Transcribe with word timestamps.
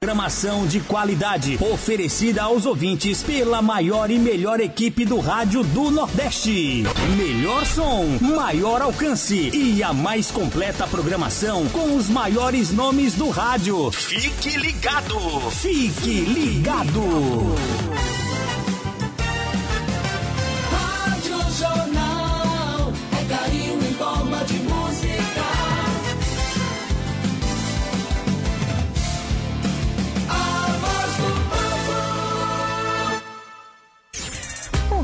Programação 0.00 0.64
de 0.64 0.78
qualidade 0.78 1.58
oferecida 1.60 2.44
aos 2.44 2.66
ouvintes 2.66 3.20
pela 3.20 3.60
maior 3.60 4.12
e 4.12 4.16
melhor 4.16 4.60
equipe 4.60 5.04
do 5.04 5.18
rádio 5.18 5.64
do 5.64 5.90
Nordeste. 5.90 6.84
Melhor 7.16 7.66
som, 7.66 8.06
maior 8.20 8.80
alcance 8.80 9.50
e 9.52 9.82
a 9.82 9.92
mais 9.92 10.30
completa 10.30 10.86
programação 10.86 11.68
com 11.70 11.96
os 11.96 12.08
maiores 12.08 12.70
nomes 12.70 13.14
do 13.14 13.28
rádio. 13.28 13.90
Fique 13.90 14.56
ligado! 14.56 15.50
Fique 15.50 16.20
ligado! 16.20 17.02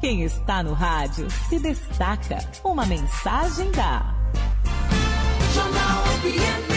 Quem 0.00 0.22
está 0.22 0.62
no 0.62 0.72
rádio 0.72 1.28
se 1.48 1.58
destaca. 1.58 2.38
Uma 2.62 2.84
mensagem 2.84 3.70
da 3.72 4.14
Jornal 5.54 6.04
FM 6.20 6.76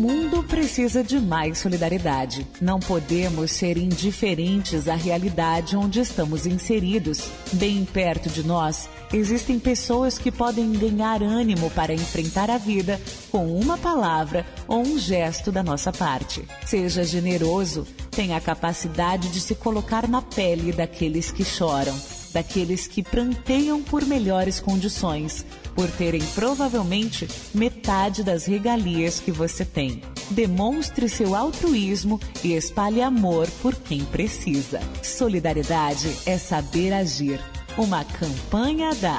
mundo 0.00 0.42
precisa 0.42 1.04
de 1.04 1.20
mais 1.20 1.58
solidariedade. 1.58 2.46
Não 2.58 2.80
podemos 2.80 3.50
ser 3.50 3.76
indiferentes 3.76 4.88
à 4.88 4.94
realidade 4.94 5.76
onde 5.76 6.00
estamos 6.00 6.46
inseridos. 6.46 7.28
Bem 7.52 7.84
perto 7.84 8.30
de 8.30 8.42
nós, 8.42 8.88
existem 9.12 9.58
pessoas 9.58 10.18
que 10.18 10.32
podem 10.32 10.72
ganhar 10.72 11.22
ânimo 11.22 11.70
para 11.72 11.92
enfrentar 11.92 12.48
a 12.48 12.56
vida 12.56 12.98
com 13.30 13.54
uma 13.54 13.76
palavra 13.76 14.46
ou 14.66 14.80
um 14.80 14.98
gesto 14.98 15.52
da 15.52 15.62
nossa 15.62 15.92
parte. 15.92 16.48
Seja 16.64 17.04
generoso, 17.04 17.86
tenha 18.10 18.38
a 18.38 18.40
capacidade 18.40 19.28
de 19.28 19.38
se 19.38 19.54
colocar 19.54 20.08
na 20.08 20.22
pele 20.22 20.72
daqueles 20.72 21.30
que 21.30 21.44
choram 21.44 21.94
daqueles 22.32 22.86
que 22.86 23.02
pranteiam 23.02 23.82
por 23.82 24.04
melhores 24.04 24.60
condições, 24.60 25.44
por 25.74 25.90
terem 25.90 26.22
provavelmente 26.34 27.28
metade 27.54 28.22
das 28.22 28.46
regalias 28.46 29.20
que 29.20 29.32
você 29.32 29.64
tem. 29.64 30.02
Demonstre 30.30 31.08
seu 31.08 31.34
altruísmo 31.34 32.20
e 32.44 32.54
espalhe 32.54 33.02
amor 33.02 33.48
por 33.62 33.74
quem 33.74 34.04
precisa. 34.04 34.80
Solidariedade 35.02 36.16
é 36.26 36.38
saber 36.38 36.92
agir. 36.92 37.40
Uma 37.76 38.04
campanha 38.04 38.94
da 38.96 39.18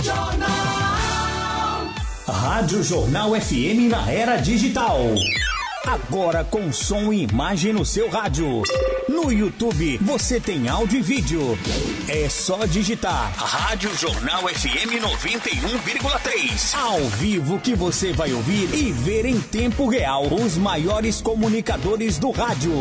Jornal. 0.04 1.82
Rádio 2.28 2.84
Jornal 2.84 3.32
FM 3.42 3.90
na 3.90 4.10
era 4.10 4.38
digital. 4.38 5.00
Agora 5.86 6.46
com 6.46 6.72
som 6.72 7.12
e 7.12 7.24
imagem 7.24 7.74
no 7.74 7.86
seu 7.86 8.10
rádio. 8.10 8.64
No 9.10 9.32
YouTube 9.32 9.98
você 9.98 10.40
tem 10.40 10.70
áudio 10.70 11.00
e 11.00 11.02
vídeo. 11.02 11.60
É 12.08 12.30
só 12.30 12.66
digitar 12.66 13.34
Rádio 13.36 13.94
Jornal 13.98 14.44
FM 14.48 15.02
91,3. 15.02 16.78
Ao 16.80 17.02
vivo 17.10 17.60
que 17.60 17.76
você 17.76 18.14
vai 18.14 18.32
ouvir 18.34 18.74
e 18.74 18.94
ver 18.94 19.26
em 19.26 19.40
tempo 19.42 19.90
real 19.90 20.34
os 20.34 20.58
maiores 20.58 21.22
comunicadores 21.22 22.18
do 22.18 22.32
rádio. 22.32 22.72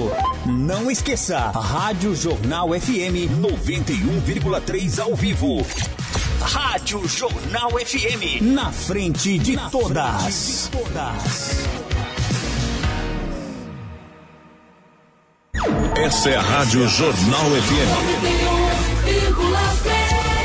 Não 0.46 0.88
esqueça, 0.88 1.50
Rádio 1.50 2.14
Jornal 2.14 2.68
FM 2.68 3.34
91,3 3.41 5.02
ao 5.02 5.16
vivo. 5.16 5.66
Rádio 6.41 7.06
Jornal 7.08 7.70
FM. 7.70 8.42
Na 8.42 8.70
frente 8.70 9.38
de 9.38 9.56
todas. 9.70 10.70
Essa 16.02 16.30
é 16.30 16.36
a 16.36 16.40
Rádio 16.42 16.88
Jornal 16.88 17.44
FM. 17.44 17.90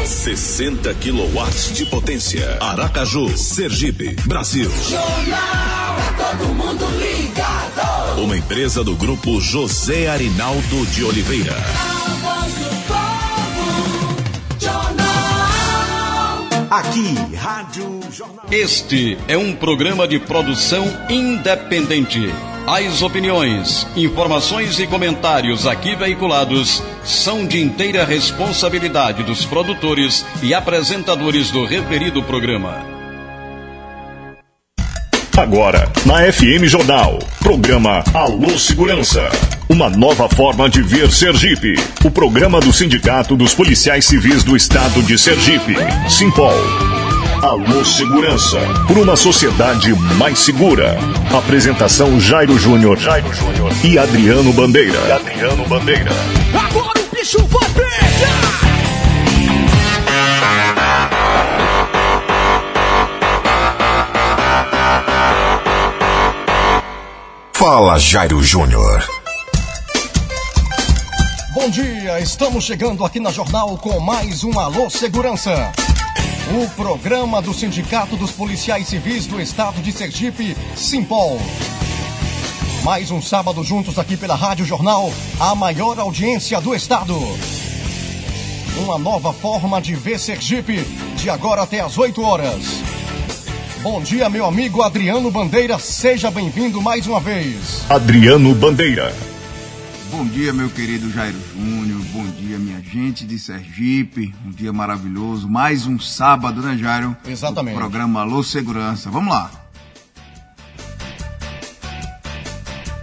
91,3. 0.04 0.06
60 0.06 0.94
quilowatts 0.94 1.74
de 1.74 1.84
potência. 1.88 2.60
Aracaju, 2.62 3.36
Sergipe, 3.36 4.16
Brasil. 4.28 4.70
Jornal. 4.88 5.98
É 5.98 6.14
todo 6.14 6.54
mundo 6.54 6.86
ligado. 7.00 8.22
Uma 8.22 8.38
empresa 8.38 8.84
do 8.84 8.96
grupo 8.96 9.42
José 9.42 10.08
Arinaldo 10.08 10.86
de 10.92 11.04
Oliveira. 11.04 11.56
Aqui, 16.70 17.16
Rádio 17.36 18.00
Jornal. 18.12 18.46
Este 18.52 19.18
é 19.28 19.36
um 19.36 19.56
programa 19.56 20.08
de 20.08 20.20
produção 20.20 20.86
independente. 21.10 22.32
As 22.68 23.02
opiniões, 23.02 23.88
informações 23.96 24.78
e 24.78 24.86
comentários 24.86 25.66
aqui 25.66 25.96
veiculados 25.96 26.84
são 27.02 27.46
de 27.46 27.62
inteira 27.62 28.04
responsabilidade 28.04 29.24
dos 29.24 29.46
produtores 29.46 30.26
e 30.44 30.54
apresentadores 30.54 31.50
do 31.50 31.64
referido 31.64 32.22
programa. 32.24 32.86
Agora, 35.38 35.90
na 36.06 36.30
FM 36.30 36.66
Jornal, 36.66 37.20
programa 37.40 38.04
Alô 38.14 38.60
Segurança. 38.60 39.30
Uma 39.70 39.90
nova 39.90 40.28
forma 40.28 40.70
de 40.70 40.82
ver 40.82 41.10
Sergipe. 41.10 41.74
O 42.04 42.12
programa 42.12 42.60
do 42.60 42.74
Sindicato 42.74 43.38
dos 43.38 43.54
Policiais 43.54 44.04
Civis 44.04 44.44
do 44.44 44.58
Estado 44.58 45.02
de 45.04 45.18
Sergipe, 45.18 45.76
Simpol. 46.10 46.87
Alô 47.42 47.86
Segurança, 47.86 48.58
por 48.88 48.98
uma 48.98 49.16
sociedade 49.16 49.94
mais 50.16 50.40
segura. 50.40 50.98
Apresentação 51.32 52.20
Jairo 52.20 52.58
Júnior 52.58 52.98
Jairo 52.98 53.32
Júnior 53.32 53.72
e 53.84 53.98
Adriano 53.98 54.52
Bandeira. 54.52 55.00
E 55.08 55.12
Adriano 55.12 55.64
Bandeira. 55.68 56.12
Agora 56.52 57.00
o 57.00 57.16
bicho 57.16 57.38
vai 57.46 57.70
pegar. 57.70 58.58
Fala 67.54 68.00
Jairo 68.00 68.42
Júnior. 68.42 69.08
Bom 71.54 71.70
dia, 71.70 72.20
estamos 72.20 72.64
chegando 72.64 73.06
aqui 73.06 73.20
na 73.20 73.32
Jornal 73.32 73.78
com 73.78 74.00
mais 74.00 74.44
um 74.44 74.58
Alô 74.60 74.90
Segurança. 74.90 75.72
O 76.50 76.70
programa 76.70 77.42
do 77.42 77.54
Sindicato 77.54 78.16
dos 78.16 78.32
Policiais 78.32 78.88
Civis 78.88 79.26
do 79.26 79.40
Estado 79.40 79.82
de 79.82 79.92
Sergipe, 79.92 80.56
Simpol. 80.76 81.40
Mais 82.84 83.12
um 83.12 83.22
sábado 83.22 83.64
juntos 83.64 84.00
aqui 84.00 84.16
pela 84.16 84.34
Rádio 84.34 84.66
Jornal, 84.66 85.12
a 85.40 85.54
maior 85.54 86.00
audiência 86.00 86.62
do 86.62 86.74
Estado. 86.74 87.16
Uma 88.84 88.98
nova 88.98 89.34
forma 89.34 89.82
de 89.82 89.94
ver 89.94 90.20
Sergipe, 90.20 90.86
de 91.18 91.30
agora 91.30 91.64
até 91.64 91.82
às 91.82 91.98
8 91.98 92.22
horas. 92.22 92.82
Bom 93.82 94.02
dia, 94.02 94.30
meu 94.30 94.46
amigo 94.46 94.82
Adriano 94.82 95.30
Bandeira, 95.30 95.78
seja 95.78 96.32
bem-vindo 96.32 96.82
mais 96.82 97.08
uma 97.08 97.20
vez. 97.20 97.84
Adriano 97.90 98.56
Bandeira. 98.56 99.14
Bom 100.10 100.26
dia, 100.26 100.54
meu 100.54 100.70
querido 100.70 101.12
Jairo 101.12 101.38
Júnior. 101.54 102.00
Bom 102.14 102.26
dia, 102.28 102.58
minha 102.58 102.82
gente 102.82 103.26
de 103.26 103.38
Sergipe. 103.38 104.34
Um 104.46 104.52
dia 104.52 104.72
maravilhoso. 104.72 105.50
Mais 105.50 105.86
um 105.86 106.00
sábado, 106.00 106.62
né, 106.62 106.78
Jairo? 106.78 107.16
Exatamente. 107.28 107.76
O 107.76 107.80
programa 107.80 108.22
Alô 108.22 108.42
Segurança. 108.42 109.10
Vamos 109.10 109.34
lá. 109.34 109.52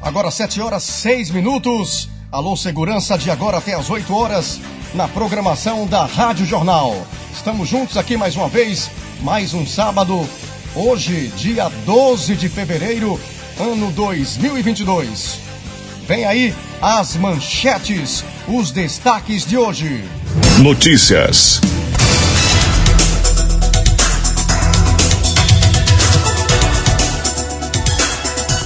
Agora 0.00 0.30
7 0.30 0.62
horas 0.62 0.82
6 0.82 1.30
minutos. 1.30 2.08
Alô 2.32 2.56
Segurança 2.56 3.18
de 3.18 3.30
agora 3.30 3.58
até 3.58 3.74
às 3.74 3.90
8 3.90 4.14
horas 4.14 4.60
na 4.94 5.06
programação 5.06 5.86
da 5.86 6.06
Rádio 6.06 6.46
Jornal. 6.46 7.06
Estamos 7.34 7.68
juntos 7.68 7.98
aqui 7.98 8.16
mais 8.16 8.34
uma 8.34 8.48
vez, 8.48 8.90
mais 9.20 9.52
um 9.52 9.66
sábado. 9.66 10.26
Hoje, 10.74 11.28
dia 11.36 11.68
12 11.84 12.34
de 12.34 12.48
fevereiro, 12.48 13.20
ano 13.60 13.92
2022. 13.92 15.43
Vem 16.06 16.26
aí 16.26 16.54
as 16.82 17.16
manchetes, 17.16 18.22
os 18.46 18.70
destaques 18.70 19.46
de 19.46 19.56
hoje. 19.56 20.04
Notícias. 20.60 21.60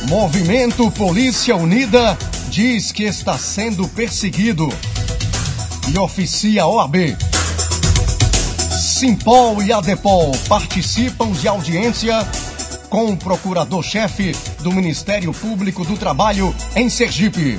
Movimento 0.09 0.91
Polícia 0.91 1.55
Unida 1.55 2.19
diz 2.51 2.91
que 2.91 3.05
está 3.05 3.39
sendo 3.39 3.87
perseguido 3.87 4.69
e 5.95 5.99
oficia 5.99 6.67
OAB. 6.67 7.17
Simpol 8.99 9.63
e 9.63 9.73
Adepol 9.73 10.33
participam 10.49 11.31
de 11.31 11.47
audiência 11.47 12.27
com 12.89 13.13
o 13.13 13.17
procurador-chefe 13.17 14.35
do 14.61 14.73
Ministério 14.73 15.33
Público 15.33 15.85
do 15.85 15.97
Trabalho 15.97 16.55
em 16.75 16.89
Sergipe. 16.89 17.59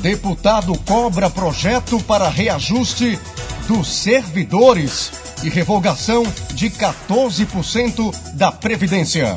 Deputado 0.00 0.78
cobra 0.86 1.28
projeto 1.28 2.00
para 2.04 2.28
reajuste 2.28 3.18
dos 3.66 3.88
servidores 3.88 5.10
e 5.42 5.48
revogação 5.48 6.22
de 6.54 6.70
14% 6.70 8.14
da 8.34 8.52
Previdência. 8.52 9.34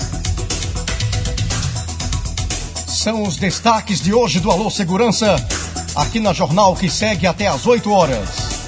São 2.88 3.24
os 3.24 3.38
destaques 3.38 4.02
de 4.02 4.14
hoje 4.14 4.40
do 4.40 4.52
Alô 4.52 4.70
Segurança, 4.70 5.36
aqui 5.96 6.20
na 6.20 6.34
jornal 6.34 6.76
que 6.76 6.90
segue 6.90 7.26
até 7.26 7.48
às 7.48 7.66
8 7.66 7.92
horas. 7.92 8.59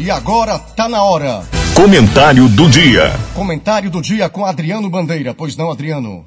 E 0.00 0.12
agora 0.12 0.60
tá 0.60 0.88
na 0.88 1.02
hora. 1.02 1.44
Comentário 1.74 2.48
do 2.48 2.70
dia. 2.70 3.10
Comentário 3.34 3.90
do 3.90 4.00
dia 4.00 4.28
com 4.28 4.46
Adriano 4.46 4.88
Bandeira. 4.88 5.34
Pois 5.34 5.56
não, 5.56 5.72
Adriano? 5.72 6.24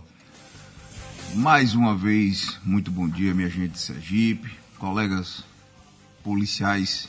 Mais 1.33 1.73
uma 1.73 1.95
vez, 1.95 2.59
muito 2.65 2.91
bom 2.91 3.07
dia, 3.07 3.33
minha 3.33 3.49
gente 3.49 3.71
de 3.71 3.79
Sergipe, 3.79 4.51
colegas 4.77 5.45
policiais 6.21 7.07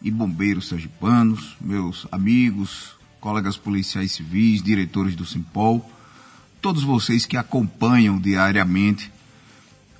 e 0.00 0.08
bombeiros 0.08 0.68
sergipanos, 0.68 1.56
meus 1.60 2.06
amigos, 2.12 2.92
colegas 3.20 3.56
policiais 3.56 4.12
civis, 4.12 4.62
diretores 4.62 5.16
do 5.16 5.26
Simpol, 5.26 5.84
todos 6.60 6.84
vocês 6.84 7.26
que 7.26 7.36
acompanham 7.36 8.20
diariamente 8.20 9.10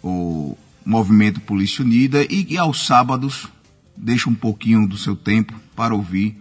o 0.01 0.57
movimento 0.85 1.41
Polícia 1.41 1.85
Unida 1.85 2.23
e 2.23 2.45
que 2.45 2.57
aos 2.57 2.87
sábados 2.87 3.49
deixam 3.97 4.33
um 4.33 4.37
pouquinho 4.37 4.87
do 4.87 4.97
seu 4.97 5.15
tempo 5.17 5.55
para 5.75 5.95
ouvir 5.95 6.37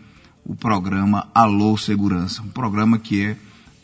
o 0.45 0.55
programa 0.55 1.29
Alô 1.33 1.77
Segurança, 1.77 2.41
um 2.41 2.49
programa 2.49 2.99
que 2.99 3.21
é 3.21 3.37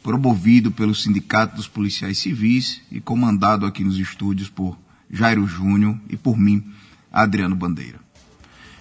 promovido 0.04 0.72
pelo 0.72 0.96
Sindicato 0.96 1.56
dos 1.56 1.68
Policiais 1.68 2.18
Civis 2.18 2.82
e 2.92 3.00
comandado 3.00 3.66
aqui 3.66 3.84
nos 3.84 3.98
estúdios 3.98 4.50
por 4.50 4.78
Jairo 5.10 5.48
Júnior 5.48 5.98
e 6.10 6.18
por 6.18 6.38
mim, 6.38 6.64
Adriano 7.12 7.56
Bandeira. 7.56 8.00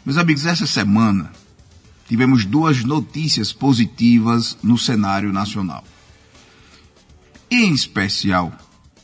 Meus 0.04 0.16
amigos, 0.16 0.46
essa 0.46 0.66
semana 0.66 1.32
tivemos 2.08 2.44
duas 2.44 2.82
notícias 2.84 3.52
positivas 3.52 4.56
no 4.62 4.78
cenário 4.78 5.32
nacional. 5.32 5.84
Em 7.50 7.72
especial, 7.72 8.52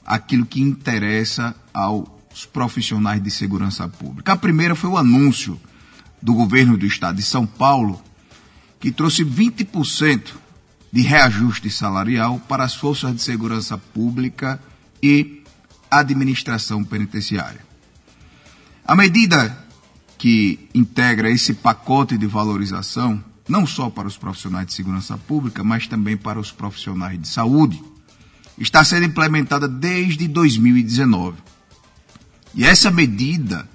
aquilo 0.05 0.47
que 0.47 0.61
interessa 0.61 1.55
aos 1.73 2.47
profissionais 2.53 3.23
de 3.23 3.31
segurança 3.31 3.89
pública. 3.89 4.33
A 4.33 4.37
primeira 4.37 4.75
foi 4.75 4.91
o 4.91 4.99
anúncio 4.99 5.59
do 6.25 6.33
governo 6.33 6.79
do 6.79 6.87
estado 6.87 7.17
de 7.17 7.23
São 7.23 7.47
Paulo, 7.47 8.03
que 8.81 8.91
trouxe 8.91 9.23
20% 9.23 10.33
de 10.91 11.03
reajuste 11.03 11.69
salarial 11.69 12.41
para 12.49 12.65
as 12.65 12.75
forças 12.75 13.15
de 13.15 13.21
segurança 13.21 13.77
pública 13.77 14.59
e 15.03 15.43
administração 15.91 16.83
penitenciária. 16.83 17.61
A 18.87 18.97
medida 18.97 19.55
que 20.17 20.67
integra 20.75 21.31
esse 21.31 21.53
pacote 21.53 22.17
de 22.17 22.27
valorização, 22.27 23.23
não 23.47 23.67
só 23.67 23.91
para 23.91 24.09
os 24.09 24.17
profissionais 24.17 24.67
de 24.67 24.73
segurança 24.73 25.19
pública, 25.19 25.63
mas 25.63 25.87
também 25.87 26.17
para 26.17 26.41
os 26.41 26.51
profissionais 26.51 27.21
de 27.21 27.29
saúde, 27.29 27.83
está 28.57 28.83
sendo 28.83 29.05
implementada 29.05 29.69
desde 29.69 30.27
2019. 30.27 31.37
E 32.55 32.65
essa 32.65 32.91
medida 32.91 33.69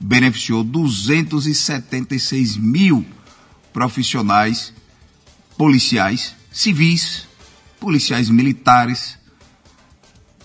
beneficiou 0.00 0.64
276 0.64 2.56
mil 2.56 3.04
profissionais 3.72 4.72
policiais, 5.56 6.34
civis, 6.50 7.26
policiais 7.80 8.28
militares, 8.28 9.18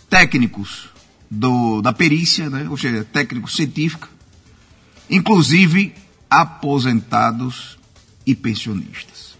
técnicos 0.09 0.89
do, 1.29 1.81
da 1.81 1.93
perícia, 1.93 2.49
né? 2.49 2.67
ou 2.69 2.77
seja, 2.77 3.03
técnicos 3.03 3.55
científicos, 3.55 4.09
inclusive 5.09 5.93
aposentados 6.29 7.77
e 8.25 8.35
pensionistas. 8.35 9.37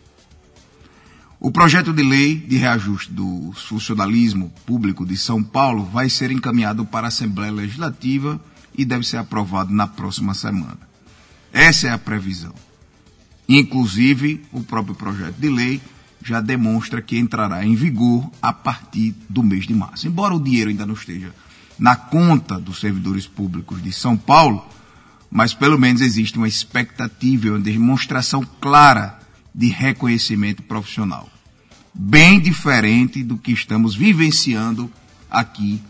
O 1.39 1.51
projeto 1.51 1.93
de 1.93 2.03
lei 2.03 2.35
de 2.35 2.57
reajuste 2.57 3.13
do 3.13 3.53
funcionalismo 3.53 4.51
público 4.65 5.05
de 5.05 5.15
São 5.15 5.41
Paulo 5.41 5.85
vai 5.85 6.09
ser 6.09 6.31
encaminhado 6.31 6.85
para 6.85 7.07
a 7.07 7.09
Assembleia 7.09 7.51
Legislativa 7.51 8.41
e 8.79 8.85
deve 8.85 9.05
ser 9.05 9.17
aprovado 9.17 9.73
na 9.73 9.85
próxima 9.85 10.33
semana. 10.33 10.79
Essa 11.51 11.87
é 11.87 11.91
a 11.91 11.97
previsão. 11.97 12.53
Inclusive, 13.47 14.41
o 14.53 14.63
próprio 14.63 14.95
projeto 14.95 15.35
de 15.35 15.49
lei 15.49 15.81
já 16.23 16.39
demonstra 16.39 17.01
que 17.01 17.17
entrará 17.17 17.65
em 17.65 17.75
vigor 17.75 18.31
a 18.41 18.53
partir 18.53 19.13
do 19.27 19.43
mês 19.43 19.67
de 19.67 19.73
março. 19.73 20.07
Embora 20.07 20.33
o 20.33 20.41
dinheiro 20.41 20.69
ainda 20.69 20.85
não 20.85 20.93
esteja 20.93 21.35
na 21.77 21.97
conta 21.97 22.57
dos 22.57 22.79
servidores 22.79 23.27
públicos 23.27 23.83
de 23.83 23.91
São 23.91 24.15
Paulo, 24.15 24.65
mas 25.29 25.53
pelo 25.53 25.77
menos 25.77 25.99
existe 25.99 26.37
uma 26.37 26.47
expectativa, 26.47 27.49
uma 27.49 27.59
demonstração 27.59 28.47
clara 28.61 29.19
de 29.53 29.67
reconhecimento 29.67 30.63
profissional. 30.63 31.29
Bem 31.93 32.39
diferente 32.39 33.23
do 33.23 33.37
que 33.37 33.51
estamos 33.51 33.93
vivenciando 33.93 34.89
aqui 35.29 35.81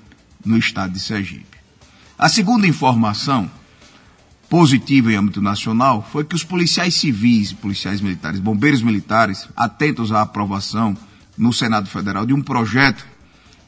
no 0.44 0.58
estado 0.58 0.94
de 0.94 1.00
Sergipe. 1.00 1.59
A 2.20 2.28
segunda 2.28 2.68
informação 2.68 3.50
positiva 4.50 5.10
em 5.10 5.16
âmbito 5.16 5.42
nacional 5.42 6.06
foi 6.12 6.26
que 6.26 6.36
os 6.36 6.44
policiais 6.44 6.96
civis, 6.96 7.54
policiais 7.54 8.02
militares, 8.02 8.42
bombeiros 8.42 8.82
militares, 8.82 9.48
atentos 9.56 10.12
à 10.12 10.22
aprovação 10.22 10.98
no 11.38 11.54
Senado 11.54 11.88
Federal 11.88 12.26
de 12.26 12.34
um 12.34 12.42
projeto 12.42 13.08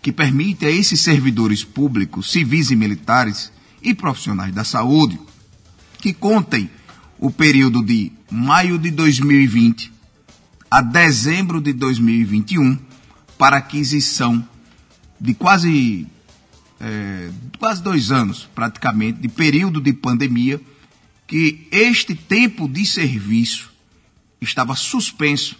que 0.02 0.12
permite 0.12 0.66
a 0.66 0.70
esses 0.70 1.00
servidores 1.00 1.64
públicos, 1.64 2.30
civis 2.30 2.72
e 2.72 2.76
militares 2.76 3.54
e 3.82 3.94
profissionais 3.94 4.54
da 4.54 4.66
saúde 4.66 5.18
que 6.00 6.12
contem 6.12 6.70
o 7.18 7.32
período 7.32 7.82
de 7.82 8.12
maio 8.30 8.78
de 8.78 8.92
2020 8.92 9.94
a 10.70 10.82
dezembro 10.82 11.62
de 11.62 11.72
2021 11.72 12.78
para 13.38 13.56
aquisição 13.56 14.46
de 15.18 15.34
quase 15.34 16.06
é, 16.82 17.30
quase 17.60 17.84
dois 17.84 18.12
anos, 18.12 18.50
praticamente, 18.56 19.20
de 19.20 19.28
período 19.28 19.80
de 19.80 19.94
pandemia, 19.94 20.60
que 21.28 21.68
este 21.72 22.16
tempo 22.16 22.68
de 22.68 22.86
serviço 22.86 23.72
estava 24.42 24.76
suspenso 24.76 25.56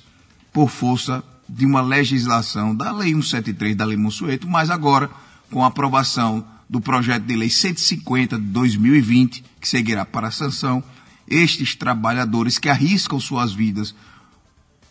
por 0.52 0.70
força 0.70 1.24
de 1.48 1.66
uma 1.66 1.82
legislação 1.82 2.76
da 2.76 2.92
Lei 2.92 3.14
173 3.14 3.76
da 3.76 3.86
Lei 3.86 3.98
Monsueto, 3.98 4.48
mas 4.48 4.70
agora, 4.70 5.10
com 5.52 5.64
a 5.64 5.68
aprovação 5.68 6.46
do 6.70 6.80
projeto 6.80 7.26
de 7.26 7.36
lei 7.36 7.50
150 7.50 8.40
de 8.40 8.46
2020, 8.46 9.44
que 9.60 9.68
seguirá 9.68 10.06
para 10.06 10.30
a 10.30 10.32
sanção, 10.32 10.82
estes 11.28 11.76
trabalhadores 11.76 12.58
que 12.58 12.70
arriscam 12.70 13.20
suas 13.20 13.54
vidas 13.54 13.94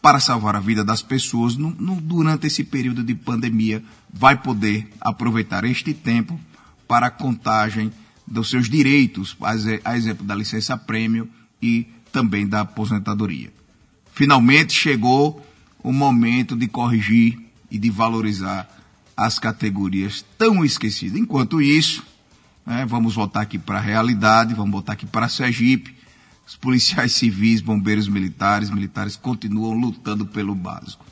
para 0.03 0.21
salvar 0.21 0.57
a 0.57 0.61
vida 0.61 0.85
das 0.85 1.03
pessoas 1.03 1.57
no, 1.57 1.71
no, 1.71 2.01
durante 2.01 2.47
esse 2.47 2.65
período 2.65 3.03
de 3.03 3.15
pandemia, 3.15 3.83
vai 4.13 4.37
poder 4.37 4.89
aproveitar 5.01 5.65
este 5.65 5.95
tempo 5.95 6.39
para 6.87 7.07
a 7.07 7.11
contagem 7.11 7.93
dos 8.27 8.51
seus 8.51 8.69
direitos, 8.69 9.37
a 9.85 9.97
exemplo 9.97 10.25
da 10.25 10.35
licença 10.35 10.77
prêmio 10.77 11.29
e 11.61 11.87
também 12.13 12.47
da 12.47 12.61
aposentadoria. 12.61 13.53
Finalmente 14.13 14.73
chegou 14.73 15.45
o 15.83 15.93
momento 15.93 16.57
de 16.57 16.67
corrigir 16.67 17.39
e 17.71 17.79
de 17.79 17.91
valorizar 17.91 18.69
as 19.17 19.39
categorias 19.39 20.25
tão 20.37 20.65
esquecidas. 20.65 21.19
Enquanto 21.19 21.61
isso, 21.61 22.05
né, 22.67 22.85
vamos 22.87 23.15
voltar 23.15 23.43
aqui 23.43 23.59
para 23.59 23.79
a 23.79 23.83
realidade, 23.83 24.55
vamos 24.55 24.73
voltar 24.73 24.95
aqui 24.95 25.07
para 25.07 25.29
Sergipe, 25.29 25.95
os 26.47 26.57
policiais 26.57 27.13
civis, 27.13 27.61
bombeiros 27.61 28.09
militares, 28.09 28.71
militares 28.71 29.15
continuam 29.15 29.75
lutando 29.75 30.27
pelo 30.27 30.55
básico. 30.55 31.05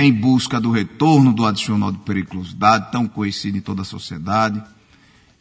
Em 0.00 0.12
busca 0.12 0.60
do 0.60 0.70
retorno 0.70 1.32
do 1.32 1.44
adicional 1.44 1.90
de 1.90 1.98
periculosidade, 1.98 2.92
tão 2.92 3.08
conhecido 3.08 3.58
em 3.58 3.60
toda 3.60 3.82
a 3.82 3.84
sociedade, 3.84 4.62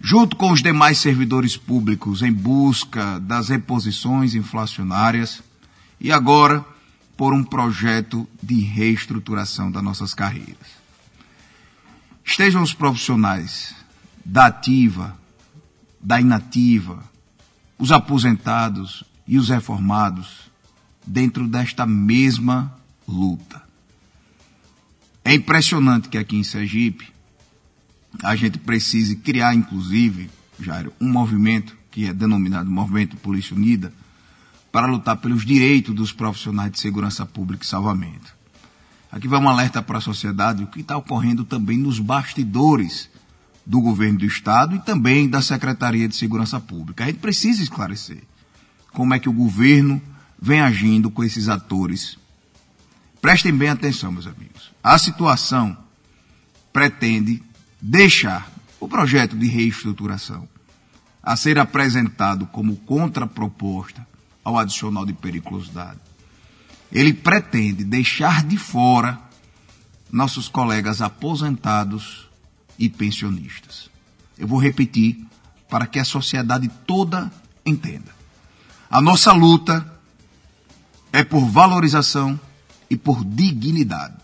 junto 0.01 0.35
com 0.35 0.51
os 0.51 0.63
demais 0.63 0.97
servidores 0.97 1.55
públicos 1.55 2.23
em 2.23 2.33
busca 2.33 3.19
das 3.19 3.49
reposições 3.49 4.33
inflacionárias, 4.33 5.43
e 6.01 6.11
agora 6.11 6.65
por 7.15 7.35
um 7.35 7.43
projeto 7.43 8.27
de 8.41 8.59
reestruturação 8.61 9.69
das 9.69 9.83
nossas 9.83 10.15
carreiras. 10.15 10.67
Estejam 12.25 12.63
os 12.63 12.73
profissionais 12.73 13.75
da 14.25 14.47
ativa, 14.47 15.15
da 16.01 16.19
inativa, 16.19 17.03
os 17.77 17.91
aposentados 17.91 19.03
e 19.27 19.37
os 19.37 19.49
reformados 19.49 20.49
dentro 21.05 21.47
desta 21.47 21.85
mesma 21.85 22.75
luta. 23.07 23.66
É 25.27 25.33
impressionante 25.33 26.07
que 26.07 26.17
aqui 26.17 26.37
em 26.37 26.43
Sergipe 26.43 27.11
a 28.23 28.33
gente 28.33 28.57
precise 28.59 29.17
criar, 29.17 29.53
inclusive, 29.53 30.29
Jairo, 30.57 30.93
um 31.01 31.11
movimento 31.11 31.75
que 31.91 32.05
é 32.05 32.13
denominado 32.13 32.71
Movimento 32.71 33.17
Polícia 33.17 33.53
Unida, 33.53 33.91
para 34.71 34.87
lutar 34.87 35.17
pelos 35.17 35.45
direitos 35.45 35.93
dos 35.93 36.13
profissionais 36.13 36.71
de 36.71 36.79
segurança 36.79 37.25
pública 37.25 37.65
e 37.65 37.67
salvamento. 37.67 38.33
Aqui 39.11 39.27
vai 39.27 39.37
um 39.37 39.49
alerta 39.49 39.81
para 39.81 39.97
a 39.97 40.01
sociedade 40.01 40.63
o 40.63 40.67
que 40.67 40.79
está 40.79 40.95
ocorrendo 40.95 41.43
também 41.43 41.77
nos 41.77 41.99
bastidores 41.99 43.09
do 43.65 43.81
governo 43.81 44.19
do 44.19 44.25
Estado 44.25 44.77
e 44.77 44.79
também 44.79 45.27
da 45.27 45.41
Secretaria 45.41 46.07
de 46.07 46.15
Segurança 46.15 46.57
Pública. 46.57 47.03
A 47.03 47.07
gente 47.07 47.19
precisa 47.19 47.61
esclarecer 47.61 48.23
como 48.93 49.13
é 49.13 49.19
que 49.19 49.27
o 49.27 49.33
governo 49.33 50.01
vem 50.41 50.61
agindo 50.61 51.11
com 51.11 51.21
esses 51.21 51.49
atores. 51.49 52.17
Prestem 53.21 53.55
bem 53.55 53.69
atenção, 53.69 54.11
meus 54.11 54.27
amigos. 54.27 54.71
A 54.83 54.97
situação 54.97 55.77
pretende 56.71 57.43
deixar 57.81 58.49
o 58.79 58.87
projeto 58.87 59.35
de 59.35 59.47
reestruturação 59.47 60.47
a 61.21 61.35
ser 61.35 61.59
apresentado 61.59 62.45
como 62.47 62.77
contraproposta 62.77 64.07
ao 64.43 64.57
adicional 64.57 65.05
de 65.05 65.13
periculosidade. 65.13 65.99
Ele 66.91 67.13
pretende 67.13 67.83
deixar 67.83 68.43
de 68.43 68.57
fora 68.57 69.19
nossos 70.11 70.47
colegas 70.47 71.01
aposentados 71.01 72.29
e 72.79 72.87
pensionistas. 72.87 73.89
Eu 74.37 74.47
vou 74.47 74.59
repetir 74.59 75.25
para 75.69 75.85
que 75.85 75.99
a 75.99 76.05
sociedade 76.05 76.69
toda 76.85 77.31
entenda. 77.65 78.15
A 78.89 79.01
nossa 79.01 79.33
luta 79.33 79.85
é 81.11 81.23
por 81.23 81.45
valorização 81.45 82.39
e 82.89 82.95
por 82.95 83.23
dignidade. 83.23 84.15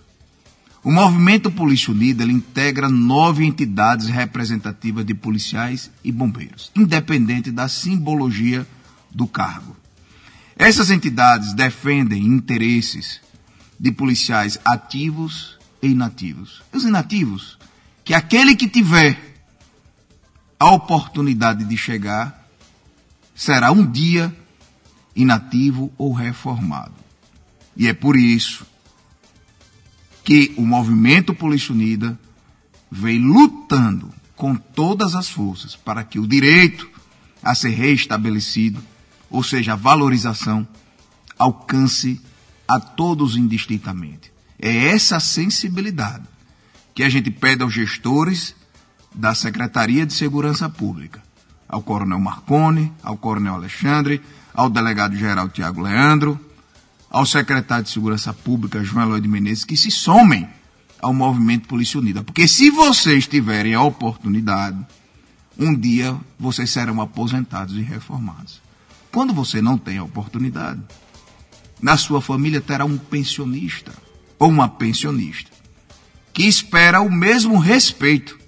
O 0.84 0.92
movimento 0.92 1.50
Polícia 1.50 1.94
Unida 1.94 2.26
integra 2.26 2.90
nove 2.90 3.46
entidades 3.46 4.10
representativas 4.10 5.06
de 5.06 5.14
policiais 5.14 5.90
e 6.04 6.12
bombeiros, 6.12 6.72
independente 6.76 7.52
da 7.52 7.70
simbologia 7.70 8.68
do 9.10 9.26
cargo. 9.26 9.78
Essas 10.58 10.90
entidades 10.90 11.54
defendem 11.54 12.26
interesses 12.26 13.22
de 13.80 13.92
policiais 13.92 14.60
ativos 14.66 15.58
e 15.82 15.88
inativos. 15.88 16.62
Os 16.72 16.84
inativos, 16.84 17.58
que 18.04 18.14
aquele 18.14 18.56
que 18.56 18.68
tiver 18.68 19.18
a 20.60 20.72
oportunidade 20.72 21.64
de 21.64 21.78
chegar 21.78 22.48
será 23.34 23.72
um 23.72 23.90
dia 23.90 24.36
inativo 25.16 25.92
ou 25.98 26.14
reformado. 26.14 27.03
E 27.76 27.88
é 27.88 27.94
por 27.94 28.16
isso 28.16 28.66
que 30.24 30.54
o 30.58 30.66
movimento 30.66 31.34
Polícia 31.34 31.74
Unida 31.74 32.18
vem 32.90 33.20
lutando 33.20 34.14
com 34.36 34.56
todas 34.56 35.16
as 35.16 35.30
forças 35.30 35.76
para 35.76 36.04
que 36.04 36.20
o 36.20 36.28
direito 36.28 36.90
a 37.42 37.54
ser 37.54 37.70
reestabelecido, 37.70 38.82
ou 39.30 39.44
seja, 39.44 39.74
a 39.74 39.76
valorização, 39.76 40.68
alcance 41.38 42.22
a 42.68 42.80
todos 42.80 43.36
indistintamente. 43.36 44.32
É 44.58 44.88
essa 44.88 45.20
sensibilidade 45.20 46.24
que 46.96 47.04
a 47.04 47.10
gente 47.10 47.30
pede 47.30 47.64
aos 47.64 47.74
gestores 47.74 48.56
da 49.14 49.36
Secretaria 49.36 50.06
de 50.06 50.14
Segurança 50.14 50.70
Pública, 50.70 51.22
ao 51.68 51.82
Coronel 51.82 52.20
Marconi, 52.20 52.92
ao 53.04 53.18
Coronel 53.18 53.56
Alexandre, 53.56 54.22
ao 54.54 54.70
Delegado-Geral 54.70 55.50
Tiago 55.50 55.82
Leandro, 55.82 56.40
ao 57.14 57.28
secretário 57.28 57.84
de 57.84 57.92
Segurança 57.92 58.34
Pública, 58.34 58.84
João 58.84 59.06
Eloy 59.06 59.22
de 59.22 59.28
Menezes, 59.28 59.64
que 59.64 59.78
se 59.78 59.92
somem 59.92 60.50
ao 61.00 61.14
movimento 61.14 61.68
Polícia 61.68 62.00
Unida. 62.00 62.24
Porque 62.24 62.48
se 62.48 62.72
vocês 62.72 63.28
tiverem 63.28 63.76
a 63.76 63.84
oportunidade, 63.84 64.84
um 65.58 65.76
dia 65.76 66.18
vocês 66.40 66.72
serão 66.72 67.00
aposentados 67.00 67.78
e 67.78 67.82
reformados. 67.82 68.60
Quando 69.12 69.32
você 69.32 69.62
não 69.62 69.78
tem 69.78 70.00
a 70.00 70.04
oportunidade, 70.04 70.82
na 71.80 71.98
sua 71.98 72.20
família 72.20 72.60
terá 72.60 72.84
um 72.84 72.98
pensionista 72.98 73.94
ou 74.40 74.50
uma 74.50 74.68
pensionista 74.68 75.52
que 76.34 76.44
espera 76.48 77.00
o 77.00 77.12
mesmo 77.12 77.60
respeito 77.60 78.40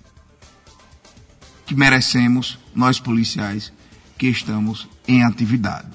que 1.68 1.76
merecemos 1.76 2.58
nós 2.74 3.00
policiais 3.00 3.72
que 4.18 4.26
estamos 4.28 4.88
em 5.08 5.24
atividade. 5.24 5.88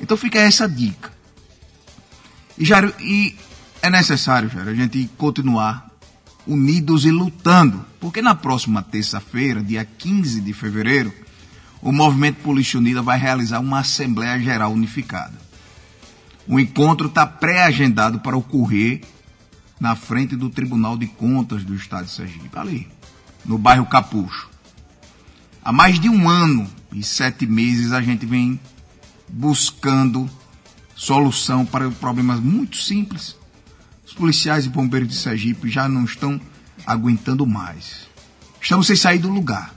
Então 0.00 0.16
fica 0.16 0.40
essa 0.40 0.68
dica. 0.68 1.19
E, 2.60 2.64
Jairo, 2.66 2.92
e 3.00 3.34
é 3.80 3.88
necessário, 3.88 4.50
Jairo, 4.50 4.68
a 4.68 4.74
gente 4.74 5.08
continuar 5.16 5.90
unidos 6.46 7.06
e 7.06 7.10
lutando, 7.10 7.82
porque 7.98 8.20
na 8.20 8.34
próxima 8.34 8.82
terça-feira, 8.82 9.62
dia 9.62 9.82
15 9.82 10.42
de 10.42 10.52
fevereiro, 10.52 11.10
o 11.80 11.90
Movimento 11.90 12.42
Polícia 12.42 12.78
Unida 12.78 13.00
vai 13.00 13.18
realizar 13.18 13.60
uma 13.60 13.78
Assembleia 13.78 14.38
Geral 14.38 14.74
Unificada. 14.74 15.32
O 16.46 16.60
encontro 16.60 17.06
está 17.06 17.26
pré-agendado 17.26 18.20
para 18.20 18.36
ocorrer 18.36 19.00
na 19.80 19.96
frente 19.96 20.36
do 20.36 20.50
Tribunal 20.50 20.98
de 20.98 21.06
Contas 21.06 21.64
do 21.64 21.74
Estado 21.74 22.04
de 22.04 22.10
Sergipe, 22.10 22.58
ali, 22.58 22.86
no 23.42 23.56
bairro 23.56 23.86
Capucho. 23.86 24.50
Há 25.64 25.72
mais 25.72 25.98
de 25.98 26.10
um 26.10 26.28
ano 26.28 26.70
e 26.92 27.02
sete 27.02 27.46
meses 27.46 27.90
a 27.90 28.02
gente 28.02 28.26
vem 28.26 28.60
buscando 29.30 30.28
solução 31.00 31.64
para 31.64 31.90
problemas 31.90 32.40
muito 32.40 32.76
simples. 32.76 33.34
Os 34.06 34.12
policiais 34.12 34.66
e 34.66 34.68
bombeiros 34.68 35.08
de 35.08 35.14
Sergipe 35.14 35.70
já 35.70 35.88
não 35.88 36.04
estão 36.04 36.38
aguentando 36.86 37.46
mais. 37.46 38.06
Estamos 38.60 38.86
sem 38.86 38.94
sair 38.94 39.18
do 39.18 39.30
lugar. 39.30 39.74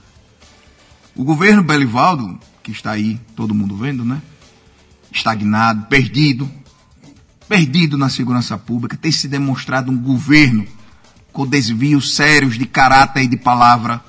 O 1.16 1.24
governo 1.24 1.62
Belivaldo, 1.62 2.38
que 2.62 2.72
está 2.72 2.90
aí, 2.90 3.18
todo 3.34 3.54
mundo 3.54 3.74
vendo, 3.74 4.04
né? 4.04 4.20
Estagnado, 5.10 5.86
perdido, 5.86 6.50
perdido 7.48 7.96
na 7.96 8.10
segurança 8.10 8.58
pública, 8.58 8.94
tem 8.94 9.10
se 9.10 9.26
demonstrado 9.26 9.90
um 9.90 9.96
governo 9.96 10.66
com 11.32 11.46
desvios 11.46 12.14
sérios 12.14 12.58
de 12.58 12.66
caráter 12.66 13.22
e 13.22 13.28
de 13.28 13.38
palavra. 13.38 14.04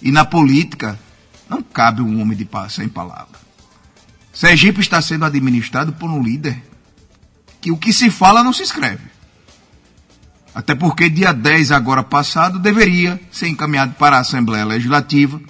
E 0.00 0.10
na 0.10 0.24
política, 0.24 0.98
não 1.46 1.62
cabe 1.62 2.00
um 2.00 2.22
homem 2.22 2.38
de 2.38 2.48
sem 2.70 2.88
palavra. 2.88 3.45
Sergipe 4.36 4.82
está 4.82 5.00
sendo 5.00 5.24
administrado 5.24 5.94
por 5.94 6.10
um 6.10 6.22
líder 6.22 6.62
que 7.58 7.72
o 7.72 7.76
que 7.78 7.90
se 7.90 8.10
fala 8.10 8.44
não 8.44 8.52
se 8.52 8.62
escreve. 8.62 9.04
Até 10.54 10.74
porque 10.74 11.08
dia 11.08 11.32
10 11.32 11.72
agora 11.72 12.02
passado 12.02 12.58
deveria 12.58 13.18
ser 13.32 13.48
encaminhado 13.48 13.94
para 13.94 14.18
a 14.18 14.20
Assembleia 14.20 14.66
Legislativa 14.66 15.40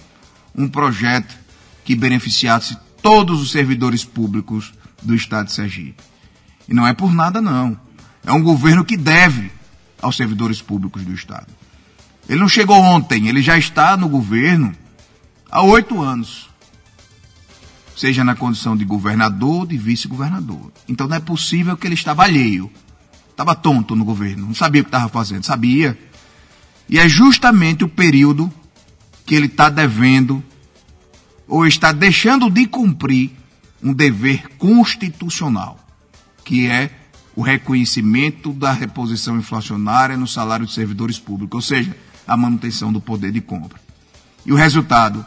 um 0.55 0.69
projeto 0.69 1.37
que 1.85 1.97
beneficiasse 1.97 2.79
todos 3.03 3.43
os 3.43 3.51
servidores 3.51 4.05
públicos 4.05 4.73
do 5.03 5.17
Estado 5.17 5.47
de 5.47 5.55
Sergipe. 5.55 6.01
E 6.69 6.73
não 6.73 6.87
é 6.87 6.95
por 6.95 7.13
nada 7.13 7.43
não. 7.43 7.77
É 8.25 8.31
um 8.31 8.43
governo 8.43 8.85
que 8.85 8.97
deve 8.97 9.51
aos 10.01 10.17
servidores 10.17 10.63
públicos 10.63 11.05
do 11.05 11.13
Estado. 11.13 11.49
Ele 12.29 12.39
não 12.39 12.49
chegou 12.49 12.79
ontem, 12.79 13.27
ele 13.27 13.43
já 13.43 13.59
está 13.59 13.97
no 13.97 14.09
governo 14.09 14.73
há 15.51 15.61
oito 15.63 16.01
anos. 16.01 16.49
Seja 17.97 18.23
na 18.23 18.37
condição 18.37 18.77
de 18.77 18.85
governador 18.85 19.67
de 19.67 19.79
vice-governador. 19.79 20.71
Então 20.87 21.09
não 21.09 21.17
é 21.17 21.21
possível 21.21 21.77
que 21.77 21.87
ele 21.87 21.95
estava 21.95 22.25
alheio. 22.25 22.71
Estava 23.31 23.55
tonto 23.55 23.97
no 23.97 24.05
governo, 24.05 24.47
não 24.47 24.55
sabia 24.55 24.83
o 24.83 24.85
que 24.85 24.89
estava 24.89 25.09
fazendo. 25.09 25.45
Sabia. 25.45 25.99
E 26.89 26.99
é 26.99 27.09
justamente 27.09 27.85
o 27.85 27.89
período 27.89 28.53
que 29.25 29.35
ele 29.35 29.47
está 29.47 29.71
devendo 29.71 30.45
ou 31.49 31.67
está 31.67 31.91
deixando 31.91 32.51
de 32.51 32.67
cumprir 32.67 33.31
um 33.83 33.93
dever 33.93 34.49
constitucional, 34.59 35.79
que 36.45 36.67
é 36.67 36.91
o 37.35 37.43
reconhecimento 37.43 38.53
da 38.53 38.73
reposição 38.73 39.37
inflacionária 39.37 40.17
no 40.17 40.27
salário 40.27 40.67
de 40.67 40.73
servidores 40.73 41.19
públicos, 41.19 41.57
ou 41.57 41.63
seja, 41.63 41.97
a 42.27 42.37
manutenção 42.37 42.93
do 42.93 43.01
poder 43.01 43.33
de 43.33 43.41
compra. 43.41 43.79
E 44.45 44.53
o 44.53 44.57
resultado 44.57 45.25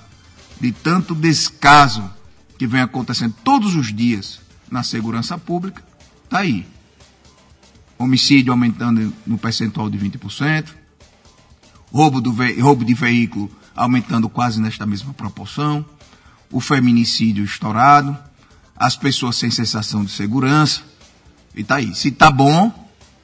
de 0.59 0.71
tanto 0.71 1.15
descaso 1.15 2.09
que 2.59 2.67
vem 2.67 2.81
acontecendo 2.81 3.33
todos 3.43 3.75
os 3.75 3.91
dias 3.95 4.41
na 4.69 4.83
segurança 4.83 5.37
pública 5.37 5.81
está 6.25 6.39
aí. 6.39 6.67
Homicídio 7.97 8.51
aumentando 8.51 9.13
no 9.25 9.37
percentual 9.37 9.89
de 9.89 9.97
20%, 9.97 10.67
roubo, 11.91 12.21
do 12.21 12.35
roubo 12.61 12.85
de 12.85 12.93
veículo 12.93 13.49
aumentando 13.75 14.27
quase 14.27 14.59
nesta 14.59 14.85
mesma 14.85 15.13
proporção, 15.13 15.85
o 16.51 16.59
feminicídio 16.59 17.45
estourado, 17.45 18.17
as 18.75 18.97
pessoas 18.97 19.37
sem 19.37 19.49
sensação 19.49 20.03
de 20.03 20.11
segurança. 20.11 20.81
E 21.55 21.63
tá 21.63 21.75
aí. 21.75 21.95
Se 21.95 22.11
tá 22.11 22.29
bom, 22.29 22.71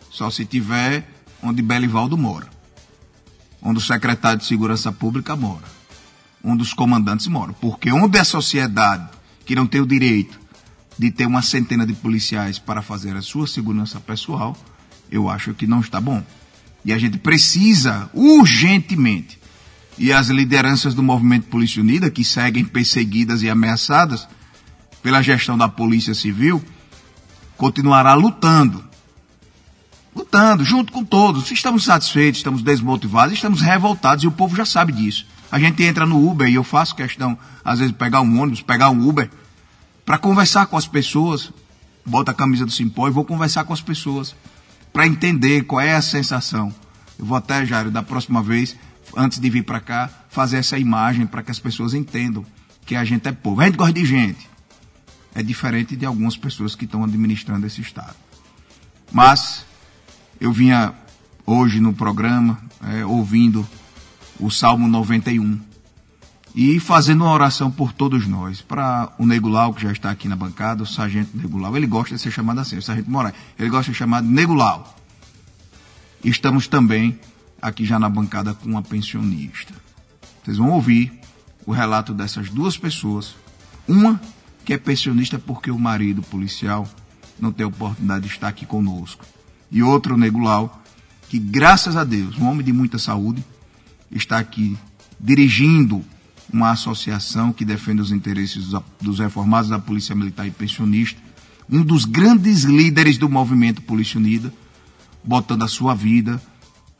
só 0.10 0.30
se 0.30 0.46
tiver 0.46 1.10
onde 1.44 1.62
Belivaldo 1.62 2.18
mora. 2.18 2.48
Onde 3.62 3.80
o 3.80 3.82
secretário 3.82 4.39
de 4.39 4.46
Segurança 4.46 4.92
Pública 4.94 5.36
mora. 5.36 5.65
Onde 6.44 6.63
os 6.63 6.74
comandantes 6.74 7.27
moram. 7.27 7.54
Porque 7.54 7.92
onde 7.92 8.18
a 8.18 8.24
sociedade, 8.24 9.10
que 9.46 9.56
não 9.56 9.68
tem 9.68 9.82
o 9.82 9.86
direito 9.86 10.40
de 10.98 11.12
ter 11.12 11.25
uma 11.25 11.42
centena 11.42 11.86
de 11.86 11.94
policiais 11.94 12.58
para 12.58 12.82
fazer 12.82 13.16
a 13.16 13.22
sua 13.22 13.48
segurança 13.48 14.00
pessoal, 14.00 14.58
eu 15.12 15.30
acho 15.30 15.54
que 15.54 15.68
não 15.68 15.82
está 15.82 16.00
bom. 16.00 16.24
E 16.84 16.94
a 16.94 16.98
gente 16.98 17.18
precisa 17.18 18.10
urgentemente, 18.14 19.40
e 19.98 20.12
as 20.12 20.28
lideranças 20.28 20.94
do 20.94 21.02
movimento 21.02 21.48
Polícia 21.48 21.82
Unida, 21.82 22.10
que 22.10 22.24
seguem 22.24 22.66
perseguidas 22.66 23.42
e 23.42 23.50
ameaçadas 23.50 24.28
pela 25.02 25.22
gestão 25.22 25.58
da 25.58 25.70
Polícia 25.70 26.14
Civil, 26.14 26.64
continuará 27.58 28.14
lutando. 28.14 28.84
Lutando, 30.16 30.64
junto 30.64 30.92
com 30.92 31.04
todos. 31.04 31.50
Estamos 31.52 31.84
satisfeitos, 31.84 32.40
estamos 32.40 32.62
desmotivados, 32.62 33.34
estamos 33.34 33.62
revoltados 33.62 34.24
e 34.24 34.28
o 34.28 34.32
povo 34.32 34.56
já 34.56 34.66
sabe 34.66 34.92
disso. 34.94 35.25
A 35.56 35.60
gente 35.60 35.82
entra 35.84 36.06
no 36.06 36.30
Uber 36.30 36.50
e 36.50 36.56
eu 36.56 36.66
faço 36.66 36.94
questão, 36.94 37.40
às 37.64 37.80
vezes, 37.80 37.96
pegar 37.96 38.20
um 38.20 38.42
ônibus, 38.42 38.62
pegar 38.62 38.90
um 38.90 39.08
Uber, 39.08 39.30
para 40.06 40.18
conversar 40.18 40.66
com 40.66 40.76
as 40.76 40.86
pessoas. 40.86 41.50
Bota 42.06 42.32
a 42.32 42.34
camisa 42.34 42.66
do 42.66 42.72
Simpó 42.74 43.08
e 43.08 43.12
vou 43.12 43.24
conversar 43.24 43.64
com 43.64 43.72
as 43.72 43.80
pessoas 43.80 44.36
para 44.92 45.08
entender 45.08 45.64
qual 45.64 45.80
é 45.80 45.96
a 45.96 46.02
sensação. 46.02 46.76
Eu 47.18 47.26
vou 47.26 47.38
até, 47.38 47.66
Jairo, 47.66 47.90
da 47.90 48.04
próxima 48.04 48.44
vez, 48.44 48.76
antes 49.16 49.40
de 49.40 49.50
vir 49.50 49.64
para 49.64 49.80
cá, 49.80 50.10
fazer 50.28 50.58
essa 50.58 50.78
imagem 50.78 51.26
para 51.26 51.42
que 51.42 51.52
as 51.52 51.60
pessoas 51.60 51.94
entendam 51.94 52.46
que 52.86 52.94
a 52.94 53.06
gente 53.06 53.26
é 53.26 53.32
povo. 53.32 53.62
A 53.62 53.66
gente 53.66 53.78
gosta 53.78 53.94
de 53.94 54.04
gente. 54.04 54.50
É 55.34 55.42
diferente 55.42 55.96
de 55.96 56.06
algumas 56.06 56.36
pessoas 56.36 56.76
que 56.76 56.84
estão 56.84 57.02
administrando 57.02 57.66
esse 57.66 57.80
Estado. 57.80 58.18
Mas 59.10 59.66
eu 60.38 60.52
vinha 60.52 60.94
hoje 61.46 61.80
no 61.80 61.94
programa 61.94 62.60
é, 62.84 63.06
ouvindo 63.06 63.66
o 64.39 64.50
Salmo 64.50 64.88
91 64.88 65.60
e 66.56 66.80
fazendo 66.80 67.25
uma 67.25 67.34
oração 67.34 67.70
por 67.70 67.92
todos 67.92 68.25
nós. 68.25 68.62
Para 68.62 69.12
o 69.18 69.25
Negulau, 69.25 69.74
que 69.74 69.84
já 69.84 69.92
está 69.92 70.10
aqui 70.10 70.27
na 70.27 70.36
bancada, 70.36 70.84
o 70.84 70.86
Sargento 70.86 71.36
Negulau, 71.36 71.75
ele 71.75 71.86
gosta 71.86 72.15
de 72.15 72.22
ser 72.22 72.32
chamado 72.32 72.60
assim, 72.62 72.77
o 72.77 72.82
Sargento 72.82 73.12
Moraes, 73.12 73.36
ele 73.60 73.70
gosta 73.70 73.92
de 73.92 73.98
ser 73.98 74.00
chamado 74.00 74.25
Negulau. 74.27 74.96
Estamos 76.24 76.68
também 76.68 77.20
aqui 77.62 77.86
já 77.86 78.00
na 78.00 78.08
bancada 78.08 78.54
com 78.54 78.70
uma 78.70 78.82
pensionista. 78.82 79.74
Vocês 80.44 80.58
vão 80.58 80.70
ouvir 80.72 81.12
o 81.65 81.74
relato 81.74 82.13
dessas 82.13 82.50
duas 82.50 82.77
pessoas. 82.77 83.36
Uma 83.88 84.20
que 84.63 84.74
é 84.74 84.77
pensionista 84.77 85.38
porque 85.38 85.70
o 85.70 85.77
marido 85.77 86.22
policial 86.24 86.88
não 87.39 87.51
tem 87.51 87.65
oportunidade 87.65 88.27
de 88.27 88.32
estar 88.32 88.48
aqui 88.48 88.65
conosco. 88.65 89.25
E 89.70 89.84
outro, 89.84 90.15
o 90.15 90.18
Negulau, 90.18 90.82
que 91.27 91.38
graças 91.38 91.98
a 91.98 92.04
Deus, 92.04 92.38
um 92.38 92.48
homem 92.48 92.65
de 92.65 92.72
muita 92.72 92.98
saúde, 92.98 93.44
está 94.18 94.40
aqui 94.40 94.78
dirigindo 95.20 96.04
uma 96.52 96.72
associação 96.72 97.52
que 97.52 97.66
defende 97.66 98.02
os 98.02 98.12
interesses 98.12 98.72
dos 99.02 99.20
reformados 99.20 99.70
da 99.70 99.80
Polícia 99.80 100.16
Militar 100.16 100.48
e 100.48 100.52
Pensionista, 100.52 101.20
um 101.70 101.84
dos 101.84 102.06
grandes 102.06 102.64
líderes 102.64 103.18
do 103.18 103.28
movimento 103.28 103.82
Polícia 103.82 104.20
Unida, 104.20 104.54
botando 105.24 105.64
a 105.64 105.68
sua 105.68 105.94
vida, 105.94 106.42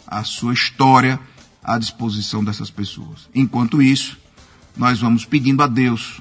a 0.06 0.24
sua 0.24 0.54
história 0.54 1.20
à 1.64 1.78
disposição 1.78 2.44
dessas 2.44 2.70
pessoas. 2.70 3.30
Enquanto 3.34 3.82
isso, 3.82 4.18
nós 4.76 5.00
vamos 5.00 5.26
pedindo 5.26 5.64
a 5.64 5.68
Deus 5.68 6.20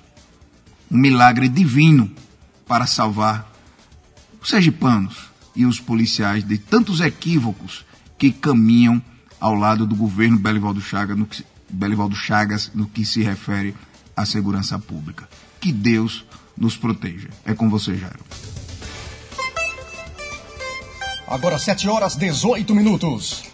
um 0.91 0.99
milagre 0.99 1.49
divino 1.49 2.11
para 2.67 2.87
salvar 2.87 3.51
os 4.41 4.49
sergipanos 4.49 5.31
e 5.57 5.65
os 5.65 5.81
policiais 5.81 6.45
de 6.45 6.59
tantos 6.59 7.01
equívocos 7.01 7.85
que 8.19 8.31
caminham 8.31 9.03
ao 9.45 9.55
lado 9.55 9.87
do 9.87 9.95
governo 9.95 10.39
Belivaldo 10.39 10.81
Chagas 10.81 11.19
no 11.19 11.27
que, 11.27 11.45
Belivaldo 11.69 12.17
Chagas 12.17 12.71
no 12.75 12.87
que 12.87 13.05
se 13.05 13.23
refere 13.23 13.75
à 14.17 14.25
segurança 14.25 14.79
pública. 14.79 15.29
Que 15.61 15.71
Deus 15.71 16.25
nos 16.57 16.79
proteja. 16.79 17.29
É 17.45 17.53
com 17.53 17.69
você, 17.69 17.95
Jairo. 17.95 18.21
Agora 21.29 21.59
7 21.59 21.87
horas 21.91 22.17
18 22.17 22.75
minutos. 22.75 23.45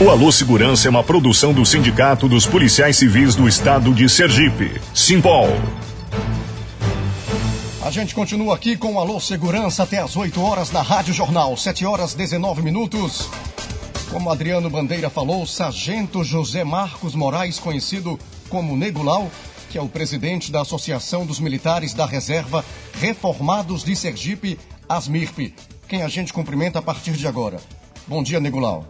O 0.00 0.10
Alô 0.10 0.30
Segurança 0.30 0.86
é 0.86 0.90
uma 0.90 1.02
produção 1.02 1.52
do 1.52 1.66
Sindicato 1.66 2.28
dos 2.28 2.46
Policiais 2.46 2.96
Civis 2.96 3.34
do 3.34 3.48
Estado 3.48 3.92
de 3.92 4.08
Sergipe, 4.08 4.80
Simpol. 4.94 5.48
A 7.82 7.90
gente 7.90 8.14
continua 8.14 8.54
aqui 8.54 8.76
com 8.76 8.94
o 8.94 9.00
Alô 9.00 9.18
Segurança 9.18 9.82
até 9.82 9.98
as 9.98 10.16
8 10.16 10.40
horas 10.40 10.70
na 10.70 10.82
Rádio 10.82 11.12
Jornal, 11.12 11.56
7 11.56 11.84
horas 11.84 12.14
19 12.14 12.62
minutos. 12.62 13.28
Como 14.14 14.30
Adriano 14.30 14.70
Bandeira 14.70 15.10
falou, 15.10 15.44
Sargento 15.44 16.22
José 16.22 16.62
Marcos 16.62 17.16
Moraes, 17.16 17.58
conhecido 17.58 18.16
como 18.48 18.76
Negulau, 18.76 19.28
que 19.68 19.76
é 19.76 19.82
o 19.82 19.88
presidente 19.88 20.52
da 20.52 20.60
Associação 20.60 21.26
dos 21.26 21.40
Militares 21.40 21.92
da 21.94 22.06
Reserva 22.06 22.64
Reformados 23.00 23.82
de 23.82 23.96
Sergipe, 23.96 24.56
ASMIRP, 24.88 25.52
quem 25.88 26.02
a 26.02 26.08
gente 26.08 26.32
cumprimenta 26.32 26.78
a 26.78 26.82
partir 26.82 27.14
de 27.14 27.26
agora. 27.26 27.60
Bom 28.06 28.22
dia, 28.22 28.38
Negulau. 28.38 28.86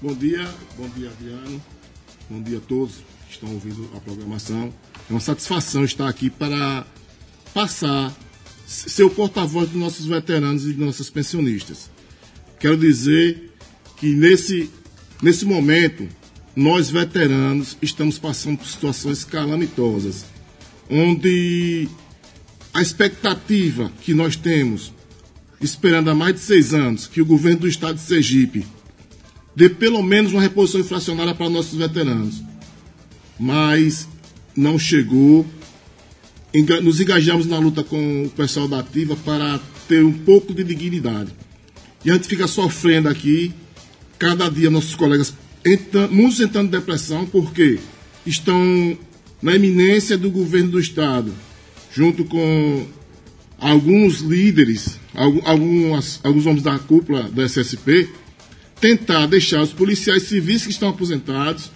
Bom 0.00 0.14
dia, 0.14 0.50
bom 0.78 0.88
dia, 0.96 1.10
Adriano. 1.10 1.62
Bom 2.30 2.40
dia 2.40 2.56
a 2.56 2.62
todos 2.62 2.94
que 3.26 3.32
estão 3.32 3.52
ouvindo 3.52 3.90
a 3.94 4.00
programação. 4.00 4.72
É 5.10 5.12
uma 5.12 5.20
satisfação 5.20 5.84
estar 5.84 6.08
aqui 6.08 6.30
para 6.30 6.86
passar, 7.52 8.14
ser 8.66 9.02
o 9.02 9.10
porta-voz 9.10 9.68
dos 9.68 9.78
nossos 9.78 10.06
veteranos 10.06 10.64
e 10.64 10.72
dos 10.72 10.86
nossos 10.86 11.10
pensionistas. 11.10 11.90
Quero 12.58 12.78
dizer 12.78 13.53
que 13.96 14.14
nesse, 14.14 14.70
nesse 15.22 15.44
momento, 15.44 16.08
nós 16.54 16.90
veteranos 16.90 17.76
estamos 17.82 18.18
passando 18.18 18.58
por 18.58 18.66
situações 18.66 19.24
calamitosas, 19.24 20.24
onde 20.88 21.88
a 22.72 22.82
expectativa 22.82 23.90
que 24.00 24.14
nós 24.14 24.36
temos, 24.36 24.92
esperando 25.60 26.10
há 26.10 26.14
mais 26.14 26.34
de 26.34 26.40
seis 26.40 26.74
anos, 26.74 27.06
que 27.06 27.22
o 27.22 27.26
governo 27.26 27.60
do 27.60 27.68
estado 27.68 27.96
de 27.96 28.02
Sergipe 28.02 28.66
dê 29.54 29.68
pelo 29.68 30.02
menos 30.02 30.32
uma 30.32 30.42
reposição 30.42 30.80
inflacionária 30.80 31.34
para 31.34 31.48
nossos 31.48 31.78
veteranos. 31.78 32.42
Mas 33.38 34.08
não 34.56 34.78
chegou. 34.78 35.46
Nos 36.82 37.00
engajamos 37.00 37.46
na 37.46 37.58
luta 37.58 37.82
com 37.82 38.24
o 38.24 38.30
pessoal 38.30 38.68
da 38.68 38.78
Ativa 38.78 39.16
para 39.16 39.60
ter 39.88 40.04
um 40.04 40.12
pouco 40.12 40.54
de 40.54 40.62
dignidade. 40.62 41.32
E 42.04 42.10
a 42.10 42.14
gente 42.14 42.28
fica 42.28 42.46
sofrendo 42.46 43.08
aqui 43.08 43.52
cada 44.18 44.48
dia 44.48 44.70
nossos 44.70 44.94
colegas 44.94 45.34
entram, 45.64 46.08
muitos 46.10 46.40
entrando 46.40 46.68
em 46.68 46.70
depressão 46.70 47.26
porque 47.26 47.78
estão 48.26 48.98
na 49.40 49.54
eminência 49.54 50.16
do 50.16 50.30
governo 50.30 50.72
do 50.72 50.80
Estado, 50.80 51.32
junto 51.92 52.24
com 52.24 52.86
alguns 53.58 54.20
líderes, 54.20 54.98
alguns, 55.14 56.20
alguns 56.22 56.46
homens 56.46 56.62
da 56.62 56.78
cúpula 56.78 57.24
do 57.24 57.42
SSP, 57.42 58.08
tentar 58.80 59.26
deixar 59.26 59.62
os 59.62 59.72
policiais 59.72 60.24
civis 60.24 60.64
que 60.64 60.70
estão 60.70 60.88
aposentados, 60.88 61.70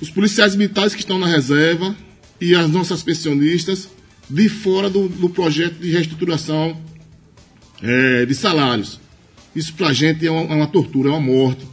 os 0.00 0.10
policiais 0.10 0.54
militares 0.54 0.94
que 0.94 1.00
estão 1.00 1.18
na 1.18 1.26
reserva 1.26 1.94
e 2.40 2.54
as 2.54 2.70
nossas 2.70 3.02
pensionistas 3.02 3.88
de 4.28 4.48
fora 4.48 4.88
do, 4.88 5.08
do 5.08 5.28
projeto 5.28 5.74
de 5.74 5.90
reestruturação 5.90 6.80
é, 7.82 8.24
de 8.24 8.34
salários. 8.34 9.00
Isso 9.54 9.74
para 9.74 9.88
a 9.88 9.92
gente 9.92 10.26
é 10.26 10.30
uma, 10.30 10.52
é 10.52 10.56
uma 10.56 10.66
tortura, 10.66 11.08
é 11.08 11.12
uma 11.12 11.20
morte. 11.20 11.66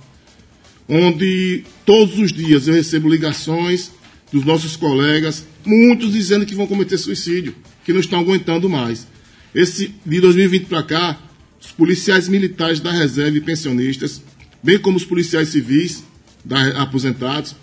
Onde 0.89 1.63
todos 1.85 2.17
os 2.17 2.31
dias 2.31 2.67
eu 2.67 2.73
recebo 2.73 3.09
ligações 3.09 3.91
dos 4.31 4.43
nossos 4.43 4.75
colegas, 4.75 5.45
muitos 5.65 6.13
dizendo 6.13 6.45
que 6.45 6.55
vão 6.55 6.67
cometer 6.67 6.97
suicídio, 6.97 7.55
que 7.85 7.93
não 7.93 7.99
estão 7.99 8.19
aguentando 8.19 8.69
mais. 8.69 9.07
Esse 9.53 9.93
de 10.05 10.21
2020 10.21 10.65
para 10.65 10.83
cá, 10.83 11.19
os 11.59 11.71
policiais 11.71 12.27
militares 12.27 12.79
da 12.79 12.91
reserva 12.91 13.37
e 13.37 13.41
pensionistas, 13.41 14.21
bem 14.61 14.77
como 14.77 14.97
os 14.97 15.05
policiais 15.05 15.49
civis 15.49 16.03
da, 16.43 16.81
aposentados, 16.81 17.55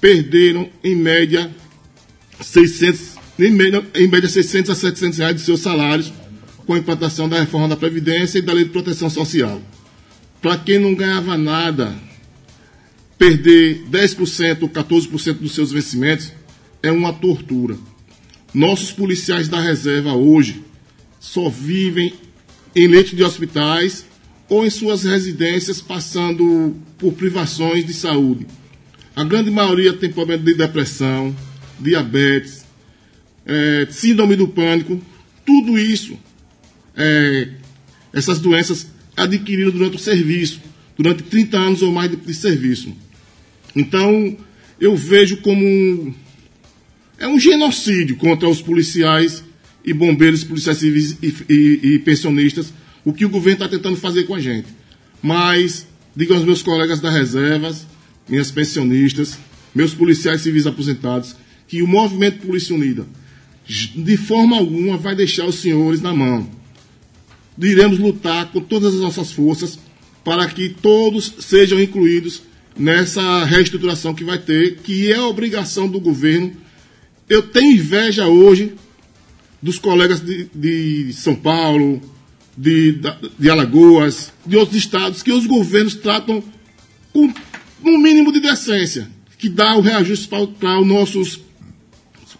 perderam 0.00 0.68
em 0.84 0.94
média 0.94 1.50
600, 2.40 3.16
em 3.38 3.50
média, 3.50 3.84
em 3.94 4.08
média 4.08 4.28
600 4.28 4.70
a 4.70 4.74
700 4.74 5.18
reais 5.18 5.36
de 5.36 5.42
seus 5.42 5.60
salários 5.60 6.12
com 6.66 6.74
a 6.74 6.78
implantação 6.78 7.28
da 7.28 7.38
reforma 7.38 7.68
da 7.68 7.76
Previdência 7.76 8.38
e 8.38 8.42
da 8.42 8.52
Lei 8.52 8.64
de 8.64 8.70
Proteção 8.70 9.08
Social. 9.08 9.62
Para 10.42 10.58
quem 10.58 10.78
não 10.78 10.94
ganhava 10.94 11.38
nada, 11.38 11.94
perder 13.16 13.84
10% 13.88 14.62
ou 14.62 14.68
14% 14.68 15.34
dos 15.34 15.54
seus 15.54 15.70
vencimentos 15.70 16.32
é 16.82 16.90
uma 16.90 17.12
tortura. 17.12 17.76
Nossos 18.52 18.90
policiais 18.90 19.48
da 19.48 19.60
reserva 19.60 20.14
hoje 20.14 20.64
só 21.20 21.48
vivem 21.48 22.12
em 22.74 22.86
leitos 22.88 23.16
de 23.16 23.22
hospitais 23.22 24.04
ou 24.48 24.66
em 24.66 24.70
suas 24.70 25.04
residências 25.04 25.80
passando 25.80 26.76
por 26.98 27.12
privações 27.14 27.84
de 27.86 27.92
saúde. 27.92 28.46
A 29.14 29.24
grande 29.24 29.50
maioria 29.50 29.92
tem 29.92 30.10
problema 30.10 30.42
de 30.42 30.54
depressão, 30.54 31.34
diabetes, 31.78 32.64
é, 33.46 33.86
síndrome 33.90 34.36
do 34.36 34.48
pânico. 34.48 35.00
Tudo 35.44 35.78
isso 35.78 36.18
é, 36.96 37.48
essas 38.12 38.38
doenças 38.38 38.86
adquiridas 39.16 39.72
durante 39.72 39.96
o 39.96 39.98
serviço, 40.00 40.60
durante 40.96 41.22
30 41.24 41.56
anos 41.56 41.82
ou 41.82 41.92
mais 41.92 42.10
de, 42.10 42.16
de 42.16 42.34
serviço. 42.34 42.92
Então, 43.74 44.36
eu 44.80 44.96
vejo 44.96 45.38
como 45.38 45.64
um, 45.64 46.14
é 47.18 47.26
um 47.26 47.38
genocídio 47.38 48.16
contra 48.16 48.48
os 48.48 48.60
policiais 48.60 49.44
e 49.84 49.92
bombeiros, 49.92 50.44
policiais 50.44 50.78
civis 50.78 51.16
e, 51.22 51.34
e, 51.48 51.80
e 51.94 51.98
pensionistas, 52.00 52.72
o 53.04 53.12
que 53.12 53.24
o 53.24 53.28
governo 53.28 53.64
está 53.64 53.68
tentando 53.68 53.96
fazer 53.96 54.24
com 54.24 54.34
a 54.34 54.40
gente. 54.40 54.66
Mas, 55.22 55.86
digo 56.14 56.34
aos 56.34 56.44
meus 56.44 56.62
colegas 56.62 57.00
das 57.00 57.12
reservas, 57.12 57.86
minhas 58.28 58.50
pensionistas, 58.50 59.38
meus 59.74 59.94
policiais 59.94 60.40
civis 60.40 60.66
aposentados, 60.66 61.36
que 61.68 61.82
o 61.82 61.86
movimento 61.86 62.46
Polícia 62.46 62.74
Unida, 62.74 63.06
de 63.66 64.16
forma 64.16 64.56
alguma, 64.56 64.96
vai 64.96 65.14
deixar 65.14 65.46
os 65.46 65.56
senhores 65.56 66.00
na 66.00 66.14
mão. 66.14 66.48
Iremos 67.58 67.98
lutar 67.98 68.50
com 68.52 68.60
todas 68.60 68.94
as 68.94 69.00
nossas 69.00 69.32
forças 69.32 69.78
para 70.24 70.46
que 70.48 70.68
todos 70.68 71.34
sejam 71.40 71.80
incluídos 71.80 72.42
nessa 72.76 73.44
reestruturação 73.44 74.14
que 74.14 74.24
vai 74.24 74.38
ter, 74.38 74.78
que 74.78 75.10
é 75.10 75.20
obrigação 75.20 75.88
do 75.88 76.00
governo. 76.00 76.52
Eu 77.28 77.42
tenho 77.42 77.72
inveja 77.72 78.26
hoje 78.26 78.74
dos 79.62 79.78
colegas 79.78 80.20
de, 80.20 80.48
de 80.54 81.12
São 81.12 81.34
Paulo, 81.34 82.00
de, 82.56 83.00
de 83.38 83.50
Alagoas, 83.50 84.32
de 84.44 84.56
outros 84.56 84.76
estados, 84.76 85.22
que 85.22 85.32
os 85.32 85.46
governos 85.46 85.94
tratam 85.94 86.42
com 87.12 87.32
um 87.84 87.98
mínimo 87.98 88.32
de 88.32 88.40
decência, 88.40 89.08
que 89.38 89.48
dá 89.48 89.76
o 89.76 89.80
reajuste 89.80 90.28
para 90.28 90.80
os 90.80 90.86
nossos 90.86 91.40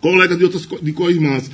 colegas 0.00 0.38
de 0.38 0.44
outras 0.44 0.66
de 0.82 0.92
co-irmãs. 0.92 1.50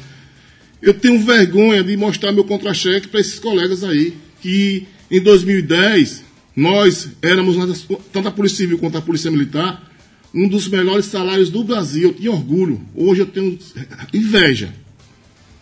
Eu 0.83 0.93
tenho 0.93 1.25
vergonha 1.25 1.85
de 1.85 1.97
mostrar 1.97 2.33
meu 2.33 2.43
contra-cheque 2.43 3.07
para 3.07 3.21
esses 3.21 3.39
colegas 3.39 3.85
aí, 3.85 4.15
que 4.41 4.89
em 5.09 5.21
2010 5.21 6.25
nós 6.57 7.11
éramos, 7.23 7.87
tanto 8.13 8.27
a 8.27 8.33
Polícia 8.33 8.59
Civil 8.59 8.79
quanto 8.79 8.99
a 8.99 9.01
Polícia 9.01 9.31
Militar, 9.31 9.89
um 10.35 10.49
dos 10.49 10.67
melhores 10.67 11.07
salários 11.07 11.51
do 11.51 11.63
Brasil. 11.63 12.09
Eu 12.09 12.15
tinha 12.15 12.33
orgulho. 12.33 12.81
Hoje 12.97 13.21
eu 13.21 13.27
tenho 13.27 13.57
inveja. 14.13 14.75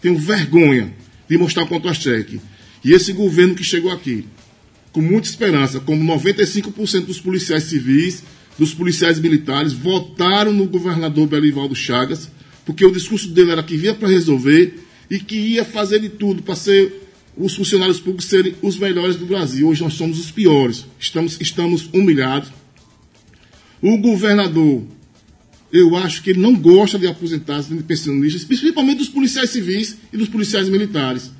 Tenho 0.00 0.16
vergonha 0.16 0.94
de 1.28 1.36
mostrar 1.36 1.64
o 1.64 1.68
contra-cheque. 1.68 2.40
E 2.82 2.94
esse 2.94 3.12
governo 3.12 3.54
que 3.54 3.62
chegou 3.62 3.92
aqui, 3.92 4.24
com 4.90 5.02
muita 5.02 5.28
esperança, 5.28 5.80
como 5.80 6.02
95% 6.02 7.04
dos 7.04 7.20
policiais 7.20 7.64
civis, 7.64 8.22
dos 8.58 8.72
policiais 8.72 9.20
militares, 9.20 9.74
votaram 9.74 10.50
no 10.50 10.64
governador 10.64 11.26
Belivaldo 11.26 11.74
Chagas, 11.74 12.30
porque 12.64 12.86
o 12.86 12.90
discurso 12.90 13.28
dele 13.28 13.50
era 13.50 13.62
que 13.62 13.76
vinha 13.76 13.94
para 13.94 14.08
resolver 14.08 14.88
e 15.10 15.18
que 15.18 15.36
ia 15.36 15.64
fazer 15.64 15.98
de 15.98 16.08
tudo 16.08 16.42
para 16.42 16.54
ser 16.54 17.08
os 17.36 17.54
funcionários 17.54 17.98
públicos 17.98 18.26
serem 18.26 18.54
os 18.62 18.78
melhores 18.78 19.16
do 19.16 19.26
Brasil. 19.26 19.68
Hoje 19.68 19.82
nós 19.82 19.94
somos 19.94 20.20
os 20.20 20.30
piores. 20.30 20.86
Estamos, 20.98 21.40
estamos 21.40 21.88
humilhados. 21.92 22.50
O 23.82 23.96
governador, 23.98 24.84
eu 25.72 25.96
acho 25.96 26.22
que 26.22 26.30
ele 26.30 26.40
não 26.40 26.54
gosta 26.54 26.98
de 26.98 27.06
aposentados 27.06 27.68
nem 27.68 27.78
de 27.78 27.84
pensionistas, 27.84 28.44
principalmente 28.44 28.98
dos 28.98 29.08
policiais 29.08 29.50
civis 29.50 29.96
e 30.12 30.16
dos 30.16 30.28
policiais 30.28 30.68
militares. 30.68 31.32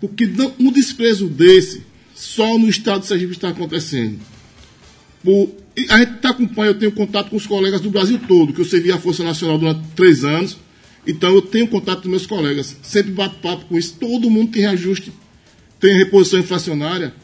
Porque 0.00 0.28
um 0.58 0.70
desprezo 0.70 1.26
desse, 1.26 1.82
só 2.14 2.58
no 2.58 2.68
estado 2.68 3.00
de 3.00 3.06
Sergipe 3.06 3.32
está 3.32 3.48
acontecendo. 3.48 4.18
Por, 5.24 5.50
a 5.88 5.98
gente 5.98 6.26
acompanha, 6.26 6.70
eu 6.70 6.78
tenho 6.78 6.92
contato 6.92 7.30
com 7.30 7.36
os 7.36 7.46
colegas 7.46 7.80
do 7.80 7.90
Brasil 7.90 8.20
todo, 8.28 8.52
que 8.52 8.60
eu 8.60 8.64
servi 8.64 8.92
a 8.92 8.98
Força 8.98 9.24
Nacional 9.24 9.58
durante 9.58 9.80
três 9.94 10.24
anos, 10.24 10.58
então 11.06 11.34
eu 11.34 11.42
tenho 11.42 11.68
contato 11.68 12.02
com 12.02 12.08
meus 12.08 12.26
colegas, 12.26 12.76
sempre 12.82 13.12
bato 13.12 13.36
papo 13.36 13.66
com 13.66 13.78
isso, 13.78 13.94
todo 14.00 14.30
mundo 14.30 14.52
tem 14.52 14.62
reajuste, 14.62 15.12
tem 15.78 15.96
reposição 15.96 16.40
inflacionária, 16.40 17.14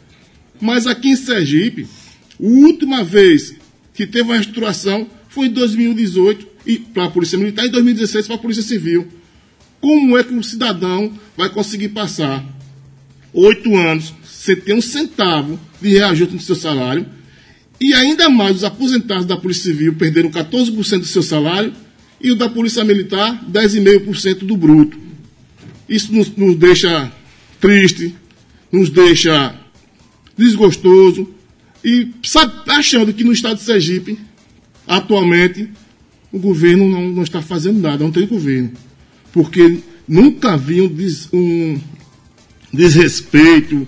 mas 0.61 0.87
aqui 0.87 1.09
em 1.09 1.17
Sergipe, 1.17 1.87
a 2.41 2.45
última 2.45 3.03
vez 3.03 3.55
que 3.95 4.07
teve 4.07 4.25
uma 4.25 4.35
reestruturação 4.35 5.07
foi 5.29 5.47
em 5.47 5.51
2018 5.51 6.47
e 6.67 6.79
para 6.79 7.07
a 7.07 7.11
Polícia 7.11 7.39
Militar 7.39 7.65
e 7.65 7.69
em 7.69 7.73
2016 7.73 8.27
para 8.27 8.37
a 8.37 8.39
Polícia 8.39 8.63
Civil. 8.63 9.09
Como 9.81 10.17
é 10.17 10.23
que 10.23 10.33
um 10.33 10.43
cidadão 10.43 11.13
vai 11.37 11.49
conseguir 11.49 11.89
passar 11.89 12.45
oito 13.33 13.75
anos 13.77 14.15
sem 14.25 14.57
ter 14.57 14.75
um 14.75 14.81
centavo 14.81 15.59
de 15.81 15.89
reajuste 15.91 16.35
no 16.35 16.41
seu 16.41 16.55
salário 16.55 17.07
e 17.81 17.95
ainda 17.95 18.29
mais 18.29 18.59
os 18.59 18.65
aposentados 18.65 19.27
da 19.27 19.37
Polícia 19.37 19.73
Civil 19.73 19.95
perderam 19.95 20.31
14% 20.31 20.99
do 21.01 21.05
seu 21.05 21.23
salário 21.23 21.73
e 22.23 22.31
o 22.31 22.37
da 22.37 22.49
Polícia 22.49 22.85
Militar 22.85 23.45
10,5% 23.51 24.47
do 24.47 24.57
bruto. 24.57 24.97
Isso 25.89 26.15
nos, 26.15 26.35
nos 26.37 26.57
deixa 26.57 27.13
triste, 27.61 28.15
nos 28.71 28.89
deixa 28.89 29.55
desgostoso 30.37 31.29
e 31.85 32.09
sabe, 32.23 32.53
achando 32.69 33.13
que 33.13 33.25
no 33.25 33.33
estado 33.33 33.57
de 33.57 33.65
Sergipe, 33.65 34.19
atualmente, 34.87 35.69
o 36.31 36.39
governo 36.39 36.89
não, 36.89 37.09
não 37.09 37.23
está 37.23 37.43
fazendo 37.43 37.81
nada, 37.81 38.05
não 38.05 38.13
tem 38.13 38.27
governo. 38.27 38.73
Porque 39.33 39.81
nunca 40.07 40.57
vi 40.57 40.81
um, 40.81 40.89
des, 40.89 41.29
um 41.33 41.79
desrespeito, 42.73 43.87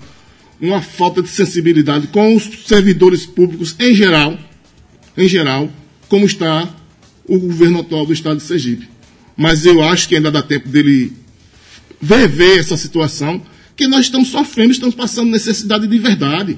uma 0.59 0.81
falta 0.81 1.21
de 1.21 1.29
sensibilidade 1.29 2.07
com 2.07 2.35
os 2.35 2.43
servidores 2.65 3.25
públicos 3.25 3.75
em 3.79 3.93
geral, 3.95 4.37
em 5.17 5.27
geral, 5.27 5.71
como 6.09 6.25
está 6.25 6.69
o 7.27 7.39
governo 7.39 7.79
atual 7.79 8.05
do 8.05 8.13
estado 8.13 8.37
de 8.37 8.43
Sergipe. 8.43 8.87
Mas 9.35 9.65
eu 9.65 9.81
acho 9.81 10.07
que 10.07 10.15
ainda 10.15 10.31
dá 10.31 10.41
tempo 10.41 10.69
dele 10.69 11.13
rever 12.01 12.59
essa 12.59 12.77
situação, 12.77 13.41
que 13.75 13.87
nós 13.87 14.05
estamos 14.05 14.29
sofrendo, 14.29 14.71
estamos 14.71 14.95
passando 14.95 15.31
necessidade 15.31 15.87
de 15.87 15.97
verdade. 15.99 16.57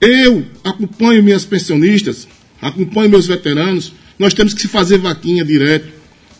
Eu 0.00 0.44
acompanho 0.64 1.22
minhas 1.22 1.44
pensionistas, 1.44 2.26
acompanho 2.60 3.10
meus 3.10 3.26
veteranos, 3.26 3.92
nós 4.18 4.34
temos 4.34 4.54
que 4.54 4.66
fazer 4.66 4.98
vaquinha 4.98 5.44
direto, 5.44 5.88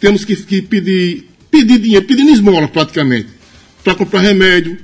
temos 0.00 0.24
que, 0.24 0.34
que 0.34 0.62
pedir, 0.62 1.28
pedir 1.50 1.78
dinheiro, 1.78 2.04
pedindo 2.04 2.30
esmola 2.30 2.66
praticamente, 2.66 3.28
para 3.84 3.94
comprar 3.94 4.20
remédio, 4.20 4.78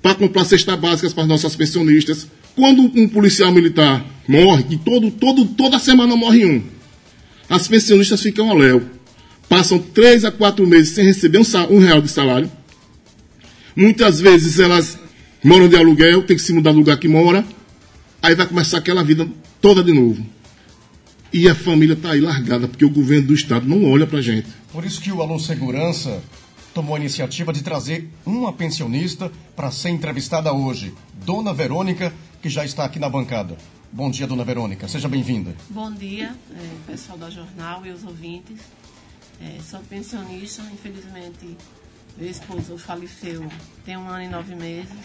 para 0.00 0.16
comprar 0.16 0.44
cestas 0.44 0.78
básicas 0.78 1.12
para 1.12 1.22
as 1.22 1.28
nossas 1.28 1.54
pensionistas. 1.54 2.26
Quando 2.56 2.82
um 2.82 3.08
policial 3.08 3.52
militar 3.52 4.04
morre, 4.26 4.64
e 4.70 4.76
todo, 4.76 5.10
todo, 5.12 5.44
toda 5.46 5.78
semana 5.78 6.16
morre 6.16 6.44
um, 6.44 6.62
as 7.52 7.68
pensionistas 7.68 8.22
ficam 8.22 8.48
ao 8.48 8.56
léu. 8.56 8.82
Passam 9.46 9.78
três 9.78 10.24
a 10.24 10.32
quatro 10.32 10.66
meses 10.66 10.94
sem 10.94 11.04
receber 11.04 11.38
um, 11.38 11.76
um 11.76 11.78
real 11.78 12.00
de 12.00 12.08
salário. 12.08 12.50
Muitas 13.76 14.18
vezes 14.18 14.58
elas 14.58 14.98
moram 15.44 15.68
de 15.68 15.76
aluguel, 15.76 16.22
tem 16.22 16.34
que 16.34 16.42
se 16.42 16.52
mudar 16.54 16.72
do 16.72 16.78
lugar 16.78 16.96
que 16.98 17.08
mora. 17.08 17.44
Aí 18.22 18.34
vai 18.34 18.46
começar 18.46 18.78
aquela 18.78 19.04
vida 19.04 19.28
toda 19.60 19.84
de 19.84 19.92
novo. 19.92 20.24
E 21.30 21.46
a 21.46 21.54
família 21.54 21.92
está 21.92 22.12
aí 22.12 22.22
largada, 22.22 22.66
porque 22.66 22.86
o 22.86 22.90
governo 22.90 23.28
do 23.28 23.34
Estado 23.34 23.68
não 23.68 23.84
olha 23.84 24.06
para 24.06 24.22
gente. 24.22 24.48
Por 24.72 24.86
isso 24.86 25.02
que 25.02 25.12
o 25.12 25.20
Alô 25.20 25.38
Segurança 25.38 26.22
tomou 26.72 26.96
a 26.96 27.00
iniciativa 27.00 27.52
de 27.52 27.62
trazer 27.62 28.08
uma 28.24 28.50
pensionista 28.54 29.30
para 29.54 29.70
ser 29.70 29.90
entrevistada 29.90 30.50
hoje, 30.54 30.94
Dona 31.22 31.52
Verônica, 31.52 32.14
que 32.40 32.48
já 32.48 32.64
está 32.64 32.86
aqui 32.86 32.98
na 32.98 33.10
bancada. 33.10 33.58
Bom 33.92 34.10
dia, 34.10 34.26
Dona 34.26 34.42
Verônica. 34.42 34.88
Seja 34.88 35.06
bem-vinda. 35.06 35.54
Bom 35.68 35.92
dia, 35.92 36.34
é, 36.50 36.90
pessoal 36.90 37.18
da 37.18 37.28
jornal 37.28 37.84
e 37.84 37.90
os 37.90 38.02
ouvintes. 38.02 38.58
É, 39.38 39.60
sou 39.60 39.80
pensionista, 39.80 40.62
infelizmente, 40.72 41.58
meu 42.16 42.30
esposo 42.30 42.78
faleceu 42.78 43.46
tem 43.84 43.98
um 43.98 44.08
ano 44.08 44.22
e 44.22 44.28
nove 44.28 44.54
meses. 44.54 44.96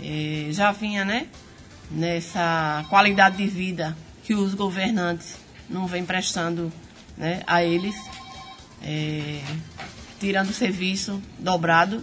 É, 0.00 0.46
já 0.52 0.70
vinha, 0.70 1.04
né, 1.04 1.26
nessa 1.90 2.86
qualidade 2.88 3.38
de 3.38 3.48
vida 3.48 3.96
que 4.22 4.32
os 4.32 4.54
governantes 4.54 5.36
não 5.68 5.88
vêm 5.88 6.06
prestando 6.06 6.72
né, 7.16 7.42
a 7.48 7.64
eles. 7.64 7.96
É, 8.80 9.42
tirando 10.20 10.52
serviço 10.52 11.20
dobrado. 11.36 12.00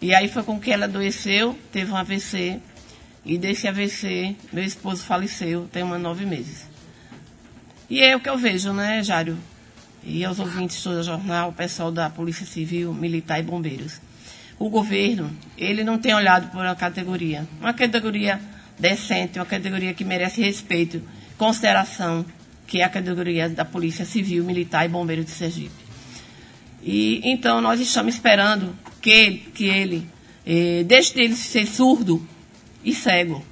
E 0.00 0.14
aí 0.14 0.28
foi 0.28 0.44
com 0.44 0.60
que 0.60 0.70
ela 0.70 0.84
adoeceu, 0.84 1.58
teve 1.72 1.90
um 1.90 1.96
AVC. 1.96 2.60
E 3.24 3.38
desse 3.38 3.66
AVC, 3.66 4.36
meu 4.52 4.64
esposo 4.64 5.02
faleceu, 5.02 5.68
tem 5.72 5.82
uma 5.82 5.98
nove 5.98 6.26
meses. 6.26 6.66
E 7.88 8.02
é 8.02 8.14
o 8.14 8.20
que 8.20 8.28
eu 8.28 8.36
vejo, 8.36 8.72
né, 8.72 9.02
Jário? 9.02 9.38
E 10.02 10.22
aos 10.24 10.38
ouvintes 10.38 10.82
do 10.84 11.02
jornal, 11.02 11.48
o 11.48 11.52
pessoal 11.52 11.90
da 11.90 12.10
Polícia 12.10 12.44
Civil, 12.44 12.92
Militar 12.92 13.40
e 13.40 13.42
Bombeiros. 13.42 14.00
O 14.58 14.68
governo, 14.68 15.30
ele 15.56 15.82
não 15.82 15.98
tem 15.98 16.14
olhado 16.14 16.50
por 16.50 16.60
uma 16.60 16.74
categoria. 16.74 17.46
Uma 17.60 17.72
categoria 17.72 18.38
decente, 18.78 19.38
uma 19.38 19.46
categoria 19.46 19.94
que 19.94 20.04
merece 20.04 20.42
respeito, 20.42 21.02
consideração, 21.38 22.26
que 22.66 22.80
é 22.80 22.84
a 22.84 22.88
categoria 22.88 23.48
da 23.48 23.64
Polícia 23.64 24.04
Civil, 24.04 24.44
Militar 24.44 24.84
e 24.84 24.88
Bombeiros 24.88 25.24
de 25.24 25.30
Sergipe. 25.30 25.84
E 26.82 27.20
então 27.24 27.62
nós 27.62 27.80
estamos 27.80 28.14
esperando 28.14 28.76
que 29.00 29.42
que 29.54 29.64
ele 29.64 30.06
eh, 30.46 30.84
deixe 30.86 31.14
dele 31.14 31.34
ser 31.34 31.66
surdo 31.66 32.26
e 32.84 32.94
cego. 32.94 33.44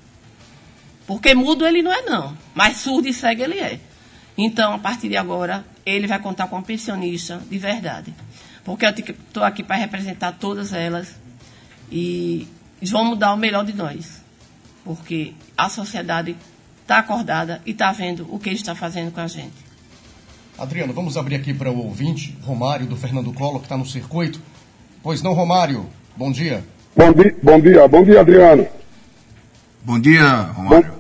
Porque 1.07 1.35
mudo 1.35 1.67
ele 1.67 1.83
não 1.83 1.93
é 1.93 2.03
não, 2.03 2.37
mas 2.55 2.79
surdo 2.79 3.09
e 3.09 3.13
cego 3.13 3.43
ele 3.43 3.59
é. 3.59 3.81
Então, 4.37 4.75
a 4.75 4.79
partir 4.79 5.09
de 5.09 5.17
agora, 5.17 5.65
ele 5.85 6.07
vai 6.07 6.19
contar 6.19 6.47
com 6.47 6.57
um 6.57 6.63
pensionista 6.63 7.41
de 7.51 7.59
verdade. 7.59 8.15
Porque 8.65 8.87
eu 8.87 8.91
estou 8.91 9.43
aqui 9.43 9.63
para 9.63 9.77
representar 9.77 10.33
todas 10.33 10.73
elas. 10.73 11.17
E 11.91 12.49
vamos 12.83 13.19
dar 13.19 13.35
o 13.35 13.37
melhor 13.37 13.65
de 13.65 13.73
nós. 13.73 14.23
Porque 14.85 15.35
a 15.57 15.69
sociedade 15.69 16.37
está 16.81 16.99
acordada 16.99 17.61
e 17.67 17.73
está 17.73 17.93
vendo 17.93 18.27
o 18.31 18.39
que 18.39 18.49
ele 18.49 18.57
está 18.57 18.75
fazendo 18.75 19.13
com 19.13 19.21
a 19.21 19.27
gente. 19.27 19.73
Adriano, 20.59 20.93
vamos 20.93 21.17
abrir 21.17 21.37
aqui 21.37 21.53
para 21.53 21.71
o 21.71 21.79
ouvinte, 21.87 22.37
Romário 22.43 22.87
do 22.87 22.97
Fernando 22.97 23.33
Collor, 23.33 23.59
que 23.59 23.67
está 23.67 23.77
no 23.77 23.87
circuito. 23.87 24.41
Pois 25.03 25.23
não, 25.23 25.33
Romário, 25.33 25.87
bom 26.17 26.31
dia. 26.31 26.65
Bom, 26.95 27.13
di 27.13 27.35
bom 27.43 27.61
dia, 27.61 27.89
bom 27.89 28.05
dia, 28.05 28.21
Adriano. 28.21 28.82
Bom 29.85 29.99
dia, 29.99 30.23
Romário. 30.55 30.93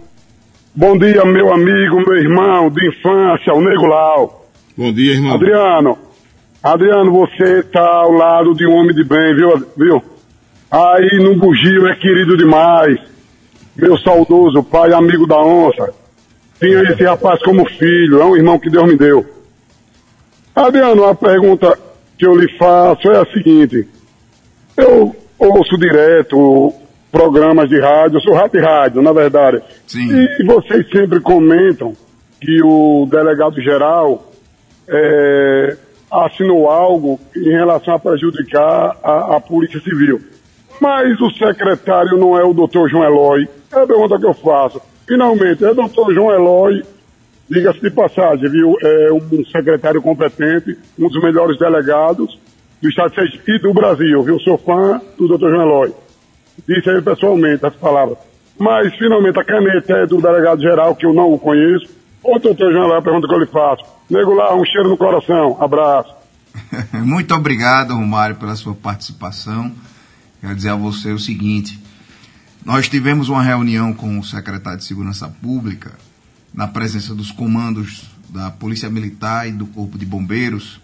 Bom, 0.75 0.89
bom 0.89 0.99
dia, 0.99 1.25
meu 1.25 1.53
amigo, 1.53 2.01
meu 2.05 2.17
irmão 2.17 2.69
de 2.69 2.89
infância, 2.89 3.55
o 3.55 3.61
Nego 3.61 3.87
Lau. 3.87 4.49
Bom 4.77 4.93
dia, 4.93 5.13
irmão. 5.13 5.35
Adriano, 5.35 5.99
Adriano, 6.61 7.13
você 7.13 7.61
está 7.61 7.81
ao 7.81 8.11
lado 8.11 8.53
de 8.55 8.67
um 8.67 8.75
homem 8.75 8.93
de 8.93 9.05
bem, 9.05 9.37
viu? 9.37 9.67
viu? 9.77 10.03
Aí 10.69 11.23
no 11.23 11.37
Bugio 11.37 11.87
é 11.87 11.95
querido 11.95 12.37
demais. 12.37 12.99
Meu 13.77 13.97
saudoso 13.99 14.65
pai, 14.65 14.93
amigo 14.93 15.29
da 15.29 15.39
onça. 15.39 15.95
Tinha 16.59 16.83
esse 16.83 17.05
rapaz 17.05 17.41
como 17.45 17.65
filho, 17.65 18.21
é 18.21 18.25
um 18.25 18.37
irmão 18.37 18.59
que 18.59 18.69
Deus 18.69 18.89
me 18.89 18.97
deu. 18.97 19.25
Adriano, 20.57 21.05
a 21.05 21.15
pergunta 21.15 21.79
que 22.19 22.27
eu 22.27 22.35
lhe 22.35 22.51
faço 22.59 23.09
é 23.13 23.21
a 23.21 23.27
seguinte. 23.27 23.87
Eu 24.77 25.15
ouço 25.39 25.79
direto 25.79 26.82
programas 27.13 27.69
de 27.69 27.79
rádio, 27.79 28.17
eu 28.17 28.21
sou 28.23 28.33
rato 28.33 28.57
de 28.57 28.65
rádio, 28.65 29.03
na 29.03 29.13
verdade. 29.13 29.63
Sim. 29.87 30.09
E 30.11 30.45
vocês 30.45 30.89
sempre 30.91 31.21
comentam 31.21 31.93
que 32.41 32.63
o 32.65 33.07
delegado 33.09 33.61
geral 33.61 34.33
é, 34.89 35.77
assinou 36.11 36.69
algo 36.69 37.21
em 37.37 37.51
relação 37.51 37.95
a 37.95 37.99
prejudicar 37.99 38.97
a, 39.03 39.37
a 39.37 39.41
Polícia 39.41 39.79
Civil. 39.81 40.21
Mas 40.81 41.21
o 41.21 41.31
secretário 41.33 42.19
não 42.19 42.37
é 42.37 42.43
o 42.43 42.55
doutor 42.55 42.89
João 42.89 43.05
Eloy. 43.05 43.47
É 43.73 43.83
a 43.83 43.87
pergunta 43.87 44.19
que 44.19 44.27
eu 44.27 44.35
faço. 44.35 44.81
Finalmente, 45.07 45.65
é 45.65 45.71
o 45.71 45.75
doutor 45.75 46.13
João 46.13 46.33
Eloy, 46.33 46.83
diga-se 47.49 47.81
de 47.81 47.91
passagem, 47.91 48.49
viu? 48.49 48.75
É 48.83 49.13
um 49.13 49.45
secretário 49.45 50.01
competente, 50.01 50.77
um 50.99 51.09
dos 51.09 51.23
melhores 51.23 51.59
delegados 51.59 52.39
do 52.81 52.89
Estado 52.89 53.11
de 53.11 53.15
Sergipe 53.17 53.53
e 53.53 53.59
do 53.61 53.73
Brasil, 53.73 54.23
viu? 54.23 54.41
Sou 54.41 54.57
fã 54.59 55.01
do 55.19 55.29
doutor 55.29 55.51
João 55.51 55.63
Eloy. 55.63 56.02
Disse 56.67 56.91
aí 56.91 57.03
pessoalmente 57.03 57.65
as 57.65 57.75
palavras. 57.77 58.19
Mas, 58.59 58.95
finalmente, 58.97 59.39
a 59.39 59.45
caneta 59.45 59.93
é 59.95 60.07
do 60.07 60.21
delegado 60.21 60.61
geral, 60.61 60.95
que 60.95 61.07
eu 61.07 61.13
não 61.13 61.33
o 61.33 61.39
conheço. 61.39 61.89
Ô, 62.23 62.39
doutor 62.39 62.73
João 62.73 62.93
a 62.93 63.03
pergunta 63.03 63.27
que 63.27 63.35
eu 63.35 63.41
lhe 63.41 63.47
faço. 63.47 63.85
Nego 64.09 64.35
lá, 64.35 64.55
um 64.55 64.65
cheiro 64.65 64.89
no 64.89 64.97
coração. 64.97 65.57
Abraço. 65.61 66.15
Muito 67.05 67.35
obrigado, 67.35 67.95
Romário, 67.95 68.37
pela 68.37 68.55
sua 68.55 68.75
participação. 68.75 69.73
Quero 70.41 70.55
dizer 70.55 70.71
a 70.71 70.77
você 70.77 71.13
o 71.13 71.19
seguinte: 71.19 71.83
nós 72.65 72.89
tivemos 72.89 73.29
uma 73.29 73.43
reunião 73.43 73.93
com 73.93 74.19
o 74.19 74.25
secretário 74.25 74.79
de 74.79 74.85
Segurança 74.85 75.29
Pública, 75.29 75.93
na 76.55 76.69
presença 76.69 77.15
dos 77.15 77.33
comandos 77.33 78.11
da 78.29 78.51
Polícia 78.51 78.89
Militar 78.89 79.49
e 79.49 79.53
do 79.53 79.67
Corpo 79.67 79.99
de 79.99 80.07
Bombeiros, 80.07 80.81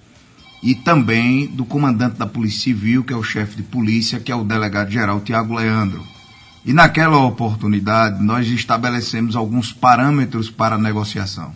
e 0.63 0.75
também 0.75 1.47
do 1.47 1.65
comandante 1.65 2.17
da 2.17 2.27
Polícia 2.27 2.63
Civil, 2.63 3.05
que 3.05 3.13
é 3.13 3.17
o 3.17 3.23
chefe 3.23 3.57
de 3.57 3.63
polícia, 3.63 4.19
que 4.19 4.33
é 4.33 4.37
o 4.37 4.45
delegado-geral 4.45 5.21
Tiago 5.21 5.55
Leandro. 5.55 6.05
E 6.65 6.73
naquela 6.73 7.19
oportunidade, 7.19 8.23
nós 8.23 8.49
estabelecemos 8.49 9.37
alguns 9.37 9.73
parâmetros 9.73 10.51
para 10.51 10.75
a 10.75 10.79
negociação. 10.79 11.53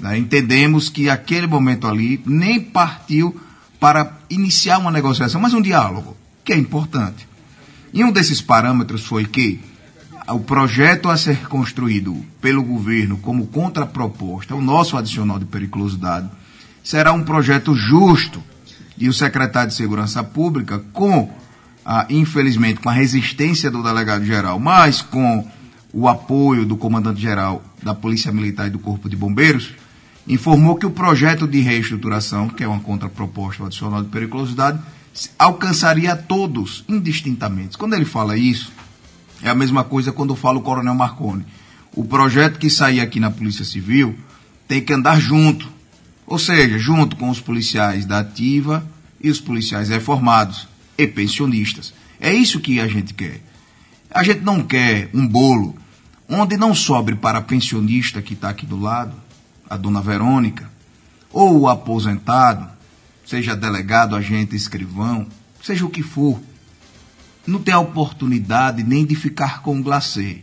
Né? 0.00 0.18
Entendemos 0.18 0.88
que 0.88 1.08
aquele 1.08 1.46
momento 1.46 1.86
ali 1.86 2.20
nem 2.26 2.60
partiu 2.60 3.40
para 3.78 4.18
iniciar 4.28 4.78
uma 4.78 4.90
negociação, 4.90 5.40
mas 5.40 5.54
um 5.54 5.62
diálogo, 5.62 6.16
que 6.44 6.52
é 6.52 6.56
importante. 6.56 7.28
E 7.92 8.02
um 8.04 8.10
desses 8.10 8.40
parâmetros 8.40 9.04
foi 9.04 9.24
que 9.24 9.60
o 10.28 10.40
projeto 10.40 11.08
a 11.08 11.16
ser 11.16 11.48
construído 11.48 12.24
pelo 12.40 12.62
governo 12.62 13.16
como 13.18 13.46
contraproposta, 13.46 14.54
o 14.54 14.62
nosso 14.62 14.96
adicional 14.96 15.38
de 15.38 15.44
periculosidade, 15.44 16.28
será 16.82 17.12
um 17.12 17.22
projeto 17.22 17.74
justo. 17.74 18.42
E 18.98 19.08
o 19.08 19.12
secretário 19.12 19.70
de 19.70 19.74
Segurança 19.74 20.22
Pública, 20.22 20.78
com, 20.92 21.30
infelizmente, 22.08 22.80
com 22.80 22.88
a 22.88 22.92
resistência 22.92 23.70
do 23.70 23.82
delegado-geral, 23.82 24.60
mas 24.60 25.02
com 25.02 25.48
o 25.92 26.08
apoio 26.08 26.64
do 26.64 26.76
comandante-geral 26.76 27.62
da 27.82 27.94
Polícia 27.94 28.30
Militar 28.30 28.68
e 28.68 28.70
do 28.70 28.78
Corpo 28.78 29.08
de 29.08 29.16
Bombeiros, 29.16 29.72
informou 30.28 30.76
que 30.76 30.86
o 30.86 30.90
projeto 30.90 31.48
de 31.48 31.60
reestruturação, 31.60 32.48
que 32.48 32.62
é 32.62 32.68
uma 32.68 32.78
contraproposta 32.80 33.64
adicional 33.64 34.02
de 34.02 34.08
periculosidade, 34.08 34.78
alcançaria 35.38 36.14
todos, 36.14 36.84
indistintamente. 36.88 37.76
Quando 37.76 37.94
ele 37.94 38.04
fala 38.04 38.36
isso, 38.36 38.70
é 39.42 39.48
a 39.48 39.54
mesma 39.54 39.82
coisa 39.82 40.12
quando 40.12 40.36
fala 40.36 40.58
o 40.58 40.62
Coronel 40.62 40.94
Marconi. 40.94 41.44
O 41.94 42.04
projeto 42.04 42.58
que 42.58 42.70
sair 42.70 43.00
aqui 43.00 43.18
na 43.18 43.30
Polícia 43.30 43.64
Civil 43.64 44.14
tem 44.68 44.80
que 44.80 44.92
andar 44.92 45.18
junto, 45.18 45.71
ou 46.32 46.38
seja, 46.38 46.78
junto 46.78 47.14
com 47.14 47.28
os 47.28 47.40
policiais 47.42 48.06
da 48.06 48.20
ativa 48.20 48.82
e 49.20 49.28
os 49.28 49.38
policiais 49.38 49.90
reformados 49.90 50.66
e 50.96 51.06
pensionistas. 51.06 51.92
É 52.18 52.32
isso 52.32 52.58
que 52.58 52.80
a 52.80 52.88
gente 52.88 53.12
quer. 53.12 53.42
A 54.10 54.22
gente 54.22 54.40
não 54.40 54.62
quer 54.62 55.10
um 55.12 55.28
bolo 55.28 55.76
onde 56.26 56.56
não 56.56 56.74
sobre 56.74 57.16
para 57.16 57.40
a 57.40 57.42
pensionista 57.42 58.22
que 58.22 58.32
está 58.32 58.48
aqui 58.48 58.64
do 58.64 58.80
lado, 58.80 59.14
a 59.68 59.76
dona 59.76 60.00
Verônica, 60.00 60.70
ou 61.30 61.60
o 61.60 61.68
aposentado, 61.68 62.66
seja 63.26 63.54
delegado, 63.54 64.16
agente, 64.16 64.56
escrivão, 64.56 65.26
seja 65.62 65.84
o 65.84 65.90
que 65.90 66.02
for, 66.02 66.40
não 67.46 67.60
tem 67.60 67.74
a 67.74 67.78
oportunidade 67.78 68.82
nem 68.82 69.04
de 69.04 69.14
ficar 69.14 69.60
com 69.60 69.78
o 69.78 69.82
glacê. 69.82 70.40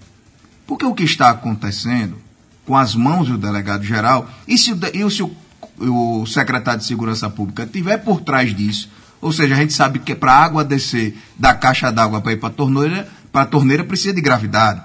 Porque 0.68 0.86
o 0.86 0.94
que 0.94 1.04
está 1.04 1.32
acontecendo 1.32 2.16
com 2.64 2.78
as 2.78 2.94
mãos 2.94 3.28
do 3.28 3.40
delegado 3.40 3.84
geral, 3.84 4.30
e 4.48 4.56
se, 4.56 4.72
e 4.94 5.10
se 5.10 5.24
o, 5.24 5.36
o 5.80 6.26
secretário 6.26 6.80
de 6.80 6.86
Segurança 6.86 7.30
Pública 7.30 7.66
tiver 7.66 7.98
por 7.98 8.22
trás 8.22 8.56
disso, 8.56 8.90
ou 9.22 9.32
seja, 9.32 9.54
a 9.54 9.58
gente 9.58 9.74
sabe 9.74 10.00
que 10.00 10.16
para 10.16 10.34
a 10.34 10.44
água 10.44 10.64
descer 10.64 11.18
da 11.38 11.54
caixa 11.54 11.92
d'água 11.92 12.22
para 12.22 12.32
ir 12.32 12.38
para 12.38 12.50
a 12.50 12.52
torneira, 12.52 13.08
para 13.32 13.42
a 13.42 13.46
torneira 13.46 13.84
precisa 13.84 14.14
de 14.14 14.22
gravidade. 14.22 14.82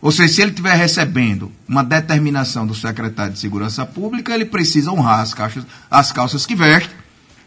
Ou 0.00 0.12
seja, 0.12 0.32
se 0.32 0.42
ele 0.42 0.50
estiver 0.50 0.74
recebendo 0.74 1.50
uma 1.66 1.82
determinação 1.82 2.66
do 2.66 2.74
secretário 2.74 3.32
de 3.32 3.38
Segurança 3.38 3.86
Pública, 3.86 4.34
ele 4.34 4.44
precisa 4.44 4.90
honrar 4.90 5.20
as, 5.20 5.32
caixas, 5.32 5.64
as 5.90 6.12
calças 6.12 6.44
que 6.44 6.54
veste 6.54 6.90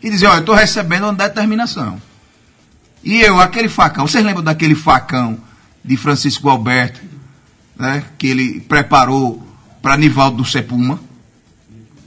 e 0.02 0.10
dizer, 0.10 0.28
olha, 0.28 0.38
eu 0.38 0.40
estou 0.42 0.56
recebendo 0.56 1.04
uma 1.04 1.14
determinação. 1.14 2.02
E 3.04 3.22
eu, 3.22 3.40
aquele 3.40 3.70
facão, 3.70 4.08
vocês 4.08 4.24
lembram 4.24 4.44
daquele 4.44 4.76
facão 4.76 5.38
de 5.84 5.96
Francisco 5.96 6.50
Alberto, 6.50 7.00
né, 7.78 8.04
que 8.18 8.28
ele 8.28 8.60
preparou 8.62 9.46
para 9.82 9.96
Nivaldo 9.96 10.38
do 10.38 10.46
Sepuma? 10.46 11.00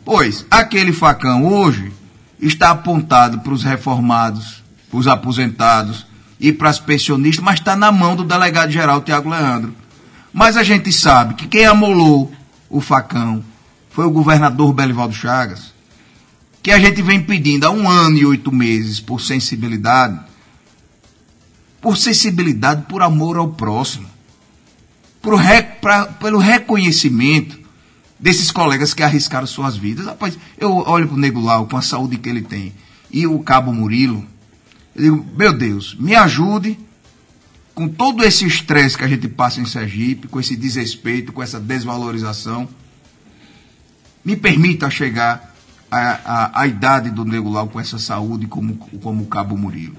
Pois, 0.04 0.44
aquele 0.50 0.92
facão 0.92 1.46
hoje 1.46 1.92
está 2.40 2.70
apontado 2.70 3.38
para 3.40 3.52
os 3.52 3.62
reformados, 3.62 4.62
para 4.90 4.98
os 4.98 5.06
aposentados 5.06 6.06
e 6.40 6.52
para 6.52 6.70
as 6.70 6.80
pensionistas, 6.80 7.44
mas 7.44 7.60
está 7.60 7.76
na 7.76 7.92
mão 7.92 8.16
do 8.16 8.24
delegado-geral 8.24 9.00
Tiago 9.00 9.30
Leandro. 9.30 9.74
Mas 10.32 10.56
a 10.56 10.64
gente 10.64 10.92
sabe 10.92 11.34
que 11.34 11.46
quem 11.46 11.66
amolou 11.66 12.32
o 12.68 12.80
facão 12.80 13.44
foi 13.90 14.04
o 14.04 14.10
governador 14.10 14.72
Belivaldo 14.72 15.14
Chagas, 15.14 15.72
que 16.62 16.72
a 16.72 16.78
gente 16.80 17.00
vem 17.00 17.22
pedindo 17.22 17.64
há 17.64 17.70
um 17.70 17.88
ano 17.88 18.18
e 18.18 18.26
oito 18.26 18.50
meses 18.50 18.98
por 18.98 19.20
sensibilidade, 19.20 20.18
por 21.80 21.96
sensibilidade, 21.96 22.86
por 22.88 23.02
amor 23.02 23.36
ao 23.36 23.48
próximo, 23.48 24.08
por 25.20 25.40
pelo 26.18 26.38
reconhecimento 26.38 27.62
desses 28.22 28.52
colegas 28.52 28.94
que 28.94 29.02
arriscaram 29.02 29.46
suas 29.48 29.76
vidas. 29.76 30.06
Rapaz, 30.06 30.38
eu 30.56 30.72
olho 30.76 31.08
para 31.08 31.16
o 31.16 31.18
Nego 31.18 31.40
Lau 31.40 31.66
com 31.66 31.76
a 31.76 31.82
saúde 31.82 32.16
que 32.16 32.28
ele 32.28 32.42
tem 32.42 32.72
e 33.11 33.26
o 33.26 33.40
Cabo 33.40 33.74
Murilo, 33.74 34.24
eu 34.94 35.02
digo, 35.02 35.26
meu 35.37 35.52
Deus, 35.52 35.96
me 35.98 36.14
ajude 36.14 36.78
com 37.74 37.88
todo 37.88 38.24
esse 38.24 38.46
estresse 38.46 38.96
que 38.96 39.04
a 39.04 39.08
gente 39.08 39.28
passa 39.28 39.61
em 39.61 39.66
Sergipe, 39.66 40.28
com 40.28 40.38
esse 40.38 40.56
desrespeito, 40.56 41.32
com 41.32 41.42
essa 41.42 41.58
desvalorização, 41.58 42.68
me 44.24 44.37
permita 44.37 44.88
chegar 44.88 45.54
à, 45.90 45.98
à, 46.24 46.61
à 46.62 46.66
idade 46.66 47.11
do 47.11 47.24
Nego 47.24 47.50
Lau 47.50 47.68
com 47.68 47.80
essa 47.80 47.98
saúde 47.98 48.46
como, 48.46 48.76
como 48.76 49.24
o 49.24 49.26
Cabo 49.26 49.56
Murilo. 49.56 49.96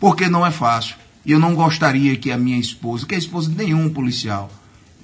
Porque 0.00 0.28
não 0.28 0.44
é 0.44 0.50
fácil. 0.50 0.96
E 1.24 1.32
eu 1.32 1.38
não 1.38 1.54
gostaria 1.54 2.16
que 2.16 2.32
a 2.32 2.38
minha 2.38 2.58
esposa, 2.58 3.06
que 3.06 3.14
a 3.14 3.18
esposa 3.18 3.50
de 3.50 3.56
nenhum 3.56 3.88
policial, 3.90 4.50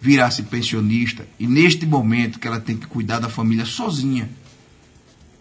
virasse 0.01 0.43
pensionista 0.45 1.27
e 1.39 1.47
neste 1.47 1.85
momento 1.87 2.39
que 2.39 2.47
ela 2.47 2.61
tem 2.61 2.77
que 2.77 2.87
cuidar 2.87 3.19
da 3.19 3.29
família 3.29 3.65
sozinha, 3.65 4.29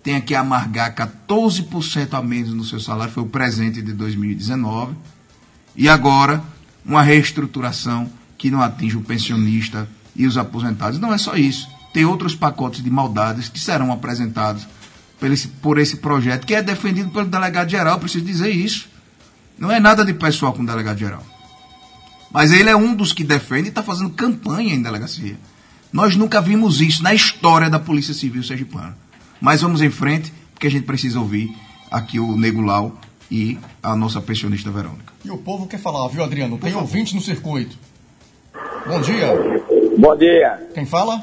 tenha 0.04 0.22
que 0.22 0.34
amargar 0.34 0.96
14% 0.96 2.14
a 2.14 2.22
menos 2.22 2.54
no 2.54 2.64
seu 2.64 2.80
salário, 2.80 3.14
foi 3.14 3.24
o 3.24 3.28
presente 3.28 3.82
de 3.82 3.94
2019 3.94 4.96
e 5.76 5.88
agora, 5.88 6.44
uma 6.84 7.04
reestruturação 7.04 8.10
que 8.38 8.50
não 8.50 8.62
atinge 8.62 8.98
o 8.98 9.02
pensionista 9.02 9.88
e 10.16 10.26
os 10.26 10.38
aposentados. 10.38 11.00
Não 11.00 11.14
é 11.14 11.18
só 11.18 11.36
isso. 11.36 11.70
Tem 11.94 12.04
outros 12.04 12.34
pacotes 12.36 12.84
de 12.84 12.90
maldades 12.90 13.48
que 13.50 13.60
serão 13.60 13.92
apresentados 13.92 14.68
por 15.20 15.32
esse, 15.32 15.48
por 15.48 15.78
esse 15.78 15.98
projeto, 15.98 16.46
que 16.46 16.56
é 16.56 16.64
defendido 16.64 17.10
pelo 17.12 17.28
delegado 17.28 17.70
geral, 17.70 18.00
preciso 18.00 18.26
dizer 18.26 18.50
isso. 18.50 18.88
Não 19.58 19.72
é 19.72 19.80
nada 19.80 20.04
de 20.04 20.14
pessoal 20.14 20.54
com 20.54 20.64
o 20.64 20.66
delegado 20.66 20.98
geral. 20.98 21.24
Mas 22.32 22.52
ele 22.52 22.70
é 22.70 22.76
um 22.76 22.94
dos 22.94 23.14
que 23.14 23.24
defende 23.24 23.68
e 23.68 23.70
está 23.70 23.82
fazendo 23.82 24.10
campanha 24.10 24.74
em 24.74 24.82
delegacia. 24.82 25.36
Nós 25.92 26.16
nunca 26.16 26.42
vimos 26.42 26.82
isso 26.82 27.02
na 27.02 27.14
história 27.14 27.70
da 27.70 27.80
Polícia 27.80 28.14
Civil 28.14 28.44
Sergipana. 28.44 28.98
Mas 29.40 29.62
vamos 29.62 29.82
em 29.82 29.90
frente, 29.90 30.34
porque 30.54 30.68
a 30.68 30.72
gente 30.72 30.86
precisa 30.86 31.20
ouvir 31.20 31.56
aqui 31.90 32.20
o 32.20 32.38
Nego 32.38 32.62
Lau 32.62 32.94
e 33.32 33.58
a 33.82 33.96
nossa 33.96 34.22
pensionista 34.22 34.70
Verônica. 34.70 35.14
E 35.24 35.32
o 35.32 35.38
povo 35.38 35.68
quer 35.68 35.80
falar, 35.80 36.08
viu, 36.10 36.24
Adriano? 36.24 36.58
Tem 36.58 36.76
ouvinte 36.76 37.16
no 37.16 37.22
circuito. 37.22 37.78
Bom 38.86 39.02
dia. 39.02 39.28
Bom 39.98 40.16
dia. 40.16 40.68
Quem 40.74 40.86
fala? 40.86 41.22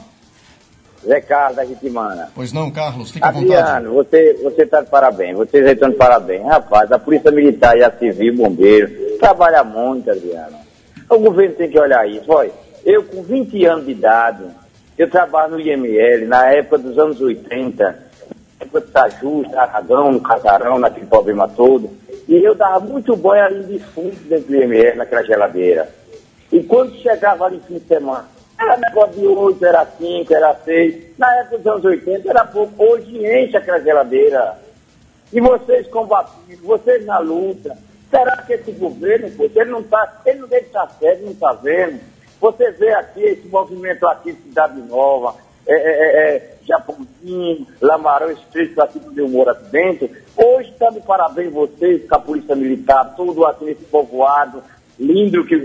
Zé 1.07 1.21
Carlos 1.21 1.57
da 1.57 1.65
Ritimana. 1.65 2.31
Pois 2.35 2.53
não, 2.53 2.71
Carlos, 2.71 3.11
fica 3.11 3.29
à 3.29 3.31
vontade. 3.31 3.55
Adriano, 3.55 3.95
você, 3.95 4.41
você 4.43 4.67
tá 4.67 4.81
de 4.81 4.91
parabéns, 4.91 5.37
vocês 5.37 5.67
estão 5.67 5.91
de 5.91 5.97
parabéns. 5.97 6.45
Rapaz, 6.47 6.91
a 6.91 6.99
Polícia 6.99 7.31
Militar 7.31 7.77
e 7.77 7.85
a 7.85 7.91
Civil, 7.91 8.37
Bombeiro, 8.37 9.19
trabalha 9.19 9.63
muito, 9.63 10.11
Adriano. 10.11 10.64
O 11.09 11.19
governo 11.19 11.55
tem 11.55 11.71
que 11.71 11.79
olhar 11.79 12.09
isso. 12.09 12.31
Olha, 12.31 12.51
eu 12.85 13.03
com 13.05 13.23
20 13.23 13.65
anos 13.67 13.87
de 13.87 13.93
idade, 13.93 14.45
eu 14.97 15.11
trabalho 15.11 15.53
no 15.53 15.61
IML, 15.61 16.27
na 16.27 16.51
época 16.51 16.79
dos 16.79 16.99
anos 16.99 17.21
80, 17.21 17.85
na 17.85 17.97
época 18.61 18.81
de 18.81 18.91
Sajusta, 18.91 19.61
Aragão, 19.61 20.13
no 20.13 20.21
Casarão, 20.21 20.79
naquele 20.79 21.07
problema 21.07 21.49
todo. 21.49 21.91
E 22.29 22.37
eu 22.37 22.55
dava 22.55 22.81
muito 22.81 23.17
banho 23.17 23.45
ali 23.45 23.65
de 23.65 23.79
fundo 23.79 24.17
dentro 24.29 24.47
do 24.47 24.55
IML, 24.55 24.97
naquela 24.97 25.23
geladeira. 25.23 25.89
E 26.51 26.63
quando 26.63 26.95
chegava 26.97 27.47
ali 27.47 27.61
fim 27.67 27.79
de 27.79 27.87
semana, 27.87 28.29
era 28.59 28.77
negócio 28.77 29.21
de 29.21 29.27
8, 29.27 29.67
era 29.67 29.85
5, 29.85 30.35
era 30.35 30.55
6. 30.65 31.19
Na 31.19 31.35
época 31.37 31.59
dos 31.59 31.67
anos 31.67 31.85
80 31.85 32.31
era 32.31 32.45
pouco. 32.45 32.73
Hoje 32.83 33.19
enche 33.19 33.57
aquela 33.57 33.81
geladeira. 33.81 34.59
E 35.33 35.41
vocês 35.41 35.87
combatendo, 35.89 36.63
vocês 36.63 37.05
na 37.05 37.19
luta. 37.19 37.77
Será 38.15 38.37
que 38.37 38.53
esse 38.53 38.71
governo, 38.71 39.29
pô, 39.33 39.51
ele 39.53 39.71
não 39.73 39.83
tá, 39.83 40.21
ele 40.25 40.39
não 40.39 40.47
deve 40.47 40.67
estar 40.67 40.89
certo, 41.01 41.25
não 41.25 41.33
está 41.33 41.53
vendo? 41.55 41.99
Você 42.41 42.71
vê 42.71 42.93
aqui 42.95 43.21
esse 43.21 43.49
movimento 43.49 44.07
aqui 44.07 44.33
de 44.33 44.41
Cidade 44.43 44.81
Nova, 44.83 45.35
é, 45.67 45.75
é, 45.75 45.79
é, 45.79 46.37
é, 46.37 46.55
Japonzinho, 46.65 47.67
Lamarão, 47.81 48.31
Estreito 48.31 48.81
aqui 48.81 49.01
do 49.01 49.11
meu 49.11 49.29
moro 49.29 49.51
aqui 49.51 49.65
dentro. 49.65 50.09
Hoje 50.37 50.71
está 50.71 50.93
parabéns 51.05 51.53
vocês 51.53 52.09
com 52.09 52.15
a 52.15 52.21
Polícia 52.21 52.55
Militar, 52.55 53.15
tudo 53.17 53.45
aqui 53.47 53.65
nesse 53.65 53.85
povoado 53.87 54.63
lindo 54.97 55.45
que 55.45 55.57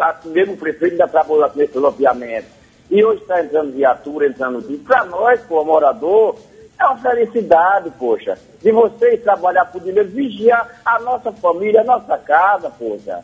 assim, 0.00 0.30
mesmo 0.30 0.54
o 0.54 0.56
prefeito 0.56 0.92
ainda 0.92 1.08
trabalhou 1.08 1.44
aqui 1.44 1.58
nesse 1.58 1.76
loteamento. 1.76 2.46
E 2.90 3.04
hoje 3.04 3.20
está 3.20 3.44
entrando 3.44 3.72
viatura, 3.74 4.26
entrando 4.26 4.62
tudo. 4.62 4.78
Para 4.78 5.04
nós, 5.04 5.42
pô, 5.42 5.62
morador, 5.62 6.36
é 6.78 6.86
uma 6.86 6.98
felicidade, 6.98 7.90
poxa, 7.98 8.38
de 8.62 8.70
vocês 8.70 9.20
trabalhar 9.22 9.64
por 9.66 9.82
dinheiro, 9.82 10.08
vigiar 10.08 10.80
a 10.84 11.00
nossa 11.00 11.32
família, 11.32 11.80
a 11.80 11.84
nossa 11.84 12.16
casa, 12.18 12.70
poxa. 12.70 13.18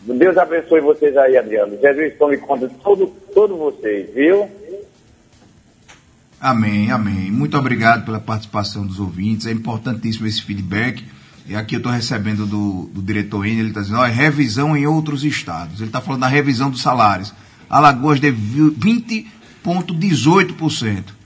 Deus 0.00 0.36
abençoe 0.36 0.80
vocês 0.80 1.16
aí, 1.16 1.36
Adriano. 1.36 1.78
Jesus 1.80 2.18
tome 2.18 2.36
conta 2.36 2.66
de 2.68 2.74
todo, 2.74 3.06
todos 3.32 3.56
vocês, 3.56 4.12
viu? 4.12 4.50
Amém, 6.40 6.90
amém. 6.90 7.30
Muito 7.30 7.56
obrigado 7.56 8.04
pela 8.04 8.18
participação 8.20 8.84
dos 8.86 8.98
ouvintes. 9.00 9.46
É 9.46 9.52
importantíssimo 9.52 10.26
esse 10.26 10.42
feedback. 10.42 11.02
E 11.46 11.56
aqui 11.56 11.76
eu 11.76 11.78
estou 11.78 11.92
recebendo 11.92 12.44
do, 12.44 12.90
do 12.92 13.00
diretor 13.00 13.46
N, 13.46 13.60
ele 13.60 13.68
está 13.68 13.80
dizendo, 13.80 14.00
ó, 14.00 14.06
é 14.06 14.10
revisão 14.10 14.76
em 14.76 14.86
outros 14.86 15.24
estados. 15.24 15.80
Ele 15.80 15.88
está 15.88 16.02
falando 16.02 16.20
da 16.22 16.28
revisão 16.28 16.70
dos 16.70 16.82
salários. 16.82 17.32
Alagoas 17.70 18.20
deve 18.20 18.36
20,18%. 18.36 21.23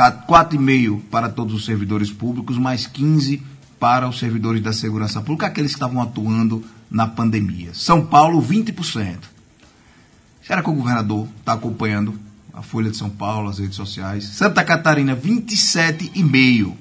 4,5% 0.00 1.00
para 1.10 1.28
todos 1.28 1.54
os 1.54 1.64
servidores 1.64 2.10
públicos, 2.10 2.58
mais 2.58 2.86
15% 2.86 3.40
para 3.80 4.06
os 4.06 4.18
servidores 4.18 4.62
da 4.62 4.74
segurança 4.74 5.22
pública, 5.22 5.46
aqueles 5.46 5.72
que 5.72 5.76
estavam 5.76 6.02
atuando 6.02 6.62
na 6.90 7.06
pandemia. 7.06 7.70
São 7.72 8.04
Paulo, 8.04 8.42
20%. 8.42 9.16
Será 10.42 10.62
que 10.62 10.68
o 10.68 10.74
governador 10.74 11.26
está 11.38 11.54
acompanhando 11.54 12.18
a 12.52 12.60
Folha 12.60 12.90
de 12.90 12.96
São 12.98 13.08
Paulo, 13.08 13.48
as 13.48 13.58
redes 13.58 13.76
sociais? 13.76 14.24
Santa 14.24 14.62
Catarina, 14.62 15.16
27,5%. 15.16 16.74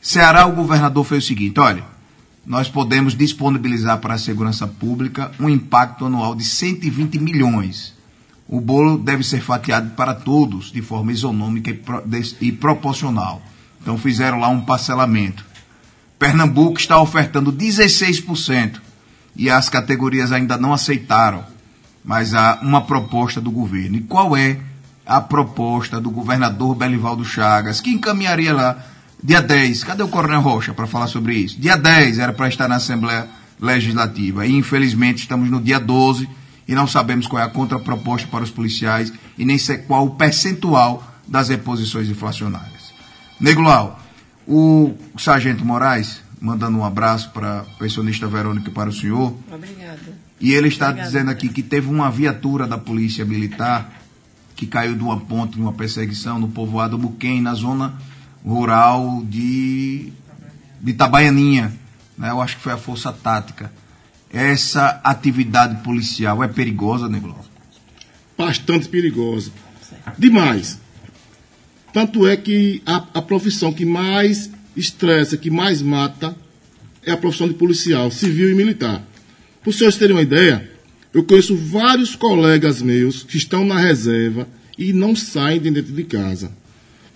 Ceará, 0.00 0.46
o 0.46 0.52
governador 0.52 1.04
fez 1.04 1.24
o 1.24 1.26
seguinte: 1.26 1.60
olha, 1.60 1.84
nós 2.44 2.68
podemos 2.68 3.16
disponibilizar 3.16 3.98
para 3.98 4.14
a 4.14 4.18
segurança 4.18 4.66
pública 4.66 5.30
um 5.38 5.48
impacto 5.48 6.06
anual 6.06 6.34
de 6.34 6.44
120 6.44 7.18
milhões. 7.18 7.95
O 8.48 8.60
bolo 8.60 8.96
deve 8.96 9.24
ser 9.24 9.40
fatiado 9.40 9.90
para 9.90 10.14
todos 10.14 10.70
de 10.70 10.80
forma 10.80 11.10
isonômica 11.10 11.76
e, 12.40 12.52
proporcional. 12.52 13.42
Então 13.82 13.98
fizeram 13.98 14.38
lá 14.38 14.48
um 14.48 14.60
parcelamento. 14.60 15.44
Pernambuco 16.18 16.78
está 16.78 17.00
ofertando 17.00 17.52
16% 17.52 18.80
e 19.34 19.50
as 19.50 19.68
categorias 19.68 20.32
ainda 20.32 20.56
não 20.56 20.72
aceitaram, 20.72 21.44
mas 22.04 22.34
há 22.34 22.60
uma 22.62 22.82
proposta 22.82 23.40
do 23.40 23.50
governo. 23.50 23.96
E 23.96 24.00
qual 24.00 24.36
é 24.36 24.58
a 25.04 25.20
proposta 25.20 26.00
do 26.00 26.10
governador 26.10 26.74
Belivaldo 26.74 27.24
Chagas, 27.24 27.80
que 27.80 27.90
encaminharia 27.90 28.54
lá 28.54 28.78
dia 29.22 29.42
10? 29.42 29.84
Cadê 29.84 30.02
o 30.02 30.08
Coronel 30.08 30.40
Rocha 30.40 30.72
para 30.72 30.86
falar 30.86 31.08
sobre 31.08 31.34
isso? 31.34 31.60
Dia 31.60 31.76
10 31.76 32.18
era 32.18 32.32
para 32.32 32.48
estar 32.48 32.68
na 32.68 32.76
Assembleia 32.76 33.28
Legislativa 33.60 34.46
e 34.46 34.54
infelizmente 34.54 35.18
estamos 35.18 35.50
no 35.50 35.60
dia 35.60 35.80
12 35.80 36.28
e 36.66 36.74
não 36.74 36.86
sabemos 36.86 37.26
qual 37.26 37.42
é 37.42 37.44
a 37.44 37.48
contraproposta 37.48 38.26
para 38.28 38.44
os 38.44 38.50
policiais 38.50 39.12
e 39.38 39.44
nem 39.44 39.58
sei 39.58 39.78
qual 39.78 40.06
o 40.06 40.10
percentual 40.10 41.02
das 41.26 41.48
reposições 41.48 42.08
inflacionárias. 42.08 42.92
Negulau, 43.40 44.00
o 44.46 44.94
Sargento 45.18 45.64
Moraes, 45.64 46.22
mandando 46.40 46.78
um 46.78 46.84
abraço 46.84 47.30
para 47.30 47.60
a 47.60 47.62
pensionista 47.78 48.26
Verônica 48.26 48.70
e 48.70 48.72
para 48.72 48.90
o 48.90 48.92
senhor. 48.92 49.36
Obrigada. 49.52 50.26
E 50.40 50.52
ele 50.52 50.68
está 50.68 50.86
Obrigada. 50.86 51.10
dizendo 51.10 51.30
aqui 51.30 51.48
que 51.48 51.62
teve 51.62 51.88
uma 51.88 52.10
viatura 52.10 52.66
da 52.66 52.78
Polícia 52.78 53.24
Militar 53.24 53.92
que 54.54 54.66
caiu 54.66 54.94
de 54.94 55.02
uma 55.02 55.20
ponte, 55.20 55.56
de 55.56 55.60
uma 55.60 55.72
perseguição 55.72 56.38
no 56.38 56.48
povoado 56.48 56.96
Buquém, 56.96 57.42
na 57.42 57.52
zona 57.52 57.94
rural 58.44 59.22
de, 59.24 60.12
de 60.80 60.90
Itabaianinha. 60.92 61.72
Né? 62.16 62.30
Eu 62.30 62.40
acho 62.40 62.56
que 62.56 62.62
foi 62.62 62.72
a 62.72 62.78
Força 62.78 63.12
Tática. 63.12 63.70
Essa 64.32 65.00
atividade 65.04 65.82
policial 65.82 66.42
é 66.42 66.48
perigosa, 66.48 67.08
Neglau? 67.08 67.44
bastante 68.36 68.88
perigosa. 68.88 69.50
Demais. 70.18 70.78
Tanto 71.92 72.26
é 72.26 72.36
que 72.36 72.82
a, 72.84 72.96
a 73.14 73.22
profissão 73.22 73.72
que 73.72 73.84
mais 73.84 74.50
estressa, 74.76 75.36
que 75.36 75.50
mais 75.50 75.80
mata, 75.80 76.36
é 77.02 77.12
a 77.12 77.16
profissão 77.16 77.48
de 77.48 77.54
policial, 77.54 78.10
civil 78.10 78.50
e 78.50 78.54
militar. 78.54 79.02
Para 79.62 79.70
os 79.70 79.76
senhores 79.76 79.96
terem 79.96 80.14
uma 80.14 80.22
ideia, 80.22 80.70
eu 81.14 81.24
conheço 81.24 81.56
vários 81.56 82.14
colegas 82.14 82.82
meus 82.82 83.22
que 83.22 83.36
estão 83.36 83.64
na 83.64 83.78
reserva 83.78 84.46
e 84.76 84.92
não 84.92 85.16
saem 85.16 85.60
de 85.60 85.70
dentro 85.70 85.92
de 85.92 86.04
casa. 86.04 86.52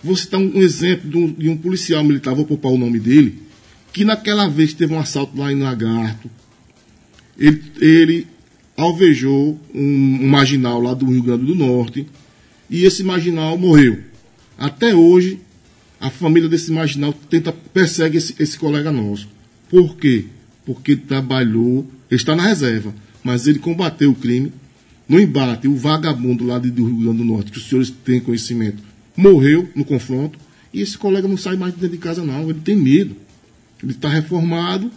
Vou 0.03 0.15
citar 0.15 0.39
um, 0.39 0.59
exemplo 0.59 1.09
de 1.09 1.17
um, 1.17 1.31
de 1.31 1.49
um 1.49 1.57
policial 1.57 2.03
militar, 2.03 2.33
vou 2.33 2.45
poupar 2.45 2.71
o 2.71 2.77
nome 2.77 2.99
dele, 2.99 3.43
que 3.93 4.03
naquela 4.03 4.47
vez 4.47 4.73
teve 4.73 4.93
um 4.93 4.99
assalto 4.99 5.37
lá 5.37 5.51
em 5.51 5.59
Lagarto, 5.59 6.31
ele, 7.37 7.63
ele 7.79 8.27
alvejou 8.75 9.59
um, 9.73 10.19
um 10.21 10.27
marginal 10.27 10.81
lá 10.81 10.93
do 10.93 11.05
Rio 11.05 11.23
Grande 11.23 11.45
do 11.45 11.55
Norte 11.55 12.07
e 12.69 12.85
esse 12.85 13.03
marginal 13.03 13.57
morreu. 13.57 13.99
Até 14.57 14.95
hoje, 14.95 15.39
a 15.99 16.09
família 16.09 16.49
desse 16.49 16.71
marginal 16.71 17.13
tenta, 17.13 17.51
persegue 17.51 18.17
esse, 18.17 18.35
esse 18.39 18.57
colega 18.57 18.91
nosso. 18.91 19.27
Por 19.69 19.95
quê? 19.97 20.25
Porque 20.65 20.95
trabalhou, 20.95 21.85
ele 22.09 22.19
está 22.19 22.35
na 22.35 22.43
reserva, 22.43 22.93
mas 23.23 23.47
ele 23.47 23.59
combateu 23.59 24.11
o 24.11 24.15
crime. 24.15 24.51
No 25.07 25.19
embate, 25.19 25.67
o 25.67 25.75
vagabundo 25.75 26.45
lá 26.45 26.57
do 26.57 26.85
Rio 26.85 26.97
Grande 26.97 27.17
do 27.17 27.25
Norte, 27.25 27.51
que 27.51 27.57
os 27.57 27.67
senhores 27.67 27.89
têm 27.89 28.21
conhecimento, 28.21 28.81
morreu 29.15 29.69
no 29.75 29.83
confronto. 29.83 30.39
E 30.73 30.81
esse 30.81 30.97
colega 30.97 31.27
não 31.27 31.35
sai 31.35 31.57
mais 31.57 31.73
de 31.73 31.81
dentro 31.81 31.97
de 31.97 32.01
casa, 32.01 32.23
não. 32.23 32.49
Ele 32.49 32.61
tem 32.63 32.77
medo. 32.77 33.15
Ele 33.83 33.91
está 33.91 34.07
reformado 34.07 34.89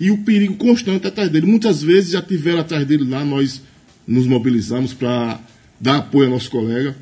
e 0.00 0.10
o 0.10 0.18
perigo 0.18 0.54
constante 0.54 1.06
atrás 1.06 1.28
dele. 1.28 1.46
Muitas 1.46 1.82
vezes 1.82 2.10
já 2.12 2.22
tiveram 2.22 2.60
atrás 2.60 2.86
dele 2.86 3.04
lá, 3.08 3.22
nós 3.24 3.60
nos 4.08 4.26
mobilizamos 4.26 4.94
para 4.94 5.38
dar 5.78 5.98
apoio 5.98 6.26
ao 6.28 6.32
nosso 6.32 6.50
colega. 6.50 6.96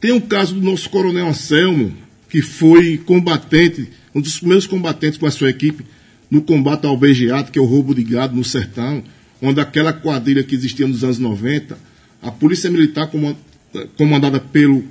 Tem 0.00 0.12
o 0.12 0.20
caso 0.20 0.54
do 0.54 0.62
nosso 0.62 0.88
coronel 0.90 1.28
Anselmo, 1.28 1.94
que 2.28 2.42
foi 2.42 2.98
combatente, 2.98 3.88
um 4.14 4.20
dos 4.20 4.38
primeiros 4.38 4.66
combatentes 4.66 5.18
com 5.18 5.26
a 5.26 5.30
sua 5.30 5.50
equipe 5.50 5.84
no 6.30 6.40
combate 6.42 6.86
ao 6.86 6.96
bejeado, 6.96 7.52
que 7.52 7.58
é 7.58 7.62
o 7.62 7.66
roubo 7.66 7.94
de 7.94 8.02
gado 8.02 8.34
no 8.34 8.42
sertão, 8.44 9.02
onde 9.40 9.60
aquela 9.60 9.92
quadrilha 9.92 10.42
que 10.42 10.54
existia 10.54 10.86
nos 10.88 11.04
anos 11.04 11.18
90, 11.18 11.78
a 12.22 12.30
Polícia 12.30 12.70
Militar, 12.70 13.06
coman- 13.08 13.36
comandada 13.96 14.40
pelo 14.40 14.84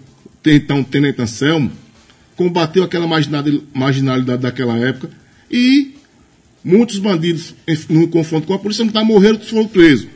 então 0.45 0.83
Tenente 0.83 1.21
Anselmo, 1.21 1.71
combateu 2.35 2.83
aquela 2.83 3.07
marginalidade 3.73 4.41
daquela 4.41 4.77
época 4.77 5.09
e 5.49 5.95
muitos 6.63 6.97
bandidos 6.99 7.53
no 7.89 8.07
confronto 8.07 8.47
com 8.47 8.53
a 8.53 8.59
Polícia 8.59 8.83
Militar 8.83 9.03
morreram 9.03 9.39
e 9.41 9.45
foram 9.45 9.67
presos. 9.67 10.07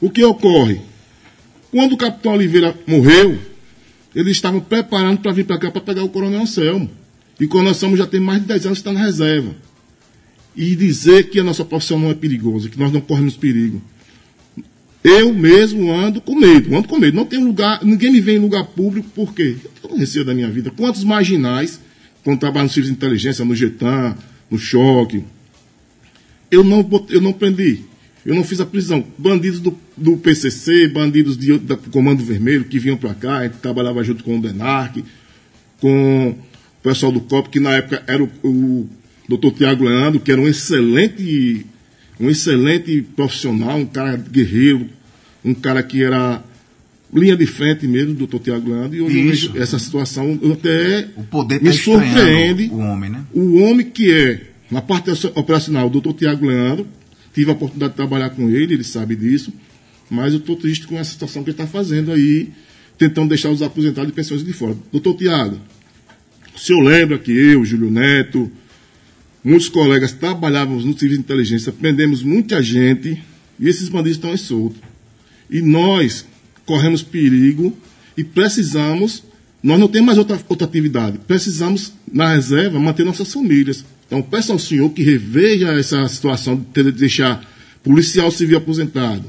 O 0.00 0.10
que 0.10 0.22
ocorre? 0.22 0.80
Quando 1.70 1.92
o 1.92 1.96
capitão 1.96 2.34
Oliveira 2.34 2.74
morreu, 2.86 3.38
eles 4.14 4.36
estavam 4.36 4.60
preparando 4.60 5.18
para 5.18 5.32
vir 5.32 5.44
para 5.44 5.58
cá 5.58 5.70
para 5.70 5.80
pegar 5.80 6.04
o 6.04 6.08
coronel 6.08 6.42
Anselmo. 6.42 6.90
E 7.38 7.44
o 7.44 7.48
coronel 7.48 7.72
Anselmo 7.72 7.96
já 7.96 8.06
tem 8.06 8.20
mais 8.20 8.40
de 8.40 8.46
10 8.46 8.66
anos 8.66 8.78
que 8.78 8.88
está 8.88 8.92
na 8.92 9.04
reserva. 9.04 9.54
E 10.56 10.74
dizer 10.74 11.28
que 11.28 11.40
a 11.40 11.44
nossa 11.44 11.64
profissão 11.64 11.98
não 11.98 12.10
é 12.10 12.14
perigosa, 12.14 12.68
que 12.68 12.78
nós 12.78 12.92
não 12.92 13.00
corremos 13.00 13.36
perigo. 13.36 13.82
Eu 15.04 15.32
mesmo 15.32 15.92
ando 15.92 16.20
com 16.20 16.34
medo, 16.34 16.74
ando 16.74 16.88
com 16.88 16.98
medo. 16.98 17.16
Não 17.16 17.26
tem 17.26 17.38
lugar, 17.38 17.84
ninguém 17.84 18.10
me 18.10 18.20
vê 18.20 18.36
em 18.36 18.38
lugar 18.38 18.64
público, 18.64 19.08
por 19.14 19.34
quê? 19.34 19.56
Eu 19.64 19.70
tenho 19.88 20.00
receio 20.00 20.24
da 20.24 20.34
minha 20.34 20.48
vida. 20.48 20.70
Quantos 20.70 21.04
marginais, 21.04 21.78
quando 22.24 22.40
trabalham 22.40 22.64
no 22.64 22.72
serviço 22.72 22.92
de 22.92 22.96
inteligência, 22.96 23.44
no 23.44 23.54
Getan, 23.54 24.16
no 24.50 24.58
choque, 24.58 25.22
eu 26.50 26.64
não, 26.64 26.88
eu 27.10 27.20
não 27.20 27.32
prendi. 27.32 27.80
Eu 28.24 28.34
não 28.34 28.42
fiz 28.42 28.60
a 28.60 28.66
prisão. 28.66 29.04
Bandidos 29.16 29.60
do, 29.60 29.76
do 29.96 30.16
PCC, 30.16 30.88
bandidos 30.88 31.36
de, 31.36 31.56
do 31.58 31.76
Comando 31.76 32.24
Vermelho 32.24 32.64
que 32.64 32.78
vinham 32.78 32.96
para 32.96 33.14
cá, 33.14 33.38
a 33.38 33.42
gente 33.44 33.58
trabalhava 33.58 34.02
junto 34.02 34.24
com 34.24 34.36
o 34.36 34.42
Denarc, 34.42 35.04
com 35.80 36.30
o 36.30 36.82
pessoal 36.82 37.12
do 37.12 37.20
COP, 37.20 37.50
que 37.50 37.60
na 37.60 37.74
época 37.74 38.02
era 38.06 38.22
o, 38.22 38.30
o 38.42 38.88
doutor 39.28 39.52
Tiago 39.52 39.84
Leandro, 39.84 40.20
que 40.20 40.32
era 40.32 40.40
um 40.40 40.48
excelente, 40.48 41.64
um 42.18 42.28
excelente 42.28 43.02
profissional, 43.14 43.78
um 43.78 43.86
cara 43.86 44.16
guerreiro, 44.16 44.88
um 45.44 45.54
cara 45.54 45.82
que 45.82 46.02
era 46.02 46.42
linha 47.12 47.36
de 47.36 47.46
frente 47.46 47.86
mesmo, 47.86 48.12
do 48.12 48.18
doutor 48.18 48.40
Tiago 48.40 48.70
Leandro, 48.70 48.96
e 48.96 49.00
hoje 49.00 49.18
eu 49.18 49.24
vejo 49.24 49.52
essa 49.56 49.78
situação, 49.78 50.38
eu 50.42 50.52
até 50.52 51.08
O 51.16 51.22
poder 51.22 51.62
me 51.62 51.70
tá 51.70 51.76
surpreende 51.76 52.64
estranhando 52.64 52.74
o 52.74 52.78
homem, 52.78 53.10
né? 53.10 53.24
o 53.32 53.62
homem 53.62 53.86
que 53.88 54.12
é, 54.12 54.40
na 54.70 54.82
parte 54.82 55.10
operacional, 55.34 55.86
o 55.86 55.90
doutor 55.90 56.14
Tiago 56.14 56.46
Leandro, 56.46 56.86
tive 57.32 57.50
a 57.50 57.54
oportunidade 57.54 57.92
de 57.92 57.96
trabalhar 57.96 58.30
com 58.30 58.48
ele, 58.48 58.74
ele 58.74 58.84
sabe 58.84 59.14
disso, 59.14 59.52
mas 60.10 60.32
eu 60.32 60.38
estou 60.38 60.56
triste 60.56 60.86
com 60.86 60.98
essa 60.98 61.12
situação 61.12 61.42
que 61.42 61.50
ele 61.50 61.54
está 61.54 61.66
fazendo 61.66 62.12
aí, 62.12 62.50
tentando 62.96 63.28
deixar 63.28 63.50
os 63.50 63.62
aposentados 63.62 64.10
e 64.10 64.14
pensionistas 64.14 64.52
de 64.52 64.58
fora. 64.58 64.76
Doutor 64.90 65.14
Tiago, 65.14 65.58
o 66.54 66.58
senhor 66.58 66.80
lembra 66.82 67.18
que 67.18 67.30
eu, 67.30 67.64
Júlio 67.64 67.90
Neto, 67.90 68.50
muitos 69.44 69.68
colegas 69.68 70.12
trabalhávamos 70.12 70.84
no 70.84 70.98
serviço 70.98 71.20
de 71.20 71.24
inteligência, 71.24 71.72
prendemos 71.72 72.22
muita 72.22 72.62
gente 72.62 73.22
e 73.60 73.68
esses 73.68 73.88
bandidos 73.88 74.16
estão 74.16 74.36
soltos. 74.36 74.80
E 75.50 75.60
nós 75.60 76.26
corremos 76.64 77.02
perigo 77.02 77.76
e 78.16 78.24
precisamos, 78.24 79.22
nós 79.62 79.78
não 79.78 79.86
temos 79.88 80.06
mais 80.06 80.18
outra, 80.18 80.40
outra 80.48 80.66
atividade, 80.66 81.18
precisamos, 81.26 81.92
na 82.10 82.32
reserva, 82.34 82.80
manter 82.80 83.04
nossas 83.04 83.32
famílias. 83.32 83.84
Então, 84.06 84.22
peço 84.22 84.52
ao 84.52 84.58
senhor 84.58 84.90
que 84.90 85.02
reveja 85.02 85.72
essa 85.72 86.06
situação 86.08 86.56
de 86.56 86.64
ter 86.66 86.84
de 86.84 86.92
deixar 86.92 87.44
policial 87.82 88.30
civil 88.30 88.58
aposentado 88.58 89.24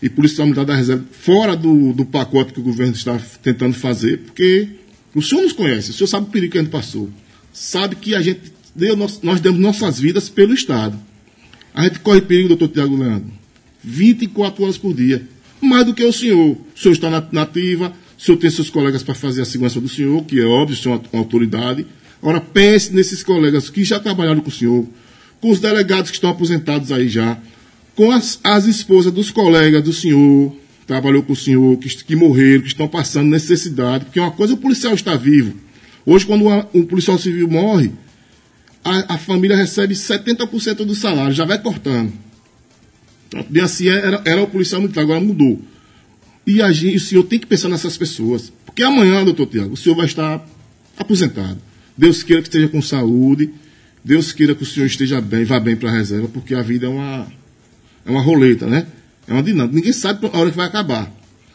e 0.00 0.08
policial 0.08 0.46
militar 0.46 0.64
da 0.64 0.74
reserva 0.74 1.04
fora 1.10 1.56
do, 1.56 1.92
do 1.92 2.04
pacote 2.04 2.52
que 2.52 2.60
o 2.60 2.62
governo 2.62 2.92
está 2.92 3.18
tentando 3.42 3.74
fazer, 3.74 4.18
porque 4.18 4.68
o 5.14 5.22
senhor 5.22 5.42
nos 5.42 5.52
conhece, 5.52 5.90
o 5.90 5.94
senhor 5.94 6.08
sabe 6.08 6.26
o 6.26 6.30
perigo 6.30 6.52
que 6.52 6.58
a 6.58 6.62
gente 6.62 6.70
passou, 6.70 7.10
sabe 7.52 7.96
que 7.96 8.14
a 8.14 8.20
gente 8.20 8.52
deu, 8.74 8.96
nós, 8.96 9.20
nós 9.22 9.40
demos 9.40 9.60
nossas 9.60 9.98
vidas 9.98 10.28
pelo 10.28 10.52
Estado. 10.52 10.98
A 11.72 11.84
gente 11.84 12.00
corre 12.00 12.20
perigo, 12.20 12.48
doutor 12.48 12.68
Tiago 12.68 12.96
Leandro, 12.96 13.32
24 13.82 14.62
horas 14.62 14.78
por 14.78 14.94
dia. 14.94 15.26
Mais 15.60 15.86
do 15.86 15.94
que 15.94 16.04
o 16.04 16.12
senhor. 16.12 16.52
O 16.52 16.78
senhor 16.78 16.92
está 16.92 17.08
na 17.08 17.26
nativa, 17.32 17.92
o 18.18 18.22
senhor 18.22 18.36
tem 18.36 18.50
seus 18.50 18.70
colegas 18.70 19.02
para 19.02 19.14
fazer 19.14 19.42
a 19.42 19.44
segurança 19.44 19.80
do 19.80 19.88
senhor, 19.88 20.24
que 20.24 20.38
é 20.38 20.44
óbvio, 20.44 20.76
o 20.76 20.78
senhor 20.78 21.00
é 21.02 21.16
uma 21.16 21.22
autoridade. 21.22 21.86
Agora 22.24 22.40
pense 22.40 22.90
nesses 22.90 23.22
colegas 23.22 23.68
que 23.68 23.84
já 23.84 24.00
trabalharam 24.00 24.40
com 24.40 24.48
o 24.48 24.50
senhor, 24.50 24.86
com 25.42 25.50
os 25.50 25.60
delegados 25.60 26.10
que 26.10 26.16
estão 26.16 26.30
aposentados 26.30 26.90
aí 26.90 27.06
já, 27.06 27.36
com 27.94 28.10
as, 28.10 28.40
as 28.42 28.64
esposas 28.64 29.12
dos 29.12 29.30
colegas 29.30 29.82
do 29.84 29.92
senhor, 29.92 30.56
trabalhou 30.86 31.22
com 31.22 31.34
o 31.34 31.36
senhor, 31.36 31.76
que, 31.76 31.86
que 32.02 32.16
morreram, 32.16 32.62
que 32.62 32.68
estão 32.68 32.88
passando 32.88 33.28
necessidade, 33.28 34.06
porque 34.06 34.18
uma 34.18 34.30
coisa 34.30 34.54
é 34.54 34.56
o 34.56 34.58
policial 34.58 34.94
estar 34.94 35.16
vivo. 35.16 35.54
Hoje, 36.06 36.24
quando 36.24 36.46
uma- 36.46 36.66
um 36.72 36.82
policial 36.86 37.18
civil 37.18 37.46
morre, 37.46 37.92
a, 38.82 39.16
a 39.16 39.18
família 39.18 39.54
recebe 39.54 39.94
70% 39.94 40.76
do 40.76 40.94
salário, 40.94 41.34
já 41.34 41.44
vai 41.44 41.58
cortando. 41.60 42.10
Bem 43.50 43.62
assim 43.62 43.86
era, 43.86 44.22
era 44.24 44.42
o 44.42 44.46
policial 44.46 44.80
militar, 44.80 45.02
agora 45.02 45.20
mudou. 45.20 45.60
E 46.46 46.62
a 46.62 46.68
o 46.68 47.00
senhor 47.00 47.24
tem 47.24 47.38
que 47.38 47.46
pensar 47.46 47.68
nessas 47.68 47.98
pessoas. 47.98 48.50
Porque 48.64 48.82
amanhã, 48.82 49.22
doutor 49.22 49.44
Tiago, 49.46 49.74
o 49.74 49.76
senhor 49.76 49.94
vai 49.94 50.06
estar 50.06 50.42
aposentado. 50.96 51.58
Deus 51.96 52.22
queira 52.22 52.42
que 52.42 52.48
esteja 52.48 52.68
com 52.68 52.82
saúde. 52.82 53.50
Deus 54.04 54.32
queira 54.32 54.54
que 54.54 54.62
o 54.62 54.66
senhor 54.66 54.86
esteja 54.86 55.20
bem, 55.20 55.44
vá 55.44 55.58
bem 55.58 55.76
para 55.76 55.88
a 55.88 55.92
reserva, 55.92 56.28
porque 56.28 56.54
a 56.54 56.60
vida 56.60 56.86
é 56.86 56.88
uma, 56.88 57.26
é 58.04 58.10
uma 58.10 58.20
roleta, 58.20 58.66
né? 58.66 58.86
É 59.26 59.32
uma 59.32 59.42
dinâmica. 59.42 59.74
Ninguém 59.74 59.92
sabe 59.92 60.26
a 60.26 60.38
hora 60.38 60.50
que 60.50 60.56
vai 60.56 60.66
acabar. 60.66 61.10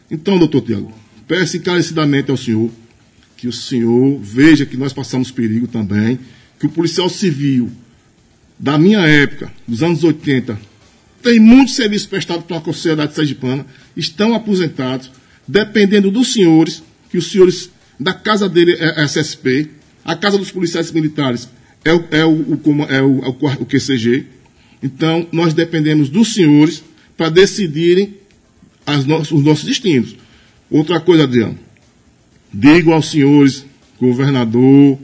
Então, 0.10 0.40
doutor 0.40 0.62
Tiago, 0.62 0.92
peço 1.28 1.58
encarecidamente 1.58 2.32
ao 2.32 2.38
senhor 2.38 2.72
que 3.38 3.48
o 3.48 3.54
senhor 3.54 4.20
veja 4.20 4.66
que 4.66 4.76
nós 4.76 4.92
passamos 4.92 5.32
perigo 5.32 5.68
também, 5.68 6.20
que 6.60 6.66
o 6.66 6.70
policial 6.70 7.08
civil 7.08 7.72
da 8.58 8.78
minha 8.78 9.00
época, 9.00 9.52
dos 9.68 9.82
anos 9.82 10.04
80, 10.04 10.60
tem 11.22 11.40
muito 11.40 11.72
serviço 11.72 12.10
prestado 12.10 12.44
pela 12.44 12.62
sociedade 12.64 13.14
sergipana, 13.14 13.66
estão 13.96 14.34
aposentados, 14.34 15.12
dependendo 15.48 16.12
dos 16.12 16.34
senhores, 16.34 16.84
que 17.10 17.18
os 17.18 17.32
senhores 17.32 17.70
da 18.00 18.14
casa 18.14 18.50
dele 18.50 18.74
é 18.74 19.02
a 19.02 19.06
SSP, 19.06 19.70
a 20.12 20.16
casa 20.16 20.38
dos 20.38 20.52
policiais 20.52 20.92
militares 20.92 21.50
é 21.86 21.94
o, 21.94 22.04
é 22.12 22.26
o, 22.26 22.58
é 22.90 23.02
o, 23.02 23.26
é 23.26 23.30
o 23.60 23.66
QCG. 23.66 24.26
Então, 24.82 25.28
nós 25.32 25.54
dependemos 25.54 26.10
dos 26.10 26.34
senhores 26.34 26.84
para 27.18 27.30
decidirem 27.30 28.16
no- 29.06 29.20
os 29.20 29.44
nossos 29.44 29.66
destinos. 29.66 30.16
Outra 30.70 31.00
coisa, 31.00 31.24
Adriano, 31.24 31.58
digo 32.54 32.92
aos 32.92 33.10
senhores, 33.12 33.66
governador, 34.00 34.98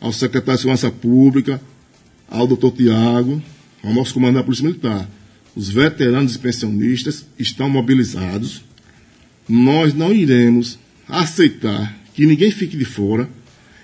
ao 0.00 0.12
secretário 0.12 0.56
de 0.56 0.62
Segurança 0.62 0.90
Pública, 0.90 1.60
ao 2.28 2.46
doutor 2.46 2.72
Tiago, 2.72 3.42
ao 3.82 3.92
nosso 3.92 4.14
comandante 4.14 4.36
da 4.40 4.44
Polícia 4.44 4.64
Militar. 4.64 5.08
Os 5.54 5.68
veteranos 5.68 6.34
e 6.36 6.38
pensionistas 6.38 7.26
estão 7.38 7.68
mobilizados. 7.68 8.62
Nós 9.48 9.92
não 9.94 10.12
iremos 10.12 10.78
aceitar 11.08 11.96
que 12.14 12.26
ninguém 12.26 12.50
fique 12.50 12.76
de 12.76 12.84
fora. 12.84 13.28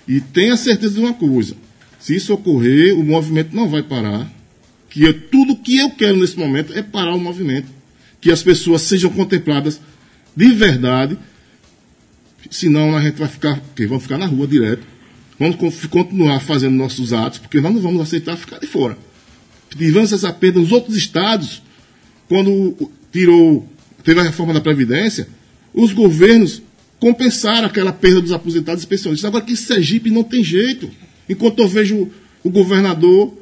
E 0.07 0.19
tenha 0.21 0.55
certeza 0.57 0.93
de 0.95 0.99
uma 0.99 1.13
coisa: 1.13 1.55
se 1.99 2.15
isso 2.15 2.33
ocorrer, 2.33 2.97
o 2.97 3.03
movimento 3.03 3.55
não 3.55 3.67
vai 3.69 3.81
parar. 3.83 4.31
Que 4.89 5.03
eu- 5.03 5.19
tudo 5.29 5.55
que 5.57 5.77
eu 5.77 5.89
quero 5.91 6.17
nesse 6.17 6.37
momento 6.37 6.73
é 6.73 6.81
parar 6.81 7.15
o 7.15 7.19
movimento. 7.19 7.67
Que 8.21 8.31
as 8.31 8.41
pessoas 8.41 8.81
sejam 8.83 9.09
contempladas 9.09 9.79
de 10.35 10.51
verdade. 10.51 11.17
Senão 12.49 12.95
a 12.95 13.01
gente 13.01 13.15
vai 13.15 13.27
ficar, 13.27 13.59
que 13.75 13.85
vamos 13.87 14.03
ficar 14.03 14.17
na 14.17 14.25
rua 14.25 14.47
direto. 14.47 14.83
Vamos 15.39 15.55
con- 15.57 15.71
continuar 15.89 16.39
fazendo 16.39 16.75
nossos 16.75 17.11
atos, 17.11 17.39
porque 17.39 17.59
nós 17.59 17.73
não 17.73 17.81
vamos 17.81 18.01
aceitar 18.01 18.37
ficar 18.37 18.59
de 18.59 18.67
fora. 18.67 18.97
Tivemos 19.75 20.13
essa 20.13 20.31
perda 20.31 20.59
nos 20.59 20.71
outros 20.71 20.95
estados, 20.95 21.61
quando 22.29 22.89
tirou, 23.11 23.67
teve 24.03 24.19
a 24.21 24.23
reforma 24.23 24.53
da 24.53 24.61
Previdência, 24.61 25.27
os 25.73 25.91
governos 25.91 26.61
compensaram 26.99 27.67
aquela 27.67 27.91
perda 27.91 28.21
dos 28.21 28.31
aposentados 28.31 28.83
e 28.83 28.87
pensionistas. 28.87 29.27
Agora 29.27 29.43
que 29.43 29.55
Sergipe 29.55 30.09
não 30.09 30.23
tem 30.23 30.43
jeito. 30.43 30.89
Enquanto 31.29 31.59
eu 31.59 31.67
vejo 31.67 32.09
o 32.43 32.49
governador 32.49 33.33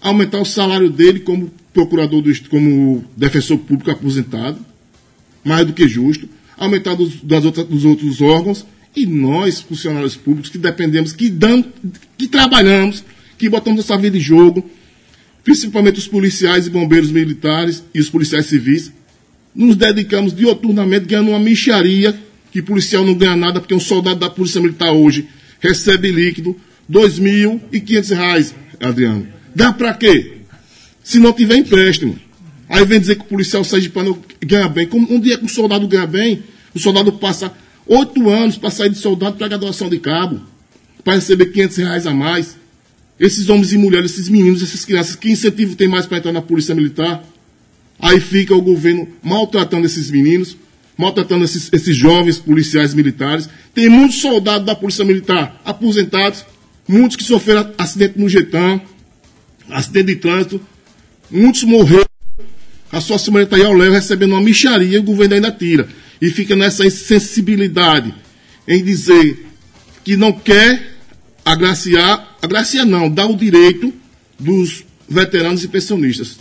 aumentar 0.00 0.40
o 0.40 0.44
salário 0.44 0.90
dele 0.90 1.20
como 1.20 1.50
procurador 1.72 2.22
do 2.22 2.48
como 2.48 3.04
defensor 3.16 3.58
público 3.58 3.90
aposentado, 3.90 4.58
mais 5.44 5.66
do 5.66 5.72
que 5.72 5.86
justo, 5.88 6.28
aumentar 6.56 6.94
dos, 6.94 7.22
das 7.22 7.44
outras, 7.44 7.66
dos 7.66 7.84
outros 7.84 8.20
órgãos, 8.20 8.66
e 8.94 9.06
nós, 9.06 9.60
funcionários 9.60 10.16
públicos, 10.16 10.50
que 10.50 10.58
dependemos, 10.58 11.12
que, 11.12 11.30
damos, 11.30 11.66
que 12.18 12.26
trabalhamos, 12.26 13.04
que 13.38 13.48
botamos 13.48 13.78
nossa 13.78 14.00
vida 14.00 14.16
em 14.16 14.20
jogo, 14.20 14.68
principalmente 15.44 15.98
os 15.98 16.08
policiais 16.08 16.66
e 16.66 16.70
bombeiros 16.70 17.10
militares 17.10 17.82
e 17.94 18.00
os 18.00 18.10
policiais 18.10 18.46
civis, 18.46 18.92
nos 19.54 19.76
dedicamos 19.76 20.34
dioturnamente 20.34 21.06
ganhando 21.06 21.30
uma 21.30 21.38
micharia, 21.38 22.18
que 22.50 22.62
policial 22.62 23.04
não 23.04 23.14
ganha 23.14 23.36
nada, 23.36 23.60
porque 23.60 23.74
um 23.74 23.80
soldado 23.80 24.20
da 24.20 24.30
Polícia 24.30 24.60
Militar 24.60 24.92
hoje 24.92 25.28
recebe 25.60 26.10
líquido 26.10 26.56
2.500 26.90 28.16
reais, 28.16 28.54
Adriano. 28.80 29.28
Dá 29.54 29.72
pra 29.72 29.94
quê? 29.94 30.38
Se 31.02 31.18
não 31.18 31.32
tiver 31.32 31.56
empréstimo. 31.56 32.18
Aí 32.68 32.84
vem 32.84 33.00
dizer 33.00 33.16
que 33.16 33.22
o 33.22 33.24
policial 33.24 33.64
sergipano 33.64 34.22
ganha 34.44 34.68
bem. 34.68 34.86
Como 34.86 35.12
um 35.12 35.20
dia 35.20 35.36
que 35.36 35.44
um 35.44 35.48
soldado 35.48 35.86
ganha 35.88 36.06
bem, 36.06 36.42
o 36.74 36.78
soldado 36.78 37.12
passa 37.12 37.52
oito 37.86 38.28
anos 38.28 38.56
para 38.56 38.70
sair 38.70 38.90
de 38.90 38.98
soldado 38.98 39.36
para 39.36 39.48
graduação 39.48 39.88
de 39.88 39.98
cabo, 39.98 40.40
para 41.02 41.14
receber 41.14 41.46
500 41.46 41.76
reais 41.78 42.06
a 42.06 42.14
mais. 42.14 42.56
Esses 43.18 43.48
homens 43.48 43.72
e 43.72 43.78
mulheres, 43.78 44.12
esses 44.12 44.28
meninos, 44.28 44.62
essas 44.62 44.84
crianças, 44.84 45.16
que 45.16 45.30
incentivo 45.30 45.74
tem 45.74 45.88
mais 45.88 46.06
para 46.06 46.18
entrar 46.18 46.32
na 46.32 46.40
polícia 46.40 46.74
militar? 46.74 47.24
Aí 47.98 48.18
fica 48.18 48.54
o 48.54 48.62
governo 48.62 49.08
maltratando 49.22 49.84
esses 49.84 50.10
meninos, 50.10 50.56
maltratando 51.00 51.44
esses, 51.44 51.72
esses 51.72 51.96
jovens 51.96 52.38
policiais 52.38 52.92
militares. 52.92 53.48
Tem 53.74 53.88
muitos 53.88 54.20
soldados 54.20 54.66
da 54.66 54.74
polícia 54.74 55.04
militar 55.04 55.60
aposentados, 55.64 56.44
muitos 56.86 57.16
que 57.16 57.24
sofreram 57.24 57.72
acidente 57.78 58.18
no 58.18 58.28
Getão, 58.28 58.80
acidente 59.70 60.08
de 60.08 60.16
trânsito, 60.16 60.60
muitos 61.30 61.64
morreram. 61.64 62.04
A 62.92 63.00
sua 63.00 63.18
semana 63.18 63.44
está 63.44 63.56
aí 63.56 63.64
ao 63.64 63.72
léu 63.72 63.92
recebendo 63.92 64.32
uma 64.32 64.40
micharia 64.40 64.96
e 64.96 64.98
o 64.98 65.02
governo 65.02 65.36
ainda 65.36 65.50
tira. 65.50 65.88
E 66.20 66.28
fica 66.28 66.54
nessa 66.54 66.84
insensibilidade 66.84 68.12
em 68.68 68.84
dizer 68.84 69.46
que 70.04 70.16
não 70.16 70.32
quer 70.32 70.96
agraciar, 71.44 72.36
agraciar 72.42 72.84
não, 72.84 73.08
dar 73.08 73.26
o 73.26 73.36
direito 73.36 73.92
dos 74.38 74.84
veteranos 75.08 75.64
e 75.64 75.68
pensionistas. 75.68 76.38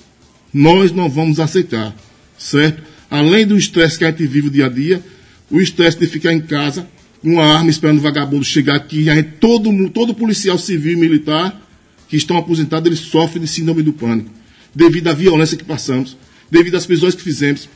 Nós 0.53 0.91
não 0.91 1.09
vamos 1.09 1.39
aceitar, 1.39 1.95
certo? 2.37 2.81
Além 3.09 3.45
do 3.45 3.57
estresse 3.57 3.97
que 3.97 4.05
a 4.05 4.11
gente 4.11 4.25
vive 4.27 4.47
o 4.47 4.51
dia 4.51 4.65
a 4.65 4.69
dia, 4.69 5.03
o 5.49 5.59
estresse 5.59 5.97
de 5.97 6.07
ficar 6.07 6.33
em 6.33 6.41
casa, 6.41 6.87
com 7.21 7.33
uma 7.33 7.43
arma 7.43 7.69
esperando 7.69 7.97
o 7.99 8.01
vagabundo 8.01 8.43
chegar 8.45 8.75
aqui, 8.75 9.05
todo, 9.39 9.89
todo 9.89 10.13
policial 10.13 10.57
civil 10.57 10.93
e 10.93 10.95
militar 10.95 11.59
que 12.07 12.15
estão 12.15 12.37
aposentados, 12.37 12.87
eles 12.87 12.99
sofrem 12.99 13.41
de 13.43 13.47
síndrome 13.49 13.83
do 13.83 13.93
pânico, 13.93 14.29
devido 14.73 15.07
à 15.09 15.13
violência 15.13 15.57
que 15.57 15.63
passamos, 15.63 16.17
devido 16.49 16.75
às 16.75 16.85
prisões 16.85 17.13
que 17.15 17.21
fizemos. 17.21 17.67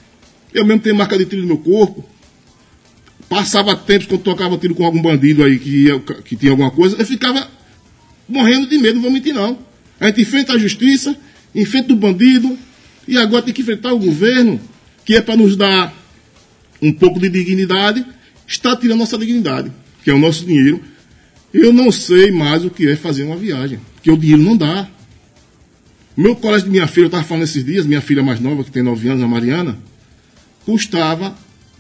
Eu 0.53 0.65
mesmo 0.65 0.81
tenho 0.81 0.95
marca 0.95 1.17
de 1.17 1.25
tiro 1.25 1.41
no 1.41 1.47
meu 1.47 1.57
corpo, 1.57 2.07
passava 3.29 3.75
tempos 3.75 4.07
quando 4.07 4.21
tocava 4.21 4.57
tiro 4.57 4.75
com 4.75 4.85
algum 4.85 5.01
bandido 5.01 5.43
aí 5.43 5.57
que, 5.59 5.85
ia- 5.85 5.99
que 5.99 6.35
tinha 6.35 6.51
alguma 6.51 6.71
coisa, 6.71 6.95
eu 6.97 7.05
ficava 7.05 7.47
morrendo 8.29 8.67
de 8.67 8.77
medo, 8.77 8.95
não 8.95 9.01
vou 9.01 9.11
mentir 9.11 9.33
não. 9.33 9.57
A 9.99 10.07
gente 10.07 10.21
enfrenta 10.21 10.53
a 10.53 10.57
justiça, 10.57 11.15
enfrenta 11.53 11.93
o 11.93 11.95
bandido, 11.95 12.57
e 13.07 13.17
agora 13.17 13.41
tem 13.43 13.53
que 13.53 13.61
enfrentar 13.61 13.93
o 13.93 13.99
governo, 13.99 14.59
que 15.05 15.15
é 15.15 15.21
para 15.21 15.35
nos 15.35 15.55
dar 15.55 15.93
um 16.81 16.91
pouco 16.91 17.19
de 17.19 17.29
dignidade, 17.29 18.05
está 18.47 18.75
tirando 18.75 18.99
nossa 18.99 19.17
dignidade, 19.17 19.71
que 20.03 20.09
é 20.09 20.13
o 20.13 20.19
nosso 20.19 20.45
dinheiro. 20.45 20.81
Eu 21.53 21.71
não 21.71 21.91
sei 21.91 22.31
mais 22.31 22.65
o 22.65 22.69
que 22.69 22.87
é 22.87 22.95
fazer 22.95 23.23
uma 23.23 23.37
viagem, 23.37 23.79
porque 23.95 24.11
o 24.11 24.17
dinheiro 24.17 24.41
não 24.41 24.57
dá. 24.57 24.87
Meu 26.15 26.35
colégio 26.35 26.65
de 26.65 26.71
minha 26.71 26.87
filha, 26.87 27.05
eu 27.05 27.07
estava 27.07 27.23
falando 27.23 27.43
esses 27.43 27.63
dias, 27.63 27.85
minha 27.85 28.01
filha 28.01 28.21
mais 28.21 28.39
nova, 28.39 28.63
que 28.63 28.71
tem 28.71 28.83
9 28.83 29.09
anos, 29.09 29.23
a 29.23 29.27
Mariana, 29.27 29.77
custava, 30.65 31.35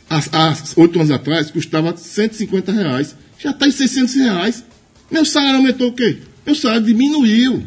há 0.09 0.17
há 0.17 0.55
oito 0.77 0.99
anos 0.99 1.11
atrás, 1.11 1.51
custava 1.51 1.95
150 1.95 2.71
reais. 2.71 3.15
Já 3.39 3.51
está 3.51 3.67
em 3.67 3.71
600 3.71 4.15
reais. 4.15 4.63
Meu 5.11 5.25
salário 5.25 5.57
aumentou 5.57 5.89
o 5.89 5.93
quê? 5.93 6.17
Meu 6.45 6.55
salário 6.55 6.85
diminuiu. 6.85 7.63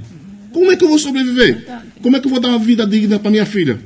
Como 0.52 0.72
é 0.72 0.76
que 0.76 0.84
eu 0.84 0.88
vou 0.88 0.98
sobreviver? 0.98 1.66
Como 2.02 2.16
é 2.16 2.20
que 2.20 2.26
eu 2.26 2.30
vou 2.30 2.40
dar 2.40 2.48
uma 2.48 2.58
vida 2.58 2.86
digna 2.86 3.18
para 3.18 3.30
minha 3.30 3.46
filha? 3.46 3.78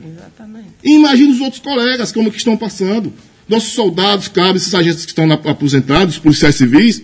E 0.82 0.95
imagine 0.95 1.32
os 1.32 1.41
outros 1.41 1.61
colegas, 1.61 2.12
como 2.12 2.28
é 2.28 2.30
que 2.30 2.38
estão 2.38 2.57
passando. 2.57 3.12
Nossos 3.49 3.72
soldados, 3.72 4.28
cabos, 4.28 4.62
esses 4.62 4.74
agentes 4.74 5.05
que 5.05 5.11
estão 5.11 5.30
aposentados, 5.32 6.18
policiais 6.18 6.55
civis, 6.55 7.03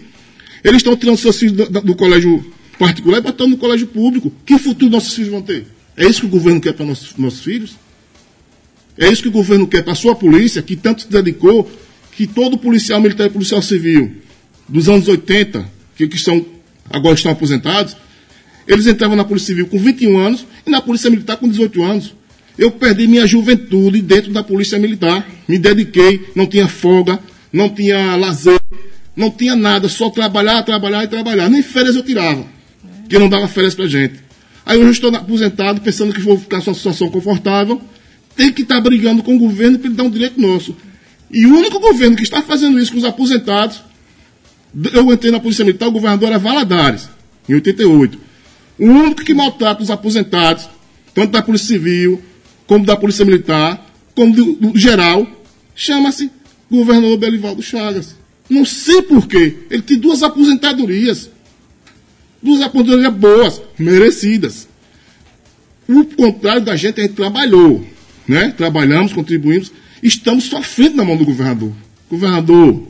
eles 0.62 0.78
estão 0.78 0.96
tirando 0.96 1.16
seus 1.16 1.38
filhos 1.38 1.56
do, 1.56 1.80
do 1.80 1.94
colégio 1.94 2.52
particular 2.78 3.18
e 3.18 3.20
botando 3.20 3.50
no 3.50 3.56
colégio 3.56 3.86
público. 3.88 4.32
Que 4.44 4.58
futuro 4.58 4.90
nossos 4.90 5.14
filhos 5.14 5.30
vão 5.30 5.42
ter? 5.42 5.66
É 5.96 6.06
isso 6.06 6.20
que 6.20 6.26
o 6.26 6.30
governo 6.30 6.60
quer 6.60 6.72
para 6.72 6.86
nossos, 6.86 7.16
nossos 7.16 7.40
filhos? 7.40 7.76
É 8.98 9.10
isso 9.10 9.22
que 9.22 9.28
o 9.28 9.32
governo 9.32 9.66
quer 9.66 9.82
para 9.82 9.92
a 9.92 9.96
sua 9.96 10.14
polícia, 10.14 10.62
que 10.62 10.76
tanto 10.76 11.02
se 11.02 11.08
dedicou, 11.08 11.70
que 12.12 12.26
todo 12.26 12.56
policial 12.56 13.00
militar 13.00 13.26
e 13.26 13.30
policial 13.30 13.60
civil 13.60 14.12
dos 14.68 14.88
anos 14.88 15.06
80, 15.06 15.68
que, 15.96 16.08
que 16.08 16.18
são, 16.18 16.44
agora 16.90 17.14
estão 17.14 17.30
aposentados, 17.30 17.96
eles 18.66 18.86
entravam 18.86 19.16
na 19.16 19.24
Polícia 19.24 19.48
Civil 19.48 19.66
com 19.66 19.78
21 19.78 20.18
anos 20.18 20.46
e 20.66 20.70
na 20.70 20.80
Polícia 20.80 21.08
Militar 21.08 21.36
com 21.36 21.48
18 21.48 21.82
anos. 21.82 22.14
Eu 22.58 22.70
perdi 22.70 23.06
minha 23.06 23.26
juventude 23.26 24.00
dentro 24.00 24.32
da 24.32 24.42
Polícia 24.42 24.78
Militar. 24.78 25.26
Me 25.46 25.58
dediquei, 25.58 26.30
não 26.34 26.46
tinha 26.46 26.66
folga, 26.66 27.18
não 27.52 27.68
tinha 27.68 28.16
lazer, 28.16 28.60
não 29.14 29.30
tinha 29.30 29.54
nada, 29.54 29.88
só 29.88 30.10
trabalhar, 30.10 30.62
trabalhar 30.62 31.04
e 31.04 31.08
trabalhar. 31.08 31.48
Nem 31.48 31.62
férias 31.62 31.96
eu 31.96 32.02
tirava, 32.02 32.44
porque 33.00 33.18
não 33.18 33.28
dava 33.28 33.46
férias 33.48 33.74
pra 33.74 33.86
gente. 33.86 34.14
Aí 34.64 34.80
eu 34.80 34.90
estou 34.90 35.14
aposentado, 35.14 35.80
pensando 35.80 36.12
que 36.12 36.20
vou 36.20 36.38
ficar 36.38 36.58
numa 36.58 36.74
situação 36.74 37.08
confortável, 37.08 37.80
tem 38.34 38.52
que 38.52 38.62
estar 38.62 38.80
brigando 38.80 39.22
com 39.22 39.36
o 39.36 39.38
governo 39.38 39.78
para 39.78 39.88
ele 39.88 39.96
dar 39.96 40.02
um 40.02 40.10
direito 40.10 40.40
nosso. 40.40 40.76
E 41.30 41.46
o 41.46 41.56
único 41.56 41.78
governo 41.78 42.16
que 42.16 42.22
está 42.22 42.42
fazendo 42.42 42.78
isso 42.78 42.92
com 42.92 42.98
os 42.98 43.04
aposentados, 43.04 43.82
eu 44.92 45.12
entrei 45.12 45.30
na 45.30 45.40
Polícia 45.40 45.64
Militar, 45.64 45.88
o 45.88 45.92
governador 45.92 46.28
era 46.28 46.38
Valadares, 46.38 47.08
em 47.48 47.54
88. 47.54 48.18
O 48.78 48.84
único 48.84 49.24
que 49.24 49.32
maltrata 49.32 49.82
os 49.82 49.90
aposentados, 49.90 50.68
tanto 51.14 51.32
da 51.32 51.42
Polícia 51.42 51.68
Civil, 51.68 52.22
como 52.66 52.84
da 52.84 52.96
Polícia 52.96 53.24
Militar, 53.24 53.84
como 54.14 54.34
do, 54.34 54.52
do 54.54 54.78
geral, 54.78 55.26
chama-se 55.74 56.30
governador 56.70 57.18
Belivaldo 57.18 57.62
Chagas. 57.62 58.16
Não 58.48 58.64
sei 58.64 59.02
porquê. 59.02 59.58
Ele 59.70 59.82
tem 59.82 59.98
duas 59.98 60.22
aposentadorias. 60.22 61.30
Duas 62.42 62.60
aposentadorias 62.62 63.14
boas, 63.14 63.62
merecidas. 63.78 64.68
O 65.88 66.04
contrário 66.04 66.62
da 66.62 66.76
gente, 66.76 67.00
a 67.00 67.04
gente 67.04 67.14
trabalhou. 67.14 67.86
Né? 68.26 68.50
Trabalhamos, 68.56 69.12
contribuímos. 69.12 69.72
Estamos 70.02 70.44
sofrendo 70.44 70.96
na 70.96 71.04
mão 71.04 71.16
do 71.16 71.24
governador. 71.24 71.72
Governador, 72.08 72.86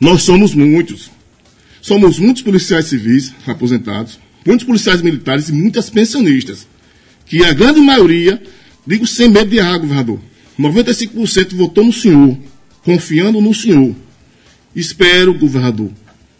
nós 0.00 0.22
somos 0.22 0.54
muitos. 0.54 1.10
Somos 1.80 2.18
muitos 2.18 2.42
policiais 2.42 2.86
civis 2.86 3.34
aposentados, 3.46 4.18
muitos 4.46 4.64
policiais 4.64 5.02
militares 5.02 5.48
e 5.48 5.52
muitas 5.52 5.90
pensionistas. 5.90 6.66
Que 7.26 7.44
a 7.44 7.52
grande 7.52 7.80
maioria, 7.80 8.42
digo 8.86 9.06
sem 9.06 9.28
medo 9.28 9.50
de 9.50 9.58
errar, 9.58 9.78
governador, 9.78 10.20
95% 10.58 11.54
votou 11.54 11.84
no 11.84 11.92
senhor, 11.92 12.36
confiando 12.84 13.40
no 13.40 13.54
senhor. 13.54 13.94
Espero, 14.74 15.34
governador, 15.34 15.90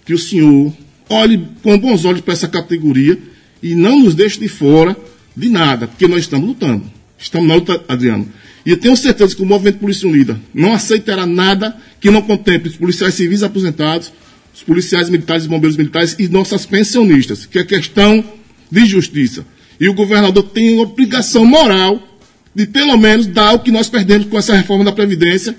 que 0.05 0.15
o 0.15 0.19
senhor 0.19 0.73
olhe 1.09 1.47
com 1.63 1.79
bons 1.79 2.05
olhos 2.05 2.21
para 2.21 2.33
essa 2.33 2.49
categoria 2.49 3.19
e 3.63 3.75
não 3.75 4.01
nos 4.01 4.15
deixe 4.15 4.41
de 4.41 4.49
fora 4.49 4.97
de 5.37 5.49
nada, 5.49 5.87
porque 5.87 6.07
nós 6.07 6.21
estamos 6.21 6.49
lutando. 6.49 6.85
Estamos 7.19 7.49
na 7.49 7.55
luta, 7.55 7.85
Adriano. 7.89 8.29
E 8.65 8.71
eu 8.71 8.77
tenho 8.77 8.97
certeza 8.97 9.35
que 9.35 9.43
o 9.43 9.47
Movimento 9.47 9.79
Polícia 9.79 10.09
Unida 10.09 10.41
não 10.53 10.73
aceitará 10.73 11.27
nada 11.27 11.77
que 12.01 12.11
não 12.11 12.23
contemple 12.23 12.69
os 12.69 12.77
policiais 12.77 13.15
civis 13.15 13.43
aposentados, 13.43 14.13
os 14.55 14.63
policiais 14.63 15.09
militares 15.09 15.45
e 15.45 15.49
bombeiros 15.49 15.77
militares 15.77 16.17
e 16.19 16.29
nossas 16.29 16.67
pensionistas, 16.67 17.47
que 17.47 17.59
é 17.59 17.65
questão 17.65 18.25
de 18.71 18.87
justiça. 18.87 19.45
E 19.81 19.89
o 19.89 19.95
governador 19.95 20.43
tem 20.45 20.75
uma 20.75 20.83
obrigação 20.85 21.45
moral 21.45 22.01
de, 22.55 22.67
pelo 22.67 22.97
menos, 22.97 23.27
dar 23.27 23.55
o 23.55 23.61
que 23.61 23.71
nós 23.71 23.89
perdemos 23.89 24.27
com 24.29 24.39
essa 24.39 24.55
reforma 24.55 24.85
da 24.85 24.93
Previdência, 24.93 25.57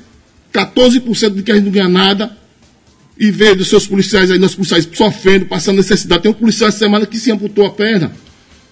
14% 0.53 1.33
de 1.35 1.43
que 1.43 1.51
a 1.51 1.55
gente 1.55 1.65
não 1.65 1.71
ganha 1.71 1.89
nada, 1.89 2.37
e 3.17 3.29
ver 3.31 3.55
dos 3.55 3.67
seus 3.69 3.85
policiais 3.85 4.31
aí, 4.31 4.39
nossos 4.39 4.55
policiais 4.55 4.87
sofrendo, 4.91 5.45
passando 5.45 5.77
necessidade. 5.77 6.23
Tem 6.23 6.31
um 6.31 6.35
policial 6.35 6.69
essa 6.69 6.79
semana 6.79 7.05
que 7.05 7.17
se 7.19 7.31
amputou 7.31 7.65
a 7.65 7.69
perna. 7.71 8.11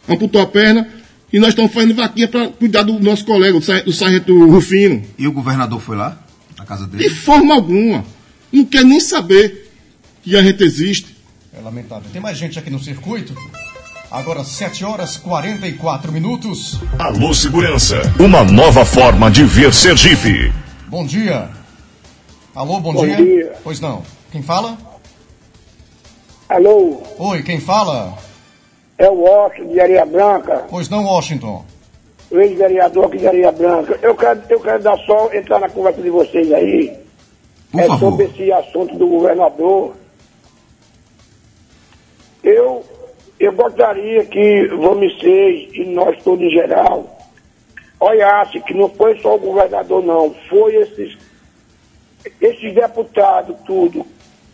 Amputou 0.07 0.41
a 0.41 0.47
perna. 0.47 0.87
E 1.31 1.39
nós 1.39 1.49
estamos 1.49 1.71
fazendo 1.71 1.93
vaquinha 1.95 2.27
para 2.27 2.47
cuidar 2.49 2.83
do 2.83 2.99
nosso 2.99 3.23
colega, 3.23 3.57
do 3.85 3.93
sargento, 3.93 4.45
Rufino. 4.47 5.03
E 5.17 5.27
o 5.27 5.31
governador 5.31 5.79
foi 5.79 5.95
lá? 5.95 6.21
Na 6.57 6.65
casa 6.65 6.85
De 6.85 6.97
dele? 6.97 7.09
forma 7.11 7.53
alguma. 7.53 8.03
Não 8.51 8.65
quer 8.65 8.83
nem 8.83 8.99
saber 8.99 9.69
que 10.23 10.35
a 10.35 10.41
gente 10.43 10.63
existe. 10.63 11.15
É 11.53 11.61
lamentável. 11.61 12.09
Tem 12.11 12.21
mais 12.21 12.37
gente 12.37 12.57
aqui 12.59 12.69
no 12.69 12.79
circuito? 12.79 13.33
Agora 14.11 14.43
7 14.43 14.83
horas 14.83 15.15
44 15.17 16.11
minutos. 16.11 16.79
Alô 16.99 17.33
Segurança, 17.33 18.01
uma 18.19 18.43
nova 18.43 18.83
forma 18.83 19.31
de 19.31 19.43
ver 19.45 19.73
Sergipe. 19.73 20.51
Bom 20.87 21.05
dia. 21.05 21.49
Alô, 22.53 22.79
bom, 22.81 22.93
Bom 22.93 23.05
dia. 23.05 23.15
dia. 23.15 23.53
Pois 23.63 23.79
não. 23.79 24.03
Quem 24.31 24.41
fala? 24.43 24.77
Alô, 26.49 27.01
Oi, 27.17 27.41
quem 27.43 27.59
fala? 27.61 28.13
é 28.97 29.09
o 29.09 29.13
Washington 29.21 29.71
de 29.71 29.79
Areia 29.79 30.05
Branca, 30.05 30.65
Pois 30.69 30.89
não, 30.89 31.05
Washington. 31.05 31.65
o 32.29 32.37
ex-vereador 32.39 33.05
aqui 33.05 33.17
de 33.17 33.27
Areia 33.27 33.51
Branca. 33.51 33.97
Eu 34.01 34.13
quero, 34.15 34.41
eu 34.49 34.59
quero 34.59 34.83
dar 34.83 34.97
só 35.05 35.33
entrar 35.33 35.59
na 35.59 35.69
conversa 35.69 36.01
de 36.01 36.09
vocês 36.09 36.51
aí. 36.51 36.99
Por 37.71 37.79
é 37.79 37.87
favor. 37.87 38.11
sobre 38.11 38.25
esse 38.25 38.51
assunto 38.51 38.97
do 38.97 39.07
governador. 39.07 39.93
Eu, 42.43 42.83
eu 43.41 43.51
gostaria 43.53 44.23
que 44.25 44.67
vocês 44.67 45.69
e 45.73 45.83
nós 45.85 46.21
todos 46.23 46.45
em 46.45 46.51
geral 46.51 47.17
olhassem 47.99 48.61
que 48.61 48.73
não 48.73 48.87
foi 48.89 49.19
só 49.19 49.35
o 49.35 49.39
governador 49.39 50.03
não, 50.03 50.33
foi 50.47 50.75
esses, 50.75 51.17
esses 52.39 52.73
deputados 52.75 53.55
tudo 53.65 54.05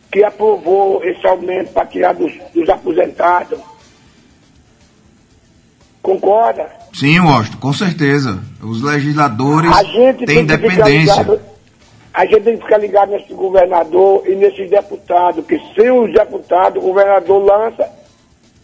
que 0.09 0.23
aprovou 0.23 1.03
esse 1.03 1.25
aumento 1.27 1.73
para 1.73 1.85
tirar 1.85 2.13
dos, 2.13 2.31
dos 2.53 2.69
aposentados. 2.69 3.59
Concorda? 6.01 6.69
Sim, 6.93 7.19
Washington, 7.19 7.57
com 7.59 7.73
certeza. 7.73 8.39
Os 8.63 8.81
legisladores 8.81 9.69
A 9.69 9.83
gente 9.83 10.25
têm 10.25 10.45
tem 10.45 10.47
que 10.47 10.69
ficar 10.69 10.89
independência. 10.89 11.21
ligado, 11.21 11.41
a 12.13 12.25
gente 12.25 12.41
tem 12.41 12.55
que 12.57 12.63
ficar 12.63 12.77
ligado 12.77 13.09
nesse 13.11 13.33
governador 13.33 14.23
e 14.25 14.35
nesses 14.35 14.69
deputados, 14.69 15.45
que 15.45 15.59
sem 15.75 15.91
os 15.91 16.11
deputados, 16.13 16.81
o 16.81 16.87
governador 16.87 17.43
lança, 17.43 17.96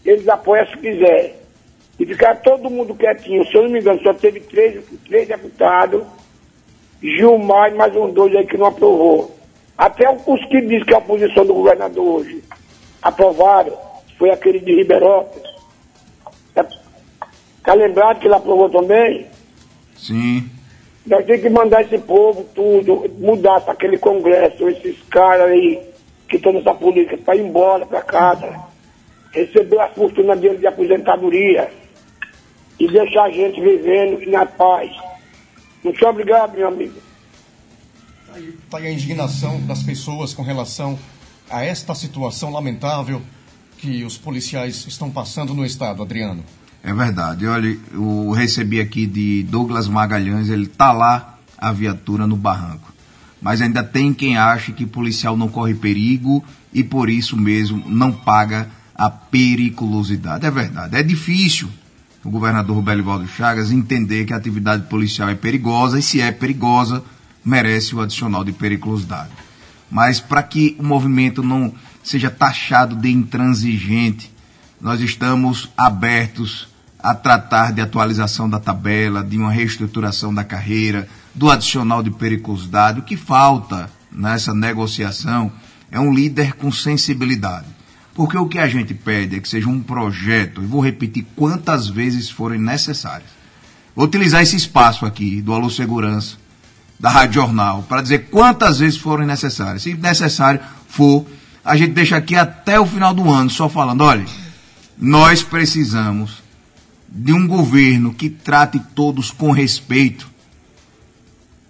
eles 0.04 0.28
apoiam 0.28 0.66
se 0.66 0.76
quiser. 0.78 1.40
E 1.98 2.04
ficar 2.04 2.36
todo 2.36 2.70
mundo 2.70 2.94
quietinho. 2.94 3.46
Se 3.46 3.54
eu 3.54 3.62
não 3.62 3.70
me 3.70 3.80
engano, 3.80 4.00
só 4.02 4.12
teve 4.12 4.40
três, 4.40 4.84
três 5.06 5.28
deputados, 5.28 6.02
Gilmar 7.00 7.70
e 7.70 7.74
mais 7.74 7.94
uns 7.94 8.12
dois 8.12 8.34
aí 8.34 8.46
que 8.46 8.56
não 8.56 8.66
aprovou. 8.66 9.36
Até 9.76 10.10
os 10.10 10.44
que 10.46 10.60
dizem 10.62 10.84
que 10.84 10.92
é 10.92 10.96
a 10.96 10.98
oposição 10.98 11.44
do 11.44 11.54
governador 11.54 12.20
hoje 12.20 12.42
aprovaram, 13.02 13.76
foi 14.18 14.30
aquele 14.30 14.60
de 14.60 14.74
Ribeirópolis. 14.74 15.48
Tá, 16.54 16.66
tá 17.62 17.74
lembrado 17.74 18.20
que 18.20 18.26
ele 18.26 18.34
aprovou 18.34 18.70
também? 18.70 19.26
Sim. 19.96 20.48
Nós 21.06 21.24
temos 21.26 21.42
que 21.42 21.50
mandar 21.50 21.82
esse 21.82 21.98
povo 21.98 22.44
tudo, 22.54 23.10
mudar 23.18 23.60
para 23.60 23.74
aquele 23.74 23.98
congresso, 23.98 24.68
esses 24.68 24.96
caras 25.10 25.50
aí 25.50 25.80
que 26.28 26.36
estão 26.36 26.52
nessa 26.52 26.72
política, 26.72 27.18
para 27.18 27.36
ir 27.36 27.42
embora 27.42 27.84
para 27.84 28.00
casa, 28.00 28.58
receber 29.34 29.80
a 29.80 29.88
fortuna 29.88 30.36
dele 30.36 30.58
de 30.58 30.66
aposentadoria 30.66 31.70
e 32.78 32.88
deixar 32.88 33.24
a 33.24 33.30
gente 33.30 33.60
vivendo 33.60 34.30
na 34.30 34.46
paz. 34.46 34.90
Muito 35.82 36.06
obrigado, 36.06 36.56
meu 36.56 36.68
amigo. 36.68 36.94
Está 38.64 38.78
aí 38.78 38.86
a 38.86 38.90
indignação 38.90 39.60
das 39.66 39.82
pessoas 39.82 40.32
com 40.32 40.42
relação 40.42 40.98
a 41.50 41.64
esta 41.64 41.94
situação 41.94 42.50
lamentável 42.50 43.20
que 43.78 44.04
os 44.04 44.16
policiais 44.16 44.86
estão 44.88 45.10
passando 45.10 45.54
no 45.54 45.64
estado, 45.64 46.02
Adriano. 46.02 46.42
É 46.82 46.92
verdade. 46.92 47.46
Olha, 47.46 47.76
eu 47.92 48.30
recebi 48.30 48.80
aqui 48.80 49.06
de 49.06 49.42
Douglas 49.44 49.88
Magalhães, 49.88 50.48
ele 50.48 50.66
tá 50.66 50.92
lá 50.92 51.38
a 51.56 51.72
viatura 51.72 52.26
no 52.26 52.36
barranco. 52.36 52.92
Mas 53.40 53.60
ainda 53.60 53.84
tem 53.84 54.12
quem 54.12 54.36
ache 54.36 54.72
que 54.72 54.86
policial 54.86 55.36
não 55.36 55.48
corre 55.48 55.74
perigo 55.74 56.42
e 56.72 56.82
por 56.82 57.10
isso 57.10 57.36
mesmo 57.36 57.82
não 57.86 58.10
paga 58.10 58.68
a 58.94 59.10
periculosidade. 59.10 60.46
É 60.46 60.50
verdade. 60.50 60.96
É 60.96 61.02
difícil 61.02 61.68
o 62.24 62.30
governador 62.30 62.80
Belivaldo 62.80 63.28
Chagas 63.28 63.70
entender 63.70 64.24
que 64.24 64.32
a 64.32 64.36
atividade 64.36 64.84
policial 64.84 65.28
é 65.28 65.34
perigosa 65.34 65.98
e 65.98 66.02
se 66.02 66.20
é 66.20 66.32
perigosa, 66.32 67.04
merece 67.44 67.94
o 67.94 68.00
adicional 68.00 68.42
de 68.42 68.52
periculosidade. 68.52 69.30
Mas 69.90 70.20
para 70.20 70.42
que 70.42 70.74
o 70.78 70.82
movimento 70.82 71.42
não 71.42 71.74
seja 72.02 72.30
taxado 72.30 72.96
de 72.96 73.10
intransigente, 73.10 74.32
nós 74.80 75.00
estamos 75.00 75.70
abertos 75.76 76.68
a 76.98 77.14
tratar 77.14 77.72
de 77.72 77.82
atualização 77.82 78.48
da 78.48 78.58
tabela, 78.58 79.22
de 79.22 79.36
uma 79.36 79.52
reestruturação 79.52 80.32
da 80.32 80.42
carreira, 80.42 81.06
do 81.34 81.50
adicional 81.50 82.02
de 82.02 82.10
periculosidade. 82.10 83.00
O 83.00 83.02
que 83.02 83.16
falta 83.16 83.90
nessa 84.10 84.54
negociação 84.54 85.52
é 85.90 86.00
um 86.00 86.12
líder 86.12 86.54
com 86.54 86.72
sensibilidade. 86.72 87.73
Porque 88.14 88.38
o 88.38 88.46
que 88.46 88.58
a 88.58 88.68
gente 88.68 88.94
pede 88.94 89.36
é 89.36 89.40
que 89.40 89.48
seja 89.48 89.68
um 89.68 89.82
projeto, 89.82 90.62
e 90.62 90.66
vou 90.66 90.80
repetir 90.80 91.26
quantas 91.34 91.88
vezes 91.88 92.30
forem 92.30 92.60
necessárias. 92.60 93.28
Vou 93.94 94.04
utilizar 94.04 94.42
esse 94.42 94.56
espaço 94.56 95.04
aqui 95.04 95.42
do 95.42 95.52
Alô 95.52 95.68
Segurança, 95.68 96.36
da 96.98 97.10
Rádio 97.10 97.34
Jornal, 97.34 97.82
para 97.88 98.02
dizer 98.02 98.28
quantas 98.30 98.78
vezes 98.78 98.98
forem 98.98 99.26
necessárias. 99.26 99.82
Se 99.82 99.94
necessário 99.94 100.60
for, 100.88 101.26
a 101.64 101.76
gente 101.76 101.92
deixa 101.92 102.16
aqui 102.16 102.36
até 102.36 102.78
o 102.78 102.86
final 102.86 103.12
do 103.12 103.28
ano 103.30 103.50
só 103.50 103.68
falando, 103.68 104.02
olha, 104.02 104.24
nós 104.96 105.42
precisamos 105.42 106.42
de 107.08 107.32
um 107.32 107.46
governo 107.46 108.14
que 108.14 108.30
trate 108.30 108.80
todos 108.94 109.30
com 109.30 109.50
respeito. 109.50 110.30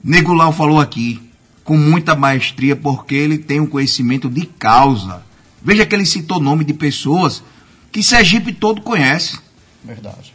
Negulau 0.03 0.53
falou 0.53 0.81
aqui 0.81 1.21
com 1.65 1.77
muita 1.79 2.15
maestria 2.15 2.77
porque 2.77 3.15
ele 3.15 3.39
tem 3.39 3.61
um 3.61 3.67
conhecimento 3.67 4.29
de 4.29 4.45
causa. 4.47 5.23
Veja 5.65 5.87
que 5.87 5.95
ele 5.95 6.05
citou 6.05 6.39
nome 6.39 6.63
de 6.63 6.75
pessoas 6.75 7.43
que 7.91 8.03
Sergipe 8.03 8.53
todo 8.53 8.83
conhece. 8.83 9.39
Verdade. 9.83 10.35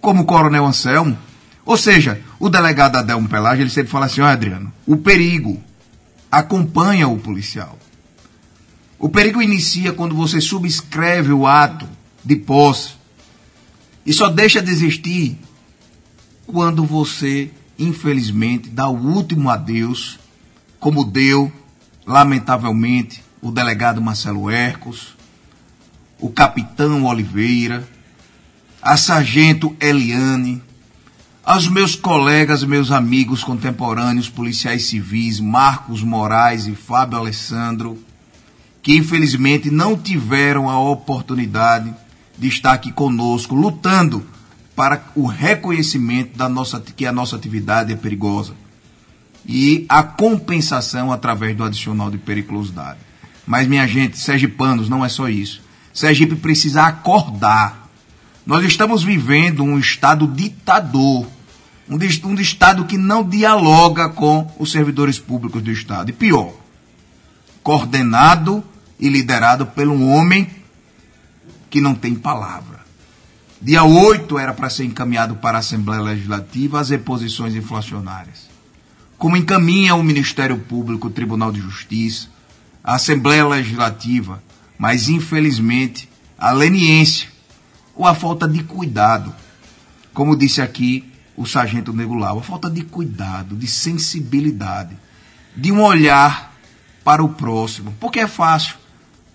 Como 0.00 0.22
o 0.22 0.26
Coronel 0.26 0.66
Anselmo. 0.66 1.16
Ou 1.64 1.76
seja, 1.76 2.20
o 2.38 2.50
delegado 2.50 2.96
Adelmo 2.96 3.28
Pelagem, 3.28 3.62
ele 3.62 3.70
sempre 3.70 3.90
fala 3.90 4.06
assim, 4.06 4.20
ó 4.20 4.26
Adriano, 4.26 4.72
o 4.86 4.96
perigo 4.96 5.62
acompanha 6.30 7.08
o 7.08 7.18
policial. 7.18 7.78
O 8.98 9.08
perigo 9.08 9.40
inicia 9.40 9.92
quando 9.92 10.14
você 10.14 10.40
subscreve 10.40 11.32
o 11.32 11.46
ato 11.46 11.88
de 12.22 12.36
posse 12.36 12.94
e 14.04 14.12
só 14.12 14.28
deixa 14.28 14.60
de 14.60 14.70
existir 14.70 15.38
quando 16.46 16.84
você, 16.84 17.50
infelizmente, 17.78 18.68
dá 18.68 18.88
o 18.88 18.96
último 18.96 19.48
adeus, 19.48 20.18
como 20.78 21.04
deu, 21.04 21.52
lamentavelmente, 22.06 23.22
o 23.42 23.50
delegado 23.50 24.02
Marcelo 24.02 24.50
Ercos, 24.50 25.16
o 26.18 26.28
capitão 26.30 27.04
Oliveira, 27.04 27.88
a 28.82 28.96
sargento 28.96 29.74
Eliane, 29.80 30.62
aos 31.42 31.66
meus 31.66 31.96
colegas, 31.96 32.62
meus 32.62 32.90
amigos 32.90 33.42
contemporâneos, 33.42 34.28
policiais 34.28 34.84
civis, 34.84 35.40
Marcos 35.40 36.02
Moraes 36.02 36.66
e 36.66 36.74
Fábio 36.74 37.18
Alessandro, 37.18 37.98
que 38.82 38.96
infelizmente 38.96 39.70
não 39.70 39.96
tiveram 39.96 40.68
a 40.68 40.78
oportunidade 40.78 41.92
de 42.38 42.48
estar 42.48 42.72
aqui 42.72 42.92
conosco, 42.92 43.54
lutando 43.54 44.24
para 44.76 45.04
o 45.14 45.26
reconhecimento 45.26 46.36
da 46.36 46.48
nossa, 46.48 46.80
que 46.80 47.04
a 47.04 47.12
nossa 47.12 47.36
atividade 47.36 47.92
é 47.92 47.96
perigosa 47.96 48.54
e 49.46 49.84
a 49.88 50.02
compensação 50.02 51.12
através 51.12 51.56
do 51.56 51.64
adicional 51.64 52.10
de 52.10 52.18
periculosidade. 52.18 53.09
Mas, 53.46 53.66
minha 53.66 53.86
gente, 53.86 54.18
sergipanos, 54.18 54.88
não 54.88 55.04
é 55.04 55.08
só 55.08 55.28
isso. 55.28 55.62
Sergipe 55.92 56.36
precisa 56.36 56.84
acordar. 56.84 57.88
Nós 58.46 58.64
estamos 58.64 59.02
vivendo 59.02 59.62
um 59.62 59.78
estado 59.78 60.26
ditador, 60.26 61.26
um, 61.88 61.96
um 61.96 62.34
estado 62.34 62.84
que 62.84 62.96
não 62.96 63.22
dialoga 63.22 64.08
com 64.08 64.50
os 64.58 64.70
servidores 64.72 65.18
públicos 65.18 65.62
do 65.62 65.70
estado. 65.70 66.10
E 66.10 66.12
pior, 66.12 66.52
coordenado 67.62 68.64
e 68.98 69.08
liderado 69.08 69.66
por 69.66 69.86
um 69.88 70.10
homem 70.10 70.48
que 71.68 71.80
não 71.80 71.94
tem 71.94 72.14
palavra. 72.14 72.80
Dia 73.62 73.84
8 73.84 74.38
era 74.38 74.54
para 74.54 74.70
ser 74.70 74.84
encaminhado 74.84 75.34
para 75.36 75.58
a 75.58 75.60
Assembleia 75.60 76.00
Legislativa 76.00 76.80
as 76.80 76.88
reposições 76.88 77.54
inflacionárias. 77.54 78.48
Como 79.18 79.36
encaminha 79.36 79.94
o 79.94 80.02
Ministério 80.02 80.58
Público, 80.58 81.08
o 81.08 81.10
Tribunal 81.10 81.52
de 81.52 81.60
Justiça, 81.60 82.28
a 82.82 82.94
Assembleia 82.94 83.46
Legislativa, 83.46 84.42
mas 84.78 85.08
infelizmente 85.08 86.08
a 86.38 86.52
leniência 86.52 87.28
ou 87.94 88.06
a 88.06 88.14
falta 88.14 88.48
de 88.48 88.62
cuidado, 88.64 89.34
como 90.14 90.36
disse 90.36 90.62
aqui 90.62 91.04
o 91.36 91.46
sargento 91.46 91.92
Negulau, 91.92 92.38
a 92.38 92.42
falta 92.42 92.70
de 92.70 92.82
cuidado, 92.82 93.56
de 93.56 93.66
sensibilidade, 93.66 94.96
de 95.56 95.72
um 95.72 95.82
olhar 95.82 96.54
para 97.04 97.22
o 97.22 97.28
próximo, 97.28 97.94
porque 97.98 98.20
é 98.20 98.26
fácil 98.26 98.80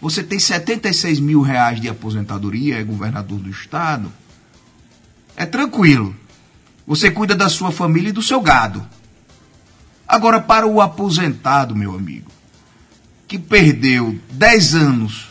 você 0.06 0.22
tem 0.22 0.38
76 0.38 1.20
mil 1.20 1.41
reais 1.41 1.82
de 1.82 1.89
aposentadoria, 1.89 2.80
é 2.80 2.84
governador 2.84 3.39
do 3.39 3.50
estado. 3.50 4.12
É 5.36 5.46
tranquilo. 5.48 6.16
Você 6.86 7.10
cuida 7.10 7.34
da 7.34 7.50
sua 7.50 7.72
família 7.72 8.10
e 8.10 8.14
do 8.14 8.22
seu 8.22 8.39
gado. 8.39 8.86
Agora, 10.08 10.39
para 10.39 10.68
o 10.68 10.80
aposentado, 10.80 11.76
meu 11.76 11.96
amigo, 11.96 12.32
que 13.28 13.38
perdeu 13.38 14.20
10 14.32 14.76
anos 14.76 15.28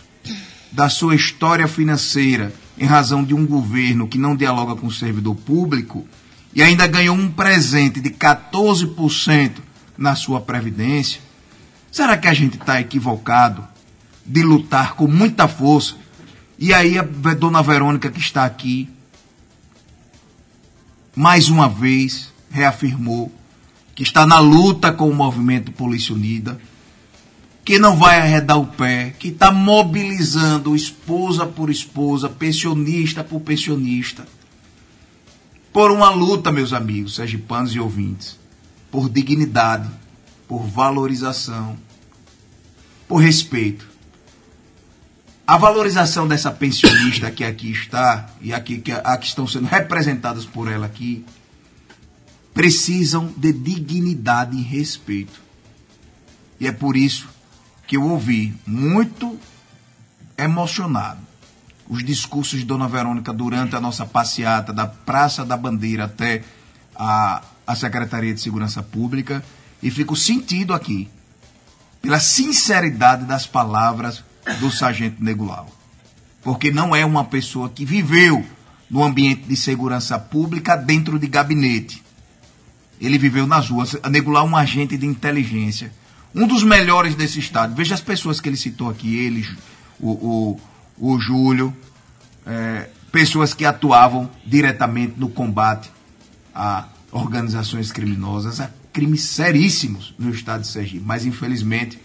da 0.73 0.89
sua 0.89 1.15
história 1.15 1.69
financeira 1.69 2.53
em 2.77 2.85
razão 2.85 3.23
de 3.23 3.35
um 3.35 3.47
governo 3.47 4.09
que 4.09 4.19
não 4.19 4.35
dialoga 4.35 4.75
com 4.75 4.89
o 4.89 4.93
servidor 4.93 5.37
público 5.37 6.07
e 6.55 6.63
ainda 6.63 6.87
ganhou 6.87 7.17
um 7.17 7.31
presente 7.31 8.01
de 8.01 8.11
14% 8.11 9.53
na 9.97 10.15
sua 10.15 10.41
previdência, 10.41 11.21
será 11.91 12.17
que 12.17 12.27
a 12.27 12.35
gente 12.35 12.57
está 12.57 12.81
equivocado 12.81 13.65
de 14.25 14.43
lutar 14.43 14.95
com 14.95 15.07
muita 15.07 15.47
força. 15.47 15.97
E 16.59 16.73
aí 16.73 16.99
a 16.99 17.03
dona 17.03 17.63
Verônica 17.63 18.11
que 18.11 18.21
está 18.21 18.45
aqui, 18.45 18.89
mais 21.15 21.49
uma 21.49 21.69
vez, 21.69 22.33
reafirmou 22.51 23.33
que 23.95 24.03
está 24.03 24.27
na 24.27 24.39
luta 24.39 24.93
com 24.93 25.09
o 25.09 25.15
movimento 25.15 25.71
Polícia 25.71 26.15
Unida, 26.15 26.59
que 27.65 27.79
não 27.79 27.97
vai 27.97 28.21
arredar 28.21 28.59
o 28.59 28.67
pé, 28.67 29.15
que 29.19 29.29
está 29.29 29.51
mobilizando 29.51 30.77
esposa 30.77 31.47
por 31.47 31.71
esposa, 31.71 32.29
pensionista 32.29 33.25
por 33.25 33.41
pensionista, 33.41 34.27
por 35.73 35.91
uma 35.91 36.11
luta, 36.11 36.53
meus 36.53 36.75
amigos, 36.75 37.15
sergipanos 37.15 37.75
e 37.75 37.81
ouvintes, 37.81 38.39
por 38.91 39.09
dignidade, 39.09 39.89
por 40.47 40.63
valorização, 40.63 41.77
por 43.09 43.17
respeito. 43.17 43.89
A 45.47 45.57
valorização 45.57 46.29
dessa 46.29 46.51
pensionista 46.51 47.31
que 47.31 47.45
aqui 47.45 47.73
está 47.73 48.31
e 48.41 48.53
aqui 48.53 48.79
que, 48.79 48.93
a, 48.93 49.17
que 49.17 49.27
estão 49.27 49.47
sendo 49.47 49.67
representadas 49.67 50.45
por 50.45 50.71
ela 50.71 50.87
aqui 50.87 51.25
precisam 52.53 53.33
de 53.37 53.53
dignidade 53.53 54.57
e 54.57 54.63
respeito. 54.63 55.43
E 56.61 56.67
é 56.67 56.73
por 56.73 56.97
isso 56.97 57.34
que 57.87 57.97
eu 57.97 58.05
ouvi 58.05 58.55
muito 58.67 59.39
emocionado 60.37 61.21
os 61.89 62.03
discursos 62.03 62.61
de 62.61 62.65
Dona 62.65 62.89
Verônica 62.89 63.33
durante 63.33 63.77
a 63.77 63.81
nossa 63.81 64.07
passeata 64.07 64.73
da 64.73 64.87
Praça 64.87 65.45
da 65.45 65.57
Bandeira 65.57 66.05
até 66.05 66.43
a, 66.97 67.43
a 67.67 67.77
Secretaria 67.77 68.33
de 68.33 68.41
Segurança 68.41 68.83
Pública 68.83 69.45
e 69.83 69.91
fico 69.91 70.17
sentido 70.17 70.73
aqui 70.73 71.09
pela 72.01 72.21
sinceridade 72.21 73.25
das 73.25 73.47
palavras 73.47 74.25
do 74.61 74.71
sargento 74.71 75.23
Negulau. 75.23 75.71
Porque 76.43 76.71
não 76.71 76.95
é 76.95 77.05
uma 77.05 77.25
pessoa 77.25 77.69
que 77.69 77.85
viveu 77.85 78.45
no 78.91 79.03
ambiente 79.03 79.43
de 79.43 79.57
segurança 79.57 80.19
pública 80.19 80.77
dentro 80.77 81.19
de 81.19 81.27
gabinete. 81.27 82.03
Ele 83.01 83.19
viveu 83.19 83.47
nas 83.47 83.69
ruas. 83.69 83.97
Negulau 84.11 84.47
é 84.47 84.51
um 84.51 84.57
agente 84.57 84.97
de 84.97 85.07
inteligência. 85.07 85.91
Um 86.35 86.47
dos 86.47 86.65
melhores 86.65 87.15
desse 87.15 87.39
estado. 87.39 87.75
Veja 87.75 87.95
as 87.95 88.01
pessoas 88.01 88.41
que 88.41 88.49
ele 88.49 88.57
citou 88.57 88.91
aqui. 88.91 89.17
Ele, 89.17 89.47
o, 90.01 90.11
o, 90.11 90.61
o 90.99 91.19
Júlio. 91.19 91.75
É, 92.47 92.89
pessoas 93.13 93.55
que 93.55 93.65
atuavam 93.65 94.29
diretamente 94.45 95.15
no 95.17 95.29
combate 95.29 95.91
a, 96.53 96.89
organizações 97.13 97.93
criminosas, 97.93 98.61
há 98.61 98.69
crimes 98.93 99.23
seríssimos 99.23 100.15
no 100.19 100.31
estado 100.31 100.63
de 100.63 100.67
Sergipe. 100.67 101.05
Mas, 101.05 101.25
infelizmente, 101.25 101.99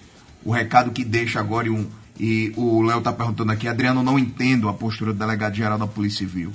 o 0.46 0.52
recado 0.52 0.92
que 0.92 1.04
deixa 1.04 1.40
agora, 1.40 1.68
e, 1.68 1.72
um, 1.72 1.88
e 2.20 2.54
o 2.56 2.84
Léo 2.84 3.00
está 3.00 3.12
perguntando 3.12 3.52
aqui, 3.52 3.68
Adriano, 3.68 4.04
não 4.04 4.20
entendo 4.20 4.70
a 4.70 4.74
postura 4.74 5.12
do 5.12 5.20
delegado-geral 5.20 5.80
da 5.80 5.88
Polícia 5.88 6.20
Civil. 6.20 6.54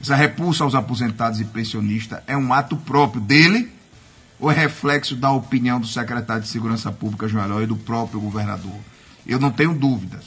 Essa 0.00 0.14
repulsa 0.14 0.62
aos 0.62 0.76
aposentados 0.76 1.40
e 1.40 1.44
pensionistas 1.44 2.20
é 2.28 2.36
um 2.36 2.52
ato 2.52 2.76
próprio 2.76 3.20
dele 3.20 3.68
ou 4.38 4.50
é 4.50 4.54
reflexo 4.54 5.16
da 5.16 5.30
opinião 5.30 5.80
do 5.80 5.86
secretário 5.86 6.42
de 6.42 6.48
Segurança 6.48 6.92
Pública, 6.92 7.28
João 7.28 7.44
Eloy, 7.44 7.64
e 7.64 7.66
do 7.66 7.76
próprio 7.76 8.20
governador? 8.20 8.76
Eu 9.26 9.38
não 9.38 9.50
tenho 9.50 9.74
dúvidas 9.74 10.24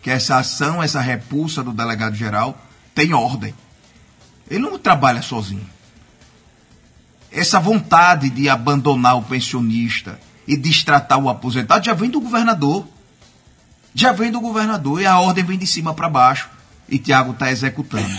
que 0.00 0.10
essa 0.10 0.36
ação, 0.36 0.82
essa 0.82 1.00
repulsa 1.00 1.62
do 1.62 1.72
delegado-geral 1.72 2.60
tem 2.94 3.14
ordem. 3.14 3.54
Ele 4.50 4.62
não 4.62 4.78
trabalha 4.78 5.22
sozinho. 5.22 5.66
Essa 7.30 7.58
vontade 7.60 8.28
de 8.28 8.48
abandonar 8.48 9.16
o 9.16 9.22
pensionista 9.22 10.20
e 10.46 10.56
destratar 10.56 11.18
o 11.18 11.28
aposentado 11.28 11.84
já 11.84 11.94
vem 11.94 12.10
do 12.10 12.20
governador. 12.20 12.86
Já 13.94 14.12
vem 14.12 14.30
do 14.30 14.40
governador 14.40 15.00
e 15.00 15.06
a 15.06 15.18
ordem 15.18 15.44
vem 15.44 15.58
de 15.58 15.66
cima 15.66 15.94
para 15.94 16.08
baixo. 16.08 16.50
E 16.88 16.98
Tiago 16.98 17.32
está 17.32 17.50
executando. 17.50 18.12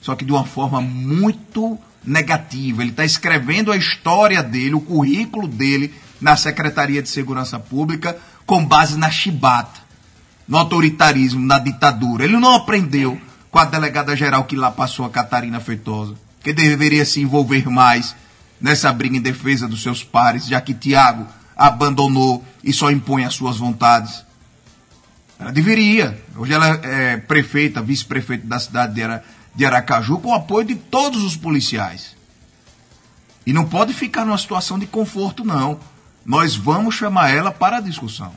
Só 0.00 0.14
que 0.14 0.24
de 0.24 0.32
uma 0.32 0.44
forma 0.44 0.80
muito 0.80 1.78
negativa. 2.04 2.82
Ele 2.82 2.90
está 2.90 3.04
escrevendo 3.04 3.72
a 3.72 3.76
história 3.76 4.42
dele, 4.42 4.74
o 4.74 4.80
currículo 4.80 5.46
dele 5.46 5.92
na 6.20 6.36
Secretaria 6.36 7.02
de 7.02 7.08
Segurança 7.08 7.58
Pública 7.58 8.16
com 8.46 8.64
base 8.64 8.96
na 8.98 9.10
chibata, 9.10 9.80
no 10.46 10.58
autoritarismo, 10.58 11.44
na 11.44 11.58
ditadura. 11.58 12.24
Ele 12.24 12.36
não 12.36 12.54
aprendeu 12.54 13.20
com 13.50 13.58
a 13.58 13.64
delegada 13.64 14.16
geral 14.16 14.44
que 14.44 14.56
lá 14.56 14.70
passou, 14.70 15.04
a 15.04 15.10
Catarina 15.10 15.60
Feitosa, 15.60 16.14
que 16.42 16.52
deveria 16.52 17.04
se 17.04 17.20
envolver 17.20 17.68
mais 17.68 18.16
nessa 18.60 18.92
briga 18.92 19.16
em 19.16 19.20
defesa 19.20 19.68
dos 19.68 19.82
seus 19.82 20.02
pares, 20.02 20.46
já 20.46 20.60
que 20.60 20.72
Tiago 20.72 21.26
abandonou 21.56 22.44
e 22.62 22.72
só 22.72 22.90
impõe 22.90 23.24
as 23.24 23.34
suas 23.34 23.58
vontades. 23.58 24.24
Ela 25.38 25.50
deveria. 25.50 26.22
Hoje 26.36 26.52
ela 26.52 26.80
é 26.82 27.16
prefeita, 27.16 27.82
vice-prefeita 27.82 28.46
da 28.46 28.58
cidade 28.58 28.94
de 28.94 29.02
Aracaju, 29.02 29.41
com 30.20 30.28
o 30.28 30.34
apoio 30.34 30.66
de 30.66 30.74
todos 30.74 31.22
os 31.22 31.36
policiais. 31.36 32.16
E 33.44 33.52
não 33.52 33.64
pode 33.64 33.92
ficar 33.92 34.24
numa 34.24 34.38
situação 34.38 34.78
de 34.78 34.86
conforto, 34.86 35.44
não. 35.44 35.78
Nós 36.24 36.54
vamos 36.54 36.94
chamar 36.94 37.30
ela 37.30 37.50
para 37.50 37.78
a 37.78 37.80
discussão. 37.80 38.32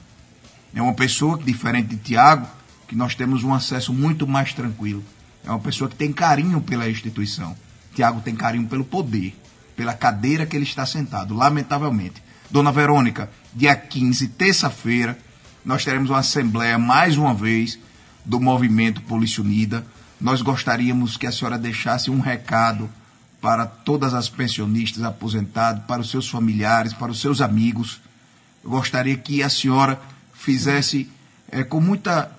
É 0.74 0.82
uma 0.82 0.94
pessoa 0.94 1.38
que, 1.38 1.46
diferente 1.46 1.90
de 1.90 1.98
Tiago, 1.98 2.48
que 2.88 2.96
nós 2.96 3.16
temos 3.16 3.44
um 3.44 3.54
acesso 3.54 3.94
muito 3.94 4.28
mais 4.28 4.54
tranquilo. 4.54 5.04
É 5.46 5.50
uma 5.50 5.60
pessoa 5.60 5.90
que 5.90 5.96
tem 5.96 6.12
carinho 6.12 6.60
pela 6.60 6.90
instituição. 6.90 7.56
Tiago 7.94 8.20
tem 8.22 8.36
carinho 8.36 8.68
pelo 8.68 8.84
poder, 8.84 9.38
pela 9.76 9.94
cadeira 9.94 10.46
que 10.46 10.56
ele 10.56 10.66
está 10.66 10.86
sentado, 10.86 11.34
lamentavelmente. 11.34 12.22
Dona 12.50 12.72
Verônica, 12.72 13.30
dia 13.54 13.76
15, 13.76 14.28
terça-feira, 14.30 15.18
nós 15.64 15.84
teremos 15.84 16.10
uma 16.10 16.20
assembleia 16.20 16.78
mais 16.78 17.18
uma 17.18 17.34
vez 17.34 17.80
do 18.24 18.40
movimento 18.40 19.02
Polícia 19.02 19.42
Unida. 19.42 19.86
Nós 20.26 20.42
gostaríamos 20.42 21.18
que 21.18 21.28
a 21.28 21.32
senhora 21.32 21.56
deixasse 21.56 22.10
um 22.10 22.20
recado 22.20 22.90
para 23.40 23.68
todas 23.68 24.16
as 24.16 24.28
pensionistas 24.28 25.04
aposentadas, 25.04 25.84
para 25.86 26.02
os 26.02 26.10
seus 26.10 26.28
familiares, 26.28 26.94
para 26.94 27.12
os 27.12 27.22
seus 27.22 27.42
amigos. 27.42 28.02
Eu 28.64 28.72
gostaria 28.72 29.16
que 29.16 29.44
a 29.44 29.50
senhora 29.50 30.02
fizesse 30.34 31.08
é, 31.52 31.64
com 31.64 31.80
muita 31.80 32.32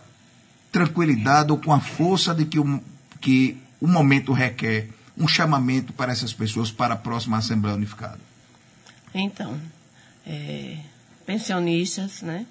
tranquilidade 0.72 1.53
ou 1.53 1.59
com 1.59 1.72
a 1.72 1.78
força 1.78 2.34
de 2.34 2.45
que 2.45 2.59
o, 2.59 2.82
que 3.20 3.57
o 3.80 3.87
momento 3.87 4.32
requer 4.32 4.89
um 5.16 5.28
chamamento 5.28 5.93
para 5.93 6.11
essas 6.11 6.32
pessoas 6.32 6.72
para 6.72 6.95
a 6.95 6.97
próxima 6.97 7.39
Assembleia 7.39 7.76
Unificada? 7.76 8.18
Então, 9.14 9.61
é, 10.26 10.78
pensionistas, 11.24 12.20
né? 12.20 12.47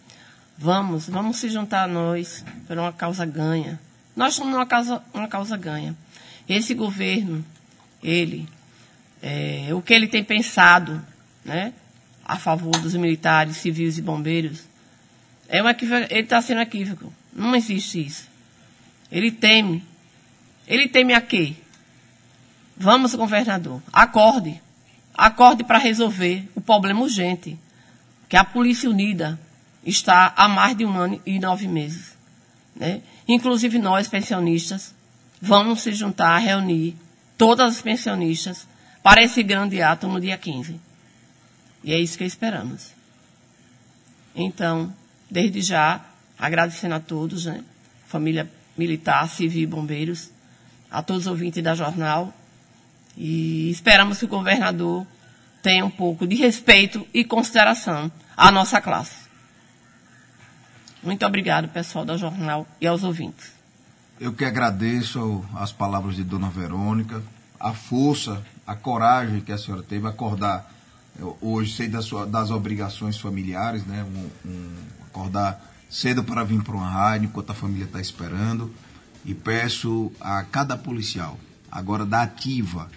Vamos, 0.58 1.10
vamos 1.10 1.36
se 1.36 1.50
juntar 1.50 1.84
a 1.84 1.88
nós 1.88 2.46
por 2.66 2.78
uma 2.78 2.94
causa 2.94 3.26
ganha. 3.26 3.78
Nós 4.16 4.34
somos 4.36 4.54
uma 4.54 4.66
causa, 4.66 5.04
uma 5.14 5.28
causa 5.28 5.58
ganha. 5.58 5.96
Esse 6.48 6.74
governo, 6.74 7.44
ele, 8.02 8.48
é, 9.22 9.70
o 9.74 9.82
que 9.82 9.94
ele 9.94 10.08
tem 10.08 10.24
pensado, 10.24 11.04
né? 11.44 11.74
A 12.24 12.38
favor 12.38 12.72
dos 12.80 12.96
militares, 12.96 13.58
civis 13.58 13.98
e 13.98 14.02
bombeiros, 14.02 14.64
é 15.48 15.62
um 15.62 15.70
equívoco, 15.70 16.08
ele 16.10 16.22
está 16.22 16.42
sendo 16.42 16.62
equívoco. 16.62 17.14
Não 17.34 17.56
existe 17.56 18.06
isso. 18.06 18.28
Ele 19.12 19.32
teme. 19.32 19.84
Ele 20.68 20.88
teme 20.88 21.14
a 21.14 21.22
quê? 21.22 21.56
Vamos, 22.76 23.14
governador, 23.16 23.82
acorde. 23.94 24.62
Acorde 25.14 25.64
para 25.64 25.78
resolver 25.78 26.50
o 26.56 26.62
problema 26.62 27.02
urgente. 27.02 27.58
Que 28.28 28.36
a 28.36 28.44
Polícia 28.44 28.90
Unida 28.90 29.40
está 29.86 30.34
há 30.36 30.48
mais 30.48 30.76
de 30.76 30.86
um 30.86 30.98
ano 30.98 31.22
e 31.26 31.40
nove 31.40 31.68
meses. 31.68 32.18
Né? 32.76 33.02
Inclusive 33.28 33.80
nós, 33.80 34.08
pensionistas, 34.08 34.94
vamos 35.42 35.82
se 35.82 35.92
juntar, 35.94 36.38
reunir 36.38 36.96
todas 37.38 37.76
as 37.76 37.82
pensionistas 37.82 38.68
para 39.02 39.22
esse 39.22 39.42
grande 39.44 39.82
ato 39.82 40.08
no 40.08 40.20
dia 40.20 40.38
15. 40.38 40.80
E 41.84 41.94
é 41.94 42.00
isso 42.00 42.18
que 42.18 42.24
esperamos. 42.24 42.92
Então, 44.36 44.94
desde 45.30 45.62
já, 45.62 46.04
agradecendo 46.38 46.96
a 46.96 47.00
todos, 47.00 47.46
né? 47.46 47.64
família 48.08 48.50
militar, 48.78 49.30
civil, 49.30 49.68
bombeiros, 49.70 50.30
a 50.90 51.02
todos 51.02 51.24
os 51.24 51.28
ouvintes 51.28 51.64
da 51.64 51.76
jornal. 51.76 52.34
E 53.18 53.70
esperamos 53.70 54.20
que 54.20 54.26
o 54.26 54.30
governador 54.30 55.06
tenha 55.62 55.86
um 55.86 55.90
pouco 55.90 56.28
de 56.28 56.36
respeito 56.36 57.08
e 57.14 57.24
consideração 57.24 58.12
à 58.36 58.52
nossa 58.52 58.82
classe. 58.82 59.25
Muito 61.06 61.24
obrigado, 61.24 61.70
pessoal 61.70 62.04
da 62.04 62.18
jornal 62.18 62.68
e 62.82 62.88
aos 62.88 63.04
ouvintes. 63.04 63.52
Eu 64.20 64.34
que 64.34 64.44
agradeço 64.44 65.46
as 65.54 65.72
palavras 65.72 66.16
de 66.16 66.24
Dona 66.24 66.50
Verônica, 66.50 67.22
a 67.60 67.74
força, 67.74 68.44
a 68.66 68.76
coragem 68.76 69.40
que 69.40 69.52
a 69.52 69.58
senhora 69.58 69.84
teve, 69.84 70.08
acordar 70.08 70.74
hoje, 71.40 71.76
sei 71.76 71.88
das, 71.88 72.06
sua, 72.06 72.26
das 72.26 72.50
obrigações 72.50 73.20
familiares, 73.20 73.86
né? 73.86 74.04
Um, 74.04 74.50
um, 74.50 74.76
acordar 75.06 75.64
cedo 75.88 76.24
para 76.24 76.44
vir 76.44 76.64
para 76.64 76.76
uma 76.76 76.90
rádio 76.90 77.28
enquanto 77.28 77.52
a 77.52 77.54
família 77.54 77.86
está 77.86 78.02
esperando. 78.02 78.74
E 79.24 79.36
peço 79.36 80.12
a 80.20 80.42
cada 80.44 80.76
policial, 80.76 81.38
agora 81.72 82.04
da 82.04 82.24
ativa, 82.24 82.90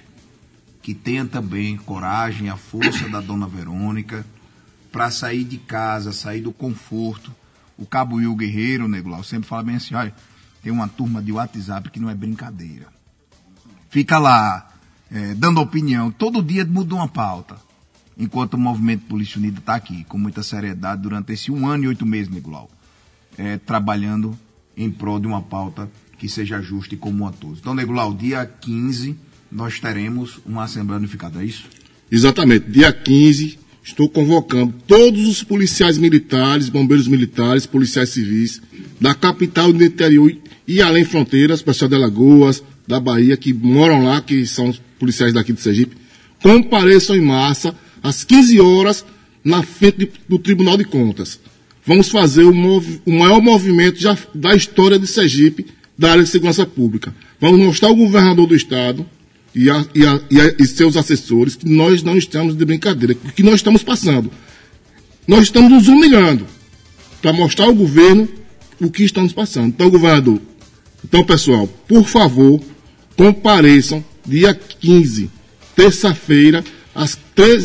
que 0.81 0.95
tenha 0.95 1.27
também 1.27 1.77
coragem, 1.77 2.49
a 2.49 2.57
força 2.57 3.07
da 3.11 3.21
dona 3.21 3.47
Verônica, 3.47 4.25
para 4.91 5.11
sair 5.11 5.45
de 5.45 5.59
casa, 5.59 6.11
sair 6.11 6.41
do 6.41 6.53
conforto. 6.53 7.35
O 7.79 7.87
Cabo 7.87 8.17
Will 8.17 8.35
Guerreiro, 8.35 8.89
Neglau, 8.89 9.23
sempre 9.23 9.49
fala 9.49 9.63
bem 9.63 9.77
assim, 9.77 9.95
olha, 9.95 10.15
tem 10.63 10.73
uma 10.73 10.89
turma 10.89 11.23
de 11.23 11.33
WhatsApp 11.33 11.89
que 11.91 12.01
não 12.01 12.11
é 12.11 12.15
brincadeira. 12.15 12.89
Fica 13.89 14.19
lá, 14.19 14.69
é, 15.11 15.35
dando 15.35 15.61
opinião, 15.61 16.11
todo 16.11 16.43
dia 16.43 16.65
muda 16.65 16.95
uma 16.95 17.09
pauta. 17.09 17.57
Enquanto 18.19 18.55
o 18.55 18.59
movimento 18.59 19.07
Polícia 19.07 19.39
Unida 19.39 19.61
está 19.61 19.77
aqui, 19.77 20.03
com 20.05 20.19
muita 20.19 20.43
seriedade, 20.43 21.01
durante 21.01 21.33
esse 21.33 21.53
um 21.53 21.67
ano 21.69 21.85
e 21.85 21.89
oito 21.89 22.05
meses, 22.05 22.29
Neglau 22.29 22.69
é, 23.39 23.57
trabalhando 23.57 24.37
em 24.77 24.91
prol 24.91 25.21
de 25.21 25.27
uma 25.27 25.41
pauta 25.41 25.89
que 26.19 26.29
seja 26.29 26.61
justa 26.61 26.95
e 26.95 26.99
comum 26.99 27.27
a 27.27 27.33
todos. 27.33 27.61
Então, 27.61 27.75
Negulau, 27.75 28.13
dia 28.13 28.45
15 28.45 29.17
nós 29.51 29.79
teremos 29.81 30.41
uma 30.45 30.65
Assembleia 30.65 30.99
Unificada, 30.99 31.41
é 31.41 31.47
isso? 31.47 31.65
Exatamente. 32.11 32.69
Dia 32.71 32.93
15 32.93 33.59
estou 33.89 34.09
convocando 34.09 34.75
todos 34.87 35.27
os 35.27 35.43
policiais 35.43 35.99
militares, 35.99 36.69
bombeiros 36.69 37.09
militares, 37.09 37.67
policiais 37.67 38.11
civis 38.11 38.61
da 39.01 39.15
capital 39.15 39.73
do 39.73 39.85
interior 39.85 40.35
e 40.67 40.83
além 40.83 41.05
fronteiras, 41.05 41.63
pessoal 41.63 41.89
de 41.89 41.95
Alagoas, 41.95 42.63
da 42.87 43.01
Bahia, 43.01 43.37
que 43.37 43.53
moram 43.53 44.05
lá, 44.05 44.21
que 44.21 44.47
são 44.47 44.75
policiais 44.99 45.33
daqui 45.33 45.53
de 45.53 45.61
Sergipe, 45.61 45.97
compareçam 46.43 47.17
em 47.17 47.21
massa 47.21 47.75
às 48.03 48.25
15 48.25 48.61
horas 48.61 49.05
na 49.45 49.63
frente 49.63 50.11
do 50.29 50.39
Tribunal 50.39 50.77
de 50.77 50.85
Contas 50.85 51.39
vamos 51.89 52.11
fazer 52.11 52.45
o, 52.45 52.55
mov, 52.55 53.01
o 53.07 53.13
maior 53.13 53.41
movimento 53.41 53.99
já, 53.99 54.17
da 54.35 54.55
história 54.55 54.99
de 54.99 55.07
Sergipe 55.07 55.67
da 55.97 56.13
área 56.13 56.23
de 56.23 56.29
segurança 56.29 56.67
pública. 56.67 57.15
Vamos 57.41 57.59
mostrar 57.59 57.89
ao 57.89 57.97
governador 57.97 58.47
do 58.47 58.55
Estado 58.55 59.07
e, 59.59 59.69
a, 59.69 59.85
e, 59.93 60.07
a, 60.07 60.21
e, 60.31 60.41
a, 60.41 60.55
e 60.57 60.67
seus 60.69 60.97
assessores 60.97 61.57
que 61.57 61.69
nós 61.69 62.01
não 62.05 62.17
estamos 62.17 62.57
de 62.57 62.65
brincadeira, 62.65 63.13
que 63.13 63.43
nós 63.43 63.57
estamos 63.57 63.83
passando. 63.83 64.31
Nós 65.27 65.43
estamos 65.43 65.69
nos 65.69 65.89
humilhando 65.89 66.47
para 67.21 67.33
mostrar 67.33 67.67
ao 67.67 67.75
governo 67.75 68.29
o 68.81 68.89
que 68.89 69.03
estamos 69.03 69.33
passando. 69.33 69.67
Então, 69.67 69.91
governador, 69.91 70.41
então, 71.05 71.25
pessoal, 71.25 71.67
por 71.89 72.05
favor, 72.05 72.61
compareçam 73.17 74.05
dia 74.25 74.55
15, 74.55 75.29
terça-feira, 75.75 76.65
às, 76.95 77.19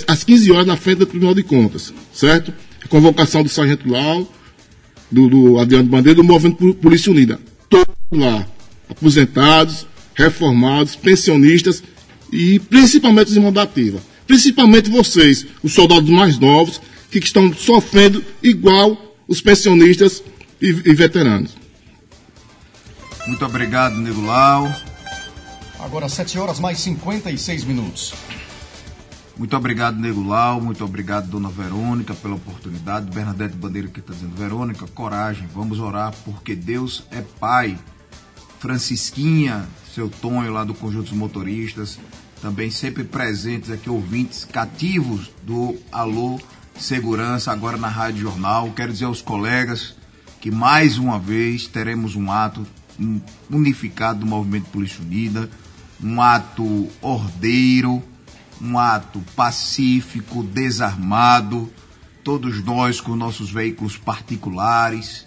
às 0.08 0.24
15 0.24 0.52
horas, 0.52 0.66
na 0.66 0.76
frente 0.76 0.98
do 0.98 1.06
Tribunal 1.06 1.36
de 1.36 1.44
Contas, 1.44 1.94
certo? 2.12 2.52
convocação 2.90 3.44
do 3.44 3.50
Sargento 3.50 3.88
Lau, 3.88 4.28
do, 5.12 5.30
do 5.30 5.60
Adriano 5.60 5.90
Bandeira, 5.90 6.16
do 6.16 6.24
Movimento 6.24 6.74
Polícia 6.74 7.12
Unida. 7.12 7.40
Todos 7.70 7.88
lá, 8.12 8.48
aposentados, 8.90 9.86
reformados, 10.16 10.96
pensionistas 10.96 11.84
e 12.32 12.60
principalmente 12.60 13.30
os 13.30 13.36
irmãos 13.36 13.54
da 13.54 13.64
ativa. 13.64 14.02
Principalmente 14.26 14.90
vocês, 14.90 15.46
os 15.62 15.74
soldados 15.74 16.10
mais 16.10 16.40
novos, 16.40 16.82
que 17.12 17.20
estão 17.20 17.54
sofrendo 17.54 18.24
igual 18.42 19.16
os 19.28 19.42
pensionistas 19.42 20.24
e, 20.62 20.70
e 20.70 20.94
veteranos. 20.94 21.56
Muito 23.28 23.46
obrigado, 23.46 23.96
Nego 23.96 24.22
Lau. 24.22 24.74
Agora 25.80 26.10
7 26.10 26.40
horas 26.40 26.60
mais 26.60 26.80
56 26.80 27.64
minutos. 27.66 28.14
Muito 29.38 29.56
obrigado, 29.56 29.98
Nego 29.98 30.24
Lau. 30.24 30.62
Muito 30.62 30.84
obrigado, 30.84 31.28
Dona 31.28 31.50
Verônica, 31.50 32.14
pela 32.14 32.36
oportunidade. 32.36 33.12
Bernadette 33.12 33.56
Bandeira 33.56 33.88
que 33.88 34.00
está 34.00 34.14
dizendo, 34.14 34.36
Verônica, 34.36 34.86
coragem, 34.88 35.48
vamos 35.54 35.80
orar, 35.80 36.14
porque 36.24 36.56
Deus 36.56 37.04
é 37.12 37.22
Pai. 37.40 37.78
Francisquinha, 38.60 39.68
seu 39.94 40.10
Tonho 40.10 40.52
lá 40.52 40.64
do 40.64 40.74
Conjunto 40.74 41.10
dos 41.10 41.18
Motoristas, 41.18 42.00
também 42.42 42.72
sempre 42.72 43.04
presentes 43.04 43.70
aqui, 43.70 43.90
ouvintes 43.90 44.44
cativos 44.44 45.32
do 45.44 45.78
Alô 45.92 46.40
Segurança, 46.76 47.52
agora 47.52 47.78
na 47.78 47.88
Rádio 47.88 48.22
Jornal. 48.22 48.72
Quero 48.72 48.92
dizer 48.92 49.06
aos 49.06 49.22
colegas 49.22 49.96
que 50.42 50.50
mais 50.50 50.98
uma 50.98 51.20
vez 51.20 51.68
teremos 51.68 52.16
um 52.16 52.32
ato 52.32 52.66
unificado 53.50 54.22
do 54.22 54.26
Movimento 54.26 54.70
Polícia 54.72 55.02
Unida, 55.02 55.48
um 56.04 56.20
ato 56.20 56.90
ordeiro, 57.00 58.02
um 58.60 58.80
ato 58.80 59.24
pacífico, 59.36 60.42
desarmado, 60.42 61.72
todos 62.24 62.64
nós 62.64 63.00
com 63.00 63.16
nossos 63.16 63.52
veículos 63.52 63.96
particulares, 63.96 65.26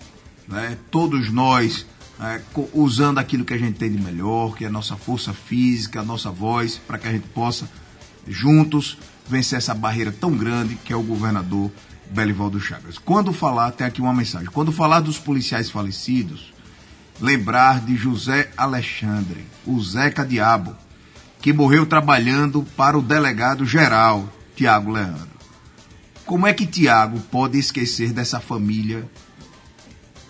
né? 0.48 0.76
todos 0.90 1.30
nós 1.30 1.86
é, 2.20 2.40
usando 2.72 3.18
aquilo 3.18 3.44
que 3.44 3.54
a 3.54 3.58
gente 3.58 3.78
tem 3.78 3.90
de 3.90 4.00
melhor, 4.00 4.54
que 4.54 4.64
é 4.64 4.68
a 4.68 4.70
nossa 4.70 4.96
força 4.96 5.32
física, 5.32 6.00
a 6.00 6.04
nossa 6.04 6.30
voz, 6.30 6.78
para 6.78 6.98
que 6.98 7.06
a 7.06 7.12
gente 7.12 7.28
possa, 7.28 7.68
juntos, 8.26 8.98
vencer 9.28 9.58
essa 9.58 9.74
barreira 9.74 10.12
tão 10.12 10.36
grande 10.36 10.76
que 10.76 10.92
é 10.92 10.96
o 10.96 11.02
governador 11.02 11.70
Belivaldo 12.10 12.60
Chagas. 12.60 12.98
Quando 12.98 13.32
falar, 13.32 13.72
tem 13.72 13.86
aqui 13.86 14.00
uma 14.00 14.14
mensagem, 14.14 14.48
quando 14.48 14.72
falar 14.72 15.00
dos 15.00 15.18
policiais 15.18 15.70
falecidos, 15.70 16.52
lembrar 17.20 17.80
de 17.80 17.96
José 17.96 18.50
Alexandre, 18.56 19.44
o 19.66 19.80
Zeca 19.82 20.24
Diabo, 20.24 20.76
que 21.40 21.52
morreu 21.52 21.86
trabalhando 21.86 22.62
para 22.76 22.98
o 22.98 23.02
delegado 23.02 23.64
geral, 23.66 24.28
Tiago 24.54 24.90
Leandro. 24.90 25.36
Como 26.24 26.46
é 26.46 26.52
que 26.52 26.66
Tiago 26.66 27.20
pode 27.30 27.58
esquecer 27.58 28.12
dessa 28.12 28.40
família 28.40 29.08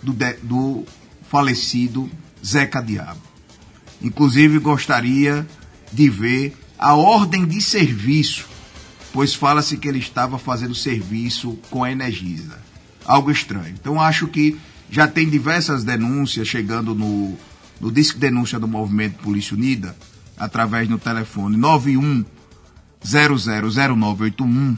do, 0.03 0.13
de, 0.13 0.33
do 0.43 0.85
falecido 1.29 2.09
Zeca 2.45 2.81
Diabo. 2.81 3.21
Inclusive 4.01 4.59
gostaria 4.59 5.47
de 5.91 6.09
ver 6.09 6.55
a 6.77 6.93
ordem 6.95 7.45
de 7.45 7.61
serviço, 7.61 8.45
pois 9.11 9.33
fala-se 9.33 9.77
que 9.77 9.87
ele 9.87 9.99
estava 9.99 10.37
fazendo 10.37 10.75
serviço 10.75 11.57
com 11.69 11.83
a 11.83 11.91
Energisa. 11.91 12.59
Algo 13.05 13.31
estranho. 13.31 13.73
Então 13.79 13.99
acho 13.99 14.27
que 14.27 14.57
já 14.89 15.07
tem 15.07 15.29
diversas 15.29 15.83
denúncias 15.83 16.47
chegando 16.47 16.95
no, 16.95 17.37
no 17.79 17.91
disco 17.91 18.19
denúncia 18.19 18.59
do 18.59 18.67
Movimento 18.67 19.21
Polícia 19.23 19.55
Unida, 19.55 19.95
através 20.37 20.87
do 20.87 20.97
telefone 20.97 21.57
91000981. 23.03 24.77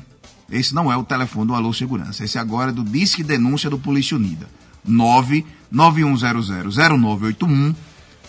Esse 0.51 0.73
não 0.73 0.91
é 0.91 0.97
o 0.97 1.03
telefone 1.03 1.47
do 1.47 1.53
Alô 1.53 1.71
Segurança, 1.73 2.23
esse 2.23 2.39
agora 2.39 2.71
é 2.71 2.73
do 2.73 2.83
Disque 2.83 3.21
Denúncia 3.23 3.69
do 3.69 3.77
Polícia 3.77 4.17
Unida. 4.17 4.47
991000981, 4.89 7.75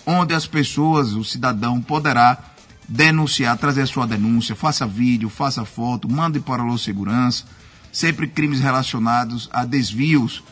onde 0.06 0.34
as 0.34 0.46
pessoas, 0.46 1.12
o 1.12 1.24
cidadão 1.24 1.80
poderá 1.80 2.38
denunciar, 2.88 3.56
trazer 3.56 3.86
sua 3.86 4.06
denúncia, 4.06 4.56
faça 4.56 4.86
vídeo, 4.86 5.28
faça 5.28 5.64
foto, 5.64 6.10
mande 6.10 6.40
para 6.40 6.62
a 6.62 6.78
Segurança, 6.78 7.44
sempre 7.92 8.26
crimes 8.26 8.60
relacionados 8.60 9.48
a 9.52 9.64
desvios 9.64 10.42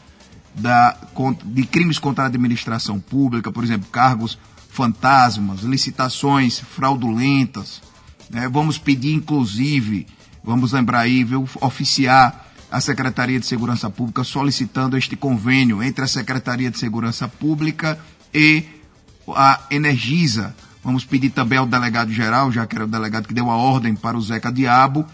da, 0.55 0.97
de 1.45 1.65
crimes 1.65 1.99
contra 1.99 2.25
a 2.25 2.29
administração 2.29 3.01
pública, 3.01 3.51
por 3.51 3.65
exemplo, 3.65 3.89
cargos 3.91 4.39
fantasmas, 4.69 5.61
licitações 5.61 6.61
fraudulentas. 6.61 7.81
Né? 8.31 8.49
Vamos 8.49 8.79
pedir, 8.79 9.15
inclusive, 9.15 10.07
vamos 10.43 10.73
lembrar 10.73 11.01
aí, 11.01 11.25
viu, 11.25 11.49
oficiar 11.61 12.48
a 12.71 12.81
Secretaria 12.81 13.41
de 13.41 13.47
Segurança 13.47 13.89
Pública 13.89 14.23
solicitando 14.23 14.97
este 14.97 15.17
convênio 15.17 15.83
entre 15.83 16.05
a 16.05 16.09
Secretaria 16.09 16.71
de 16.71 16.79
Segurança 16.79 17.27
Pública 17.27 17.99
e 18.33 18.65
a 19.29 19.61
Energisa. 19.71 20.55
Vamos 20.83 21.05
pedir 21.05 21.31
também 21.31 21.59
ao 21.59 21.67
delegado 21.67 22.13
geral, 22.13 22.53
já 22.53 22.67
que 22.67 22.77
era 22.77 22.85
o 22.85 22.89
delegado 22.89 23.27
que 23.27 23.35
deu 23.35 23.51
a 23.51 23.57
ordem 23.57 23.95
para 23.95 24.17
o 24.17 24.21
Zeca 24.21 24.53
Diabo 24.53 25.05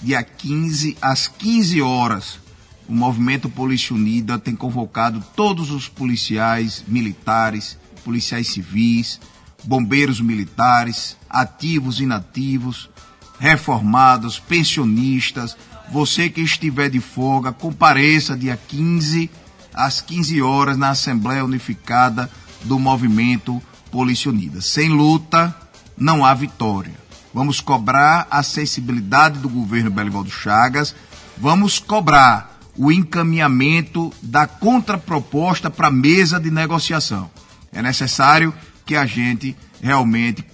dia 0.03 0.23
15, 0.23 0.97
às 1.01 1.29
15 1.29 1.81
horas, 1.81 2.41
o 2.89 2.93
Movimento 2.93 3.49
Polícia 3.49 3.95
Unida 3.95 4.39
tem 4.39 4.57
convocado 4.57 5.23
todos 5.37 5.70
os 5.70 5.89
policiais 5.89 6.85
militares, 6.89 7.79
policiais 8.05 8.49
civis, 8.49 9.20
bombeiros 9.65 10.21
militares, 10.21 11.17
ativos 11.29 12.01
e 12.01 12.05
inativos, 12.05 12.91
reformados, 13.39 14.39
pensionistas, 14.39 15.57
você 15.91 16.31
que 16.31 16.41
estiver 16.41 16.89
de 16.89 17.01
folga, 17.01 17.53
compareça 17.53 18.37
dia 18.37 18.59
15 18.69 19.31
às 19.75 20.01
15 20.01 20.41
horas 20.43 20.77
na 20.77 20.91
Assembleia 20.91 21.45
Unificada 21.45 22.31
do 22.65 22.79
Movimento 22.79 23.61
Polícia 23.91 24.31
Unida. 24.31 24.61
Sem 24.61 24.89
luta, 24.89 25.55
não 25.97 26.25
há 26.25 26.33
vitória. 26.35 26.95
Vamos 27.35 27.61
cobrar 27.61 28.27
a 28.31 28.43
sensibilidade 28.43 29.39
do 29.39 29.49
governo 29.49 29.91
Belivaldo 29.91 30.31
Chagas, 30.31 30.95
vamos 31.39 31.79
cobrar 31.79 32.59
o 32.77 32.91
encaminhamento 32.91 34.13
da 34.23 34.47
contraproposta 34.47 35.71
para 35.71 35.89
a 35.89 35.93
mesa 35.93 36.39
de 36.39 36.51
negociação. 36.51 37.31
É 37.73 37.83
necessário 37.83 38.53
que 38.85 38.97
a 38.97 39.07
gente 39.07 39.57
realmente, 39.80 40.45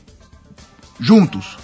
juntos, 0.98 1.58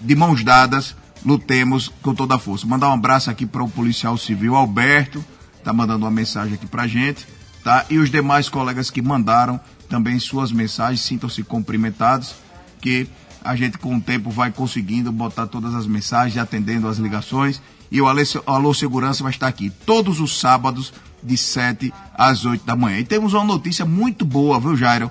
de 0.00 0.14
mãos 0.14 0.44
dadas, 0.44 0.94
lutemos 1.24 1.88
com 2.02 2.14
toda 2.14 2.36
a 2.36 2.38
força. 2.38 2.66
Mandar 2.66 2.90
um 2.90 2.94
abraço 2.94 3.30
aqui 3.30 3.46
para 3.46 3.62
o 3.62 3.68
policial 3.68 4.16
civil 4.16 4.54
Alberto, 4.54 5.24
tá 5.64 5.72
mandando 5.72 6.04
uma 6.04 6.10
mensagem 6.10 6.54
aqui 6.54 6.66
para 6.66 6.84
a 6.84 6.86
gente, 6.86 7.26
tá? 7.64 7.84
E 7.90 7.98
os 7.98 8.10
demais 8.10 8.48
colegas 8.48 8.90
que 8.90 9.02
mandaram 9.02 9.60
também 9.88 10.18
suas 10.18 10.52
mensagens, 10.52 11.00
sintam-se 11.00 11.42
cumprimentados, 11.42 12.34
que 12.80 13.08
a 13.42 13.54
gente 13.56 13.78
com 13.78 13.96
o 13.96 14.00
tempo 14.00 14.30
vai 14.30 14.50
conseguindo 14.50 15.10
botar 15.10 15.46
todas 15.46 15.74
as 15.74 15.86
mensagens, 15.86 16.36
atendendo 16.36 16.88
as 16.88 16.98
ligações. 16.98 17.60
E 17.90 18.00
o 18.00 18.06
Alô 18.08 18.74
Segurança 18.74 19.22
vai 19.22 19.30
estar 19.30 19.46
aqui 19.46 19.70
todos 19.70 20.20
os 20.20 20.38
sábados, 20.38 20.92
de 21.22 21.36
7 21.36 21.92
às 22.14 22.44
8 22.44 22.64
da 22.64 22.76
manhã. 22.76 22.98
E 22.98 23.04
temos 23.04 23.34
uma 23.34 23.44
notícia 23.44 23.84
muito 23.84 24.24
boa, 24.24 24.60
viu, 24.60 24.76
Jairo? 24.76 25.10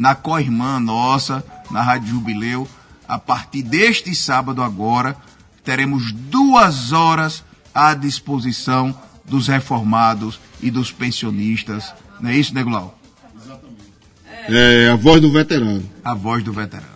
Na 0.00 0.14
co-irmã 0.14 0.80
nossa, 0.80 1.44
na 1.70 1.82
Rádio 1.82 2.08
Jubileu, 2.14 2.66
a 3.06 3.18
partir 3.18 3.60
deste 3.62 4.14
sábado 4.14 4.62
agora, 4.62 5.14
teremos 5.62 6.10
duas 6.10 6.90
horas 6.90 7.44
à 7.74 7.92
disposição 7.92 8.98
dos 9.26 9.46
reformados 9.46 10.40
e 10.62 10.70
dos 10.70 10.90
pensionistas. 10.90 11.92
Não 12.18 12.30
é 12.30 12.36
isso, 12.36 12.54
Negulau? 12.54 12.98
Exatamente. 13.36 13.76
É 14.48 14.88
a 14.90 14.96
voz 14.96 15.20
do 15.20 15.30
veterano. 15.30 15.82
A 16.02 16.14
voz 16.14 16.42
do 16.42 16.50
veterano. 16.52 16.88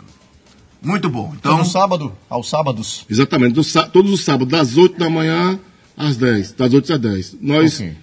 Muito 0.83 1.11
bom. 1.11 1.35
Então, 1.39 1.59
Todo 1.59 1.67
sábado, 1.69 2.13
aos 2.31 2.49
sábados. 2.49 3.05
Exatamente, 3.11 3.55
todos 3.93 4.11
os 4.13 4.25
sábados, 4.25 4.51
das 4.51 4.79
8 4.79 4.99
da 4.99 5.11
manhã 5.11 5.61
às 5.95 6.17
10. 6.17 6.53
Das 6.53 6.73
8 6.73 6.91
às 6.95 6.99
10. 7.01 7.37
Nós 7.39 7.75
Ok. 7.81 7.97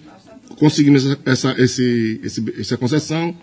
conseguimos 0.60 1.06
essa, 1.08 1.20
essa, 1.26 1.52
esse, 1.62 2.22
esse- 2.24 2.56
essa 2.62 2.78
concessão 2.78 3.36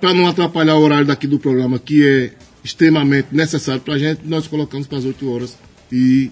para 0.00 0.14
não 0.14 0.26
atrapalhar 0.26 0.76
o 0.76 0.82
horário 0.82 1.06
daqui 1.06 1.26
do 1.26 1.38
programa, 1.38 1.78
que 1.78 2.06
é 2.06 2.32
extremamente 2.64 3.28
necessário 3.32 3.80
para 3.80 3.94
a 3.94 3.98
gente, 3.98 4.22
nós 4.24 4.46
colocamos 4.46 4.86
para 4.86 4.98
as 4.98 5.04
8 5.04 5.32
horas 5.32 5.56
e 5.90 6.30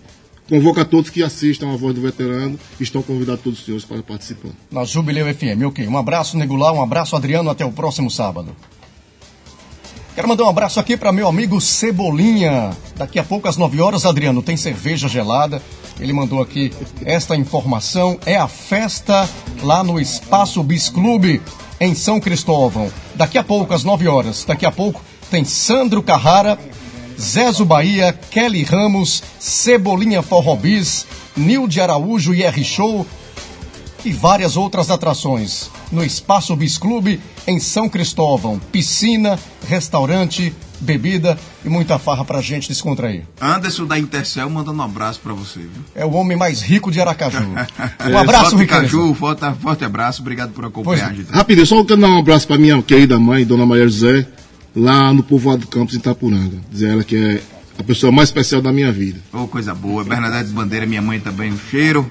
convoca 0.48 0.82
a 0.82 0.84
todos 0.84 1.10
que 1.10 1.22
assistam 1.22 1.72
a 1.72 1.76
Voz 1.76 1.94
do 1.94 2.00
Veterano 2.00 2.58
estão 2.80 3.02
convidados 3.02 3.42
todos 3.42 3.58
os 3.58 3.64
senhores 3.64 3.84
para 3.84 4.02
participar. 4.02 4.50
Na 4.70 4.84
Jubileu 4.84 5.32
FM. 5.34 5.66
Ok. 5.66 5.86
Um 5.86 5.98
abraço, 5.98 6.36
Negular. 6.36 6.72
Um 6.72 6.82
abraço, 6.82 7.14
Adriano. 7.16 7.50
Até 7.50 7.64
o 7.64 7.72
próximo 7.72 8.10
sábado. 8.10 8.54
Quero 10.14 10.26
mandar 10.26 10.44
um 10.44 10.48
abraço 10.48 10.80
aqui 10.80 10.96
para 10.96 11.12
meu 11.12 11.28
amigo 11.28 11.60
Cebolinha. 11.60 12.76
Daqui 12.96 13.18
a 13.18 13.24
pouco, 13.24 13.46
às 13.46 13.56
9 13.56 13.80
horas, 13.80 14.04
Adriano, 14.04 14.42
tem 14.42 14.56
cerveja 14.56 15.06
gelada. 15.06 15.62
Ele 16.00 16.12
mandou 16.12 16.40
aqui 16.40 16.72
esta 17.04 17.36
informação. 17.36 18.18
É 18.26 18.36
a 18.36 18.48
festa 18.48 19.28
lá 19.62 19.84
no 19.84 20.00
Espaço 20.00 20.62
Bis 20.62 20.88
Clube, 20.88 21.40
em 21.80 21.94
São 21.94 22.20
Cristóvão. 22.20 22.90
Daqui 23.14 23.38
a 23.38 23.44
pouco, 23.44 23.74
às 23.74 23.84
9 23.84 24.08
horas. 24.08 24.44
Daqui 24.44 24.66
a 24.66 24.72
pouco, 24.72 25.02
tem 25.30 25.44
Sandro 25.44 26.02
Carrara, 26.02 26.58
Zezo 27.20 27.64
Bahia, 27.64 28.12
Kelly 28.30 28.62
Ramos, 28.62 29.22
Cebolinha 29.38 30.22
Forrobis, 30.22 31.06
Nilde 31.36 31.80
Araújo 31.80 32.34
e 32.34 32.42
R 32.42 32.64
Show 32.64 33.06
e 34.04 34.12
várias 34.12 34.56
outras 34.56 34.90
atrações 34.90 35.70
no 35.90 36.04
Espaço 36.04 36.54
Bis 36.54 36.78
Clube 36.78 37.20
em 37.46 37.58
São 37.58 37.88
Cristóvão. 37.88 38.60
Piscina, 38.70 39.38
restaurante, 39.68 40.54
bebida 40.80 41.38
e 41.64 41.68
muita 41.68 41.98
farra 41.98 42.24
pra 42.24 42.40
gente 42.40 42.68
descontrair. 42.68 43.22
Anderson 43.40 43.86
da 43.86 43.98
Intercel 43.98 44.48
mandando 44.50 44.78
um 44.80 44.84
abraço 44.84 45.20
para 45.20 45.32
você, 45.32 45.60
viu? 45.60 45.82
É 45.94 46.04
o 46.04 46.12
homem 46.12 46.36
mais 46.36 46.60
rico 46.62 46.90
de 46.90 47.00
Aracaju. 47.00 47.38
É, 47.98 48.08
Um 48.10 48.18
abraço, 48.18 48.50
forte 48.50 48.60
Ricardo. 48.62 48.82
Caju, 48.82 49.14
forte, 49.14 49.40
forte 49.60 49.84
abraço, 49.84 50.20
obrigado 50.22 50.50
por 50.52 50.64
acompanhar 50.64 51.10
a 51.10 51.12
gente. 51.12 51.30
Rapidinho, 51.30 51.66
só 51.66 51.84
quero 51.84 52.00
dar 52.00 52.08
um 52.08 52.18
abraço 52.18 52.46
para 52.46 52.56
minha 52.58 52.80
querida 52.82 53.18
mãe, 53.18 53.44
Dona 53.44 53.66
Maria 53.66 53.88
José, 53.88 54.26
lá 54.74 55.12
no 55.12 55.22
Povoado 55.22 55.66
Campos, 55.66 55.94
em 55.94 55.98
Itapuranga. 55.98 56.56
Dizer 56.70 56.90
ela 56.90 57.04
que 57.04 57.16
é 57.16 57.42
a 57.78 57.82
pessoa 57.82 58.12
mais 58.12 58.28
especial 58.28 58.60
da 58.60 58.72
minha 58.72 58.90
vida. 58.92 59.20
Ô, 59.32 59.46
coisa 59.46 59.74
boa. 59.74 60.04
Bernadette 60.04 60.50
Bandeira, 60.50 60.86
minha 60.86 61.02
mãe 61.02 61.20
também 61.20 61.50
no 61.50 61.58
cheiro. 61.58 62.08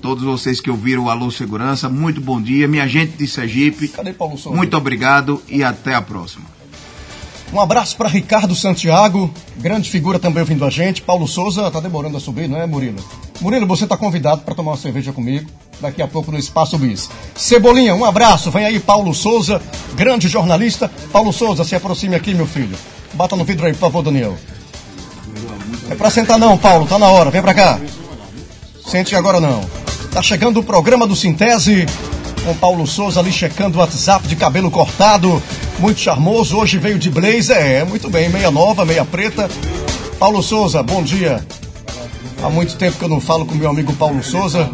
Todos 0.00 0.22
vocês 0.22 0.60
que 0.60 0.70
ouviram 0.70 1.04
o 1.04 1.10
Alô 1.10 1.30
Segurança, 1.30 1.88
muito 1.88 2.20
bom 2.20 2.40
dia. 2.40 2.68
Minha 2.68 2.86
gente 2.86 3.16
de 3.16 3.26
Sergipe, 3.26 3.88
Cadê 3.88 4.12
Paulo 4.12 4.38
muito 4.46 4.76
obrigado 4.76 5.42
e 5.48 5.62
até 5.64 5.94
a 5.94 6.02
próxima. 6.02 6.57
Um 7.52 7.60
abraço 7.60 7.96
para 7.96 8.08
Ricardo 8.08 8.54
Santiago, 8.54 9.30
grande 9.56 9.88
figura 9.90 10.18
também 10.18 10.40
ouvindo 10.40 10.64
a 10.64 10.70
gente. 10.70 11.00
Paulo 11.00 11.26
Souza 11.26 11.70
tá 11.70 11.80
demorando 11.80 12.16
a 12.16 12.20
subir, 12.20 12.46
não 12.46 12.60
é, 12.60 12.66
Murilo? 12.66 13.02
Murilo, 13.40 13.66
você 13.66 13.86
tá 13.86 13.96
convidado 13.96 14.42
para 14.42 14.54
tomar 14.54 14.72
uma 14.72 14.76
cerveja 14.76 15.12
comigo 15.12 15.48
daqui 15.80 16.02
a 16.02 16.06
pouco 16.06 16.30
no 16.30 16.38
Espaço 16.38 16.76
Bis. 16.76 17.08
Cebolinha, 17.34 17.94
um 17.94 18.04
abraço. 18.04 18.50
Vem 18.50 18.66
aí 18.66 18.78
Paulo 18.78 19.14
Souza, 19.14 19.62
grande 19.94 20.28
jornalista. 20.28 20.90
Paulo 21.10 21.32
Souza, 21.32 21.64
se 21.64 21.74
aproxime 21.74 22.14
aqui, 22.14 22.34
meu 22.34 22.46
filho. 22.46 22.76
Bata 23.14 23.34
no 23.34 23.44
vidro 23.44 23.66
aí, 23.66 23.72
por 23.72 23.80
favor, 23.80 24.02
Daniel. 24.02 24.36
É 25.90 25.94
pra 25.94 26.10
sentar 26.10 26.38
não, 26.38 26.58
Paulo, 26.58 26.86
tá 26.86 26.98
na 26.98 27.06
hora. 27.08 27.30
Vem 27.30 27.40
pra 27.40 27.54
cá. 27.54 27.80
Sente 28.86 29.16
agora 29.16 29.40
não. 29.40 29.64
Tá 30.12 30.20
chegando 30.20 30.60
o 30.60 30.64
programa 30.64 31.06
do 31.06 31.16
Sintese 31.16 31.86
com 32.44 32.54
Paulo 32.54 32.86
Souza 32.86 33.20
ali 33.20 33.32
checando 33.32 33.78
o 33.78 33.80
WhatsApp 33.80 34.26
de 34.26 34.36
cabelo 34.36 34.70
cortado. 34.70 35.42
Muito 35.78 36.00
charmoso. 36.00 36.56
Hoje 36.56 36.76
veio 36.76 36.98
de 36.98 37.08
blazer. 37.10 37.56
É, 37.56 37.84
muito 37.84 38.10
bem. 38.10 38.28
Meia 38.28 38.50
nova, 38.50 38.84
meia 38.84 39.04
preta. 39.04 39.48
Paulo 40.18 40.42
Souza, 40.42 40.82
bom 40.82 41.02
dia. 41.02 41.44
Há 42.42 42.50
muito 42.50 42.76
tempo 42.76 42.98
que 42.98 43.04
eu 43.04 43.08
não 43.08 43.20
falo 43.20 43.46
com 43.46 43.54
meu 43.54 43.70
amigo 43.70 43.92
Paulo 43.94 44.22
Souza. 44.22 44.68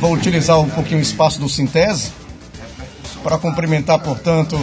Vou 0.00 0.12
utilizar 0.12 0.58
um 0.58 0.68
pouquinho 0.68 0.98
o 0.98 1.02
espaço 1.02 1.38
do 1.38 1.48
Sintese 1.48 2.10
para 3.22 3.38
cumprimentar, 3.38 4.00
portanto, 4.00 4.60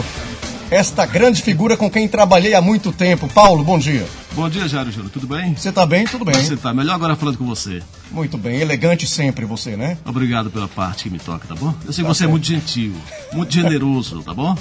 esta 0.70 1.04
grande 1.04 1.42
figura 1.42 1.76
com 1.76 1.90
quem 1.90 2.06
trabalhei 2.06 2.54
há 2.54 2.60
muito 2.60 2.92
tempo. 2.92 3.26
Paulo, 3.28 3.64
bom 3.64 3.78
dia. 3.78 4.06
Bom 4.34 4.48
dia, 4.48 4.66
Jairo 4.66 4.90
Júnior. 4.90 5.10
Tudo 5.12 5.26
bem? 5.26 5.54
Você 5.54 5.70
tá 5.70 5.84
bem? 5.84 6.06
Tudo 6.06 6.24
bem. 6.24 6.34
Como 6.34 6.46
você 6.46 6.56
tá? 6.56 6.72
Melhor 6.72 6.94
agora 6.94 7.14
falando 7.14 7.36
com 7.36 7.44
você. 7.44 7.82
Muito 8.10 8.38
bem, 8.38 8.60
elegante 8.60 9.06
sempre 9.06 9.44
você, 9.44 9.76
né? 9.76 9.98
Obrigado 10.06 10.50
pela 10.50 10.66
parte 10.66 11.04
que 11.04 11.10
me 11.10 11.18
toca, 11.18 11.46
tá 11.46 11.54
bom? 11.54 11.74
Eu 11.84 11.92
sei 11.92 12.02
que 12.02 12.08
Tá 12.08 12.14
você 12.14 12.24
é 12.24 12.26
muito 12.26 12.46
gentil, 12.46 12.94
muito 13.34 13.52
generoso, 13.52 14.22
tá 14.22 14.32
bom? 14.32 14.56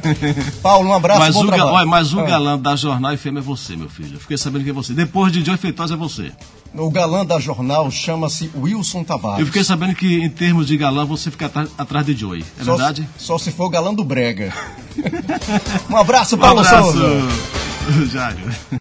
Paulo, 0.62 0.90
um 0.90 0.92
abraço, 0.92 1.18
mas 1.20 1.34
o, 1.36 1.46
ga- 1.46 1.66
olha, 1.66 1.86
mas 1.86 2.12
o 2.12 2.20
Ah. 2.20 2.24
galã 2.24 2.58
da 2.58 2.76
Jornal 2.76 3.16
FM 3.16 3.38
é 3.38 3.40
você, 3.40 3.74
meu 3.74 3.88
filho. 3.88 4.14
Eu 4.16 4.20
fiquei 4.20 4.36
sabendo 4.36 4.64
que 4.64 4.70
é 4.70 4.72
você. 4.72 4.92
Depois 4.92 5.32
de 5.32 5.42
Joy 5.44 5.56
Feitosa 5.56 5.94
é 5.94 5.96
você. 5.96 6.30
O 6.74 6.90
galã 6.90 7.24
da 7.24 7.38
jornal 7.40 7.90
chama-se 7.90 8.50
Wilson 8.54 9.02
Tavares. 9.02 9.40
Eu 9.40 9.46
fiquei 9.46 9.64
sabendo 9.64 9.94
que, 9.94 10.20
em 10.20 10.28
termos 10.28 10.66
de 10.66 10.76
galã, 10.76 11.06
você 11.06 11.30
fica 11.30 11.50
atrás 11.78 12.04
de 12.04 12.14
Joy. 12.14 12.44
É 12.60 12.64
Só- 12.64 12.76
verdade? 12.76 13.08
Só 13.16 13.38
se 13.38 13.50
for 13.50 13.64
o 13.64 13.70
galã 13.70 13.94
do 13.94 14.04
Brega. 14.04 14.52
um 15.88 15.96
abraço, 15.96 16.36
Um 16.36 16.38
Paulo 16.38 16.60
abraço, 16.60 16.92
Souza. 16.92 17.56
Jairo. 18.12 18.40